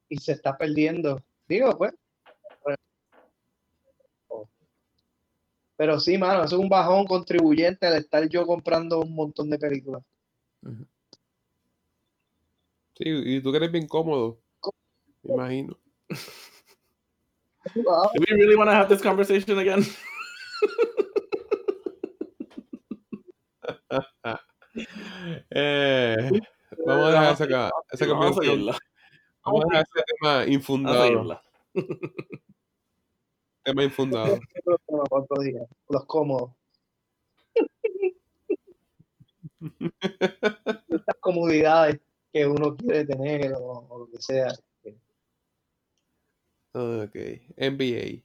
[0.09, 1.23] y se está perdiendo.
[1.49, 1.93] Digo, pues.
[5.77, 9.59] Pero sí, mano, eso es un bajón contribuyente al estar yo comprando un montón de
[9.59, 10.03] películas.
[12.95, 14.39] Sí, y tú eres bien cómodo.
[15.23, 15.79] Me imagino.
[17.75, 19.85] Do we really want to have this conversation again?
[25.51, 26.17] Eh,
[26.87, 28.43] vamos a dejar esa, esa Vamos a.
[29.45, 31.43] Vamos a dejar ese tema infundado.
[33.63, 34.41] Tema infundado.
[35.89, 36.53] Los cómodos.
[40.01, 42.01] Estas comodidades
[42.33, 44.49] que uno quiere tener o, o lo que sea.
[46.73, 47.17] Ok.
[47.57, 48.23] NBA.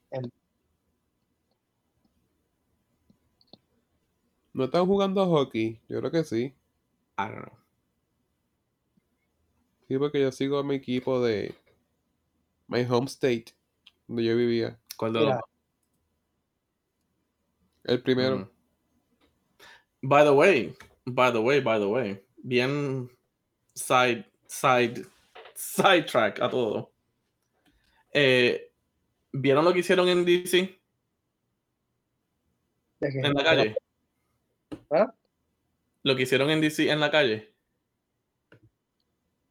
[4.53, 5.79] ¿No están jugando hockey?
[5.87, 6.55] Yo creo que sí.
[7.17, 7.57] I don't know.
[9.87, 11.55] Sí, porque yo sigo a mi equipo de
[12.67, 13.53] My Home State,
[14.07, 14.79] donde yo vivía.
[14.97, 15.45] ¿Cuál de los Mira, dos?
[17.83, 18.51] El primero.
[20.01, 20.75] By the way,
[21.05, 23.09] by the way, by the way, bien
[23.75, 25.05] side, side,
[25.55, 26.91] sidetrack a todo.
[28.13, 28.71] Eh,
[29.31, 30.79] ¿Vieron lo que hicieron en DC?
[32.99, 33.75] de En la calle.
[34.89, 35.13] ¿Ah?
[36.03, 37.53] Lo que hicieron en DC en la calle.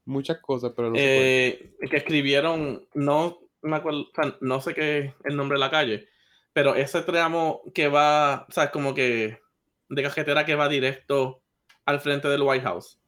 [0.05, 0.97] Muchas cosas, pero no.
[0.97, 5.61] Eh, que escribieron, no me acuerdo, o sea, no sé qué es el nombre de
[5.61, 6.09] la calle,
[6.53, 9.41] pero ese tramo que va, o sea, como que
[9.89, 11.43] de cajetera que va directo
[11.85, 13.01] al frente del White House.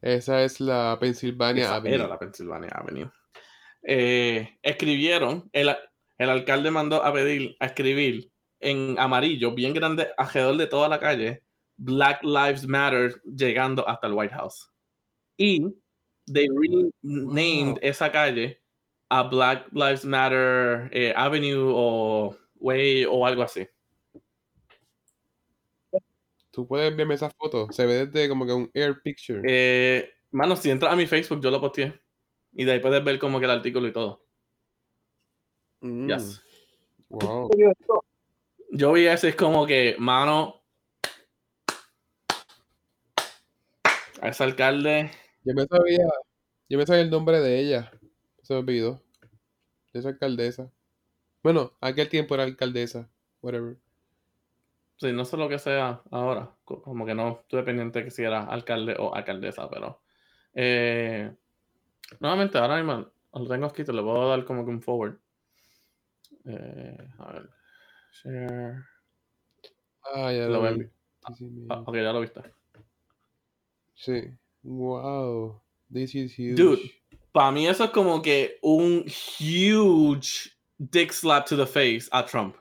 [0.00, 1.96] Esa es la Pennsylvania Esa Avenue.
[1.96, 3.10] era la Pennsylvania Avenue.
[3.82, 5.74] Eh, escribieron, el,
[6.18, 8.30] el alcalde mandó a pedir, a escribir
[8.60, 11.42] en amarillo, bien grande, alrededor de toda la calle,
[11.76, 14.70] Black Lives Matter llegando hasta el White House.
[15.36, 15.62] Y
[16.26, 17.78] they renamed Wow.
[17.82, 18.60] esa calle
[19.08, 23.66] a Black Lives Matter eh, Avenue o Way o algo así.
[26.50, 27.68] Tú puedes verme esa foto.
[27.70, 29.40] Se ve desde como que un air picture.
[29.46, 32.00] Eh, mano, si entras a mi Facebook, yo lo posteé.
[32.58, 34.20] Y de ahí puedes ver como que el artículo y todo.
[35.80, 36.42] Mm, Yes.
[37.08, 37.48] Wow.
[38.72, 40.60] Yo vi ese, es como que, mano.
[44.20, 45.08] A ese alcalde.
[45.44, 46.04] Yo me sabía,
[46.68, 47.92] yo me sabía el nombre de ella.
[48.42, 49.00] Se me olvidó.
[49.92, 50.72] De esa alcaldesa.
[51.44, 53.08] Bueno, aquel tiempo era alcaldesa.
[53.40, 53.76] Whatever.
[54.96, 56.50] Sí, no sé lo que sea ahora.
[56.64, 60.02] co- Como que no estuve pendiente que si era alcalde o alcaldesa, pero.
[60.54, 61.32] eh,
[62.20, 65.16] nuevamente, ahora mismo lo tengo aquí, te lo puedo dar como que un forward.
[66.46, 67.50] Eh, a ver.
[68.12, 68.84] Share.
[70.14, 70.88] Ah, ya Lo lo vi.
[71.36, 72.40] Sí, me- Ah, ok, ya lo viste.
[73.94, 74.22] sí.
[74.62, 75.60] Wow.
[75.92, 76.54] This is huge.
[76.56, 76.90] Dude.
[77.32, 79.04] Para mí eso es como que un
[79.38, 82.56] huge dick slap to the face a Trump.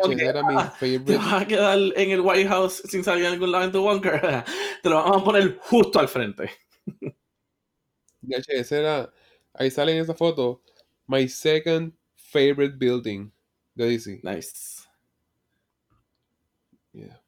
[0.00, 1.16] Ok, ese era mi ah, Te favorite.
[1.16, 4.44] vas a quedar en el White House sin salir a ningún lado en tu bunker.
[4.82, 6.48] Te lo vamos a poner justo al frente.
[8.26, 9.12] DH, ese era.
[9.52, 10.62] Ahí sale en esa foto.
[11.06, 13.30] My second favorite building.
[13.74, 14.20] De DC.
[14.22, 14.86] Nice.
[16.92, 17.20] Yeah.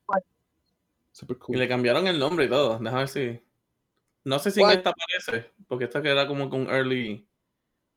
[1.12, 1.58] Super Y cool.
[1.58, 2.78] le cambiaron el nombre y todo.
[2.78, 3.40] Déjame ver si.
[4.24, 7.26] No sé si esta aparece, porque esta que era como que un early.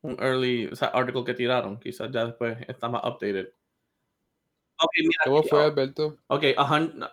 [0.01, 0.67] Un early.
[0.67, 1.80] O sea, article que tiraron.
[1.80, 3.49] Quizás ya después está más updated.
[4.81, 5.23] Ok, mira.
[5.26, 6.17] ¿Cómo aquí, fue, Alberto?
[6.27, 6.43] Ok,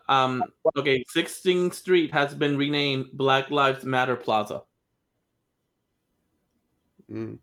[0.08, 0.40] um,
[0.76, 4.64] okay, 16th Street has been renamed Black Lives Matter Plaza.
[7.08, 7.34] Mm.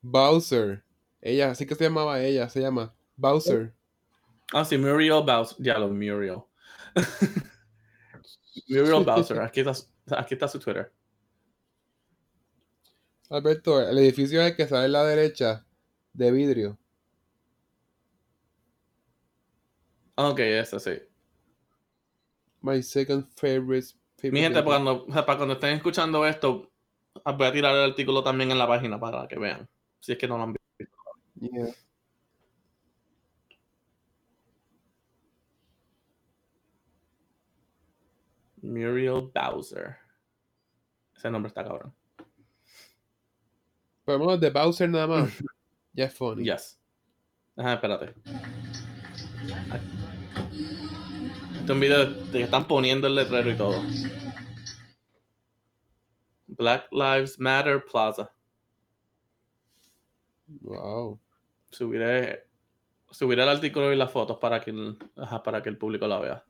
[0.00, 0.84] Bowser.
[1.20, 2.48] Ella, así que se llamaba ella.
[2.48, 3.74] Se llama Bowser.
[4.52, 5.56] Ah, sí, Muriel Bowser.
[5.60, 6.42] Ya lo, Muriel.
[8.68, 9.40] Muriel Bowser.
[9.40, 9.86] Aquí está, su-
[10.16, 10.92] aquí está su Twitter.
[13.30, 15.66] Alberto, el edificio es el que sale a la derecha
[16.14, 16.78] de vidrio.
[20.14, 20.92] Ok, ese sí.
[22.60, 23.88] My second favorite.
[24.16, 26.67] favorite Mi gente, cuando, para cuando estén escuchando esto, ah,
[27.24, 29.68] voy a tirar el artículo también en la página para que vean.
[30.00, 30.94] Si es que no lo han visto.
[31.40, 31.74] Yeah.
[38.62, 39.96] Muriel Bowser.
[41.16, 41.94] Ese nombre está cabrón.
[44.04, 45.30] Por lo de Bowser nada más.
[45.92, 46.44] ya es funny.
[46.44, 46.78] Yes.
[47.56, 48.14] Ajá, espérate.
[51.52, 53.82] Este es un video de que están poniendo el letrero y todo.
[56.58, 58.30] Black Lives Matter Plaza.
[60.60, 61.20] Wow.
[61.70, 62.46] Subiré,
[63.10, 66.18] subiré el artículo y las fotos para que, el- ajá, para que el público la
[66.18, 66.44] vea.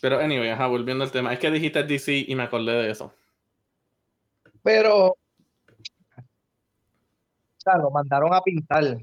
[0.00, 1.32] Pero anyway, ajá, volviendo al tema.
[1.32, 3.14] Es que dijiste DC y me acordé de eso.
[4.62, 5.16] Pero, o
[7.56, 8.98] sea, lo mandaron a pintar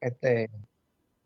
[0.00, 0.50] este,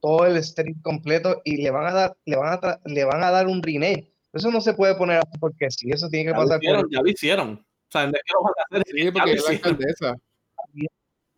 [0.00, 3.30] todo el street completo y le van a dar, le van a, le van a
[3.30, 4.11] dar un rename.
[4.32, 6.82] Eso no se puede poner así porque sí, eso tiene que Ya lo pasar hicieron,
[6.82, 7.50] por ya lo hicieron.
[7.52, 8.82] O sea, es que lo van a hacer.
[8.86, 10.16] Sí, porque es la alcaldesa.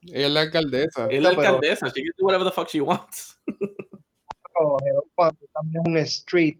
[0.07, 1.07] Ella es la alcaldesa.
[1.11, 1.89] Es la alcaldesa.
[1.89, 3.41] She can do whatever the fuck she wants.
[3.47, 6.59] pero, cuando tú cambias un street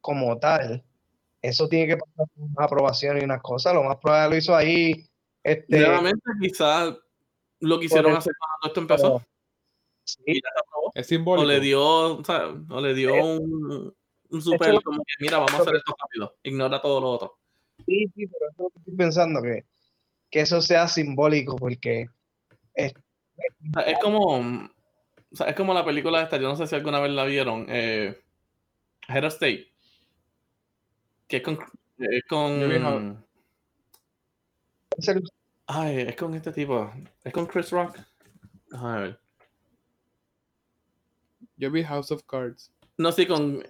[0.00, 0.82] como tal,
[1.42, 3.74] eso tiene que pasar por una aprobación y unas cosas.
[3.74, 5.06] Lo más probable lo hizo ahí.
[5.42, 6.96] Este, Nuevamente, quizás
[7.60, 9.22] lo quisieron hacer cuando esto empezó.
[10.04, 10.40] sí.
[10.94, 11.46] Es O simbólico.
[11.46, 13.94] le dio, o sea, o le dio un,
[14.30, 16.36] un super hecho, como que mira, vamos a hacer esto rápido.
[16.42, 17.38] Ignora todo lo otro.
[17.86, 19.64] sí, sí, pero eso es lo que estoy pensando que,
[20.30, 22.06] que eso sea simbólico porque
[23.72, 27.00] sea, es como, o sea, es como la película esta, yo no sé si alguna
[27.00, 28.20] vez la vieron, eh,
[29.08, 29.66] Head of State.
[31.26, 31.58] Que es con,
[31.98, 33.24] es con,
[35.66, 36.92] ay, es con este tipo,
[37.22, 37.98] es con Chris Rock.
[38.72, 39.20] A ver.
[41.56, 42.72] Yo vi House of Cards.
[42.96, 43.62] No, sí, con.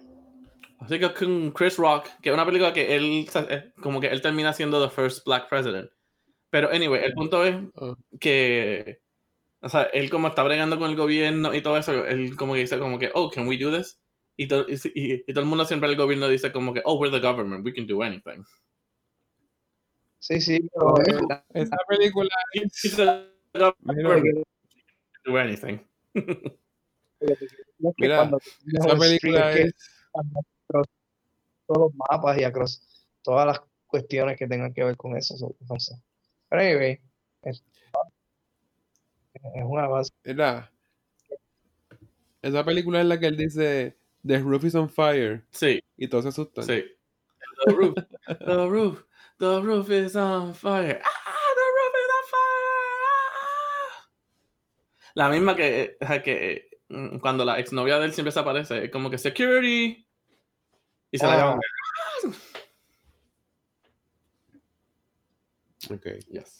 [0.81, 4.21] Así que con Chris Rock, que es una película que él, eh, como que él
[4.21, 5.89] termina siendo the first black president.
[6.49, 7.55] Pero, anyway, el punto es
[8.19, 8.99] que,
[9.61, 12.61] o sea, él como está bregando con el gobierno y todo eso, él como que
[12.61, 13.99] dice como que, oh, can we do this?
[14.37, 16.95] Y, to- y, y- y todo el mundo siempre el gobierno dice como que, oh,
[16.99, 18.43] we're the government, we can do anything.
[20.19, 22.29] sí, sí, pero Eh, la- Esa película
[23.53, 23.73] Mira,
[25.25, 25.79] do anything.
[27.19, 28.31] es que Mira,
[28.73, 29.73] esa película es.
[30.71, 30.87] Across
[31.67, 35.37] todos los mapas y across todas las cuestiones que tengan que ver con eso.
[35.37, 35.97] so- entonces.
[36.49, 36.99] Pero anyway,
[37.43, 37.63] Es
[39.63, 40.11] un avance.
[40.23, 40.69] ¿Verdad?
[42.41, 46.23] Esa película es la que él dice The roof is on fire Sí, y todos
[46.25, 46.63] se asustan.
[46.65, 46.83] sí.
[47.65, 47.95] The roof,
[48.39, 49.03] the roof,
[49.37, 50.99] the roof is on fire.
[51.03, 53.01] Ah, the roof is on fire.
[53.05, 54.09] Ah.
[55.15, 59.09] La misma que, que mm, cuando la exnovia de él siempre se aparece, es como
[59.09, 60.07] que security.
[61.11, 61.37] Y se la Ah.
[61.37, 61.59] llaman.
[65.89, 66.05] Ok.
[66.29, 66.59] Yes.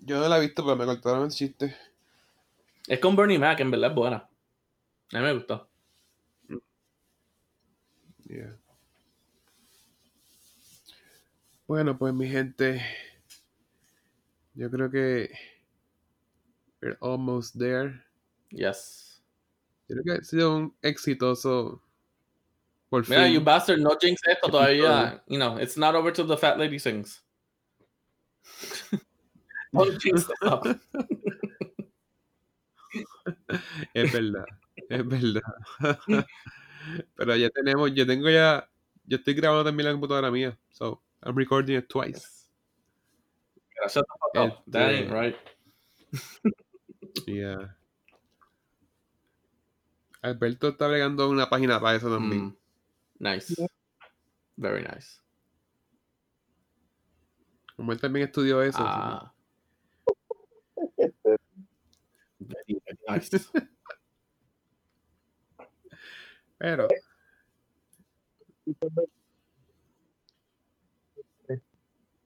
[0.00, 1.76] Yo no la he visto, pero me contaron el chiste.
[2.86, 4.16] Es con Bernie Mac, en verdad es buena.
[5.12, 5.68] A mí me gustó.
[8.24, 8.56] Yeah.
[11.66, 12.82] Bueno, pues mi gente,
[14.54, 15.30] yo creo que
[16.80, 18.02] we're almost there.
[18.50, 19.17] Yes.
[19.88, 21.82] Creo que ha sido un exitoso
[22.90, 23.32] por Mira, fin.
[23.32, 25.22] you bastard, no jinx esto todavía.
[25.26, 27.22] You know, it's not over till the fat lady sings.
[29.72, 30.28] Don't jinx.
[33.94, 34.44] Es verdad,
[34.90, 35.42] es verdad.
[37.16, 38.68] Pero ya tenemos, yo tengo ya,
[39.06, 40.58] yo estoy grabando también la computadora mía.
[40.70, 42.48] So, I'm recording it twice.
[43.88, 44.04] Fuck
[44.36, 44.62] up.
[44.68, 45.36] That ain't right.
[47.26, 47.77] Yeah.
[50.22, 52.46] Alberto está bregando una página para eso también.
[52.46, 52.56] Mm.
[53.20, 53.54] Nice.
[54.56, 55.20] Very nice.
[57.76, 58.78] Como él también estudió eso.
[58.80, 59.32] Ah.
[62.38, 63.38] Very nice.
[66.58, 66.88] Pero,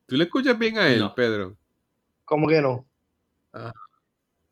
[0.07, 1.15] ¿tú le escuchas bien a él, No.
[1.15, 1.57] Pedro?
[2.25, 2.87] ¿Cómo que no?
[3.53, 3.73] Ahora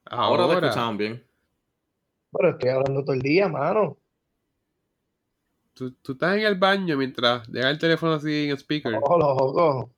[0.04, 1.24] te Ahora, escuchaban bien.
[2.32, 3.96] Pero estoy hablando todo el día, mano.
[5.74, 9.00] tú, tú estás en el baño mientras dejas el teléfono así en speaker.
[9.02, 9.90] Oh, loco.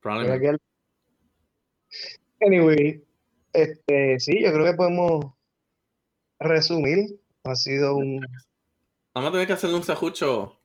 [0.00, 0.58] Probablemente.
[2.40, 3.04] Anyway,
[3.52, 5.26] este, sí, yo creo que podemos
[6.40, 7.20] resumir.
[7.44, 8.20] Ha sido un.
[9.14, 10.58] Vamos a tener que hacerle un sajucho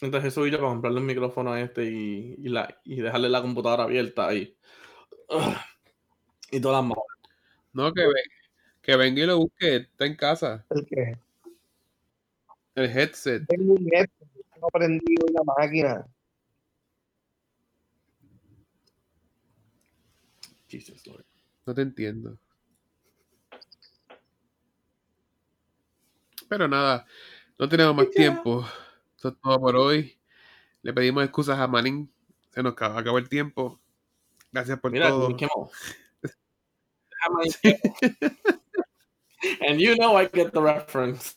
[0.00, 3.28] entre Jesús y yo para comprarle un micrófono a este y, y, la, y dejarle
[3.28, 4.56] la computadora abierta ahí.
[5.30, 5.54] Ugh.
[6.52, 7.04] Y todas las manos.
[7.72, 8.35] No, que, ve-
[8.86, 9.76] que venga y lo busque.
[9.76, 10.64] Está en casa.
[10.70, 11.18] el que
[12.76, 13.44] El headset.
[13.48, 14.30] tengo un headset,
[14.60, 16.06] no prendido en la máquina.
[20.68, 21.24] Jesus Lord.
[21.66, 22.38] No te entiendo.
[26.48, 27.04] Pero nada,
[27.58, 28.64] no tenemos más tiempo.
[29.18, 30.16] Eso es todo por hoy.
[30.82, 32.08] Le pedimos excusas a Manning.
[32.50, 33.80] Se nos acabó, acabó el tiempo.
[34.52, 35.26] Gracias por Mira, todo.
[35.26, 35.70] Jimmy Kimmel.
[39.60, 41.34] and you know I get the reference.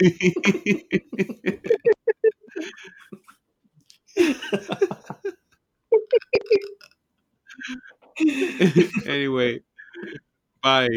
[9.06, 9.60] anyway,
[10.62, 10.88] bye.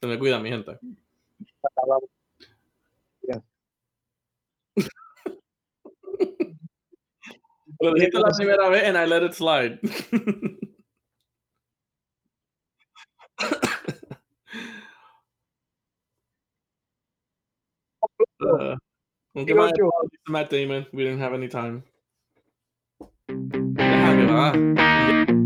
[0.00, 0.78] Se me cuida, mi gente.
[7.80, 9.78] Lo dijiste la primera vez and I let it slide.
[18.42, 18.76] uh,
[19.34, 19.88] we'll give my Digo yo.
[19.88, 20.86] apologies to Matt Damon.
[20.92, 21.84] We didn't have any time.
[23.28, 25.43] Déjame, va.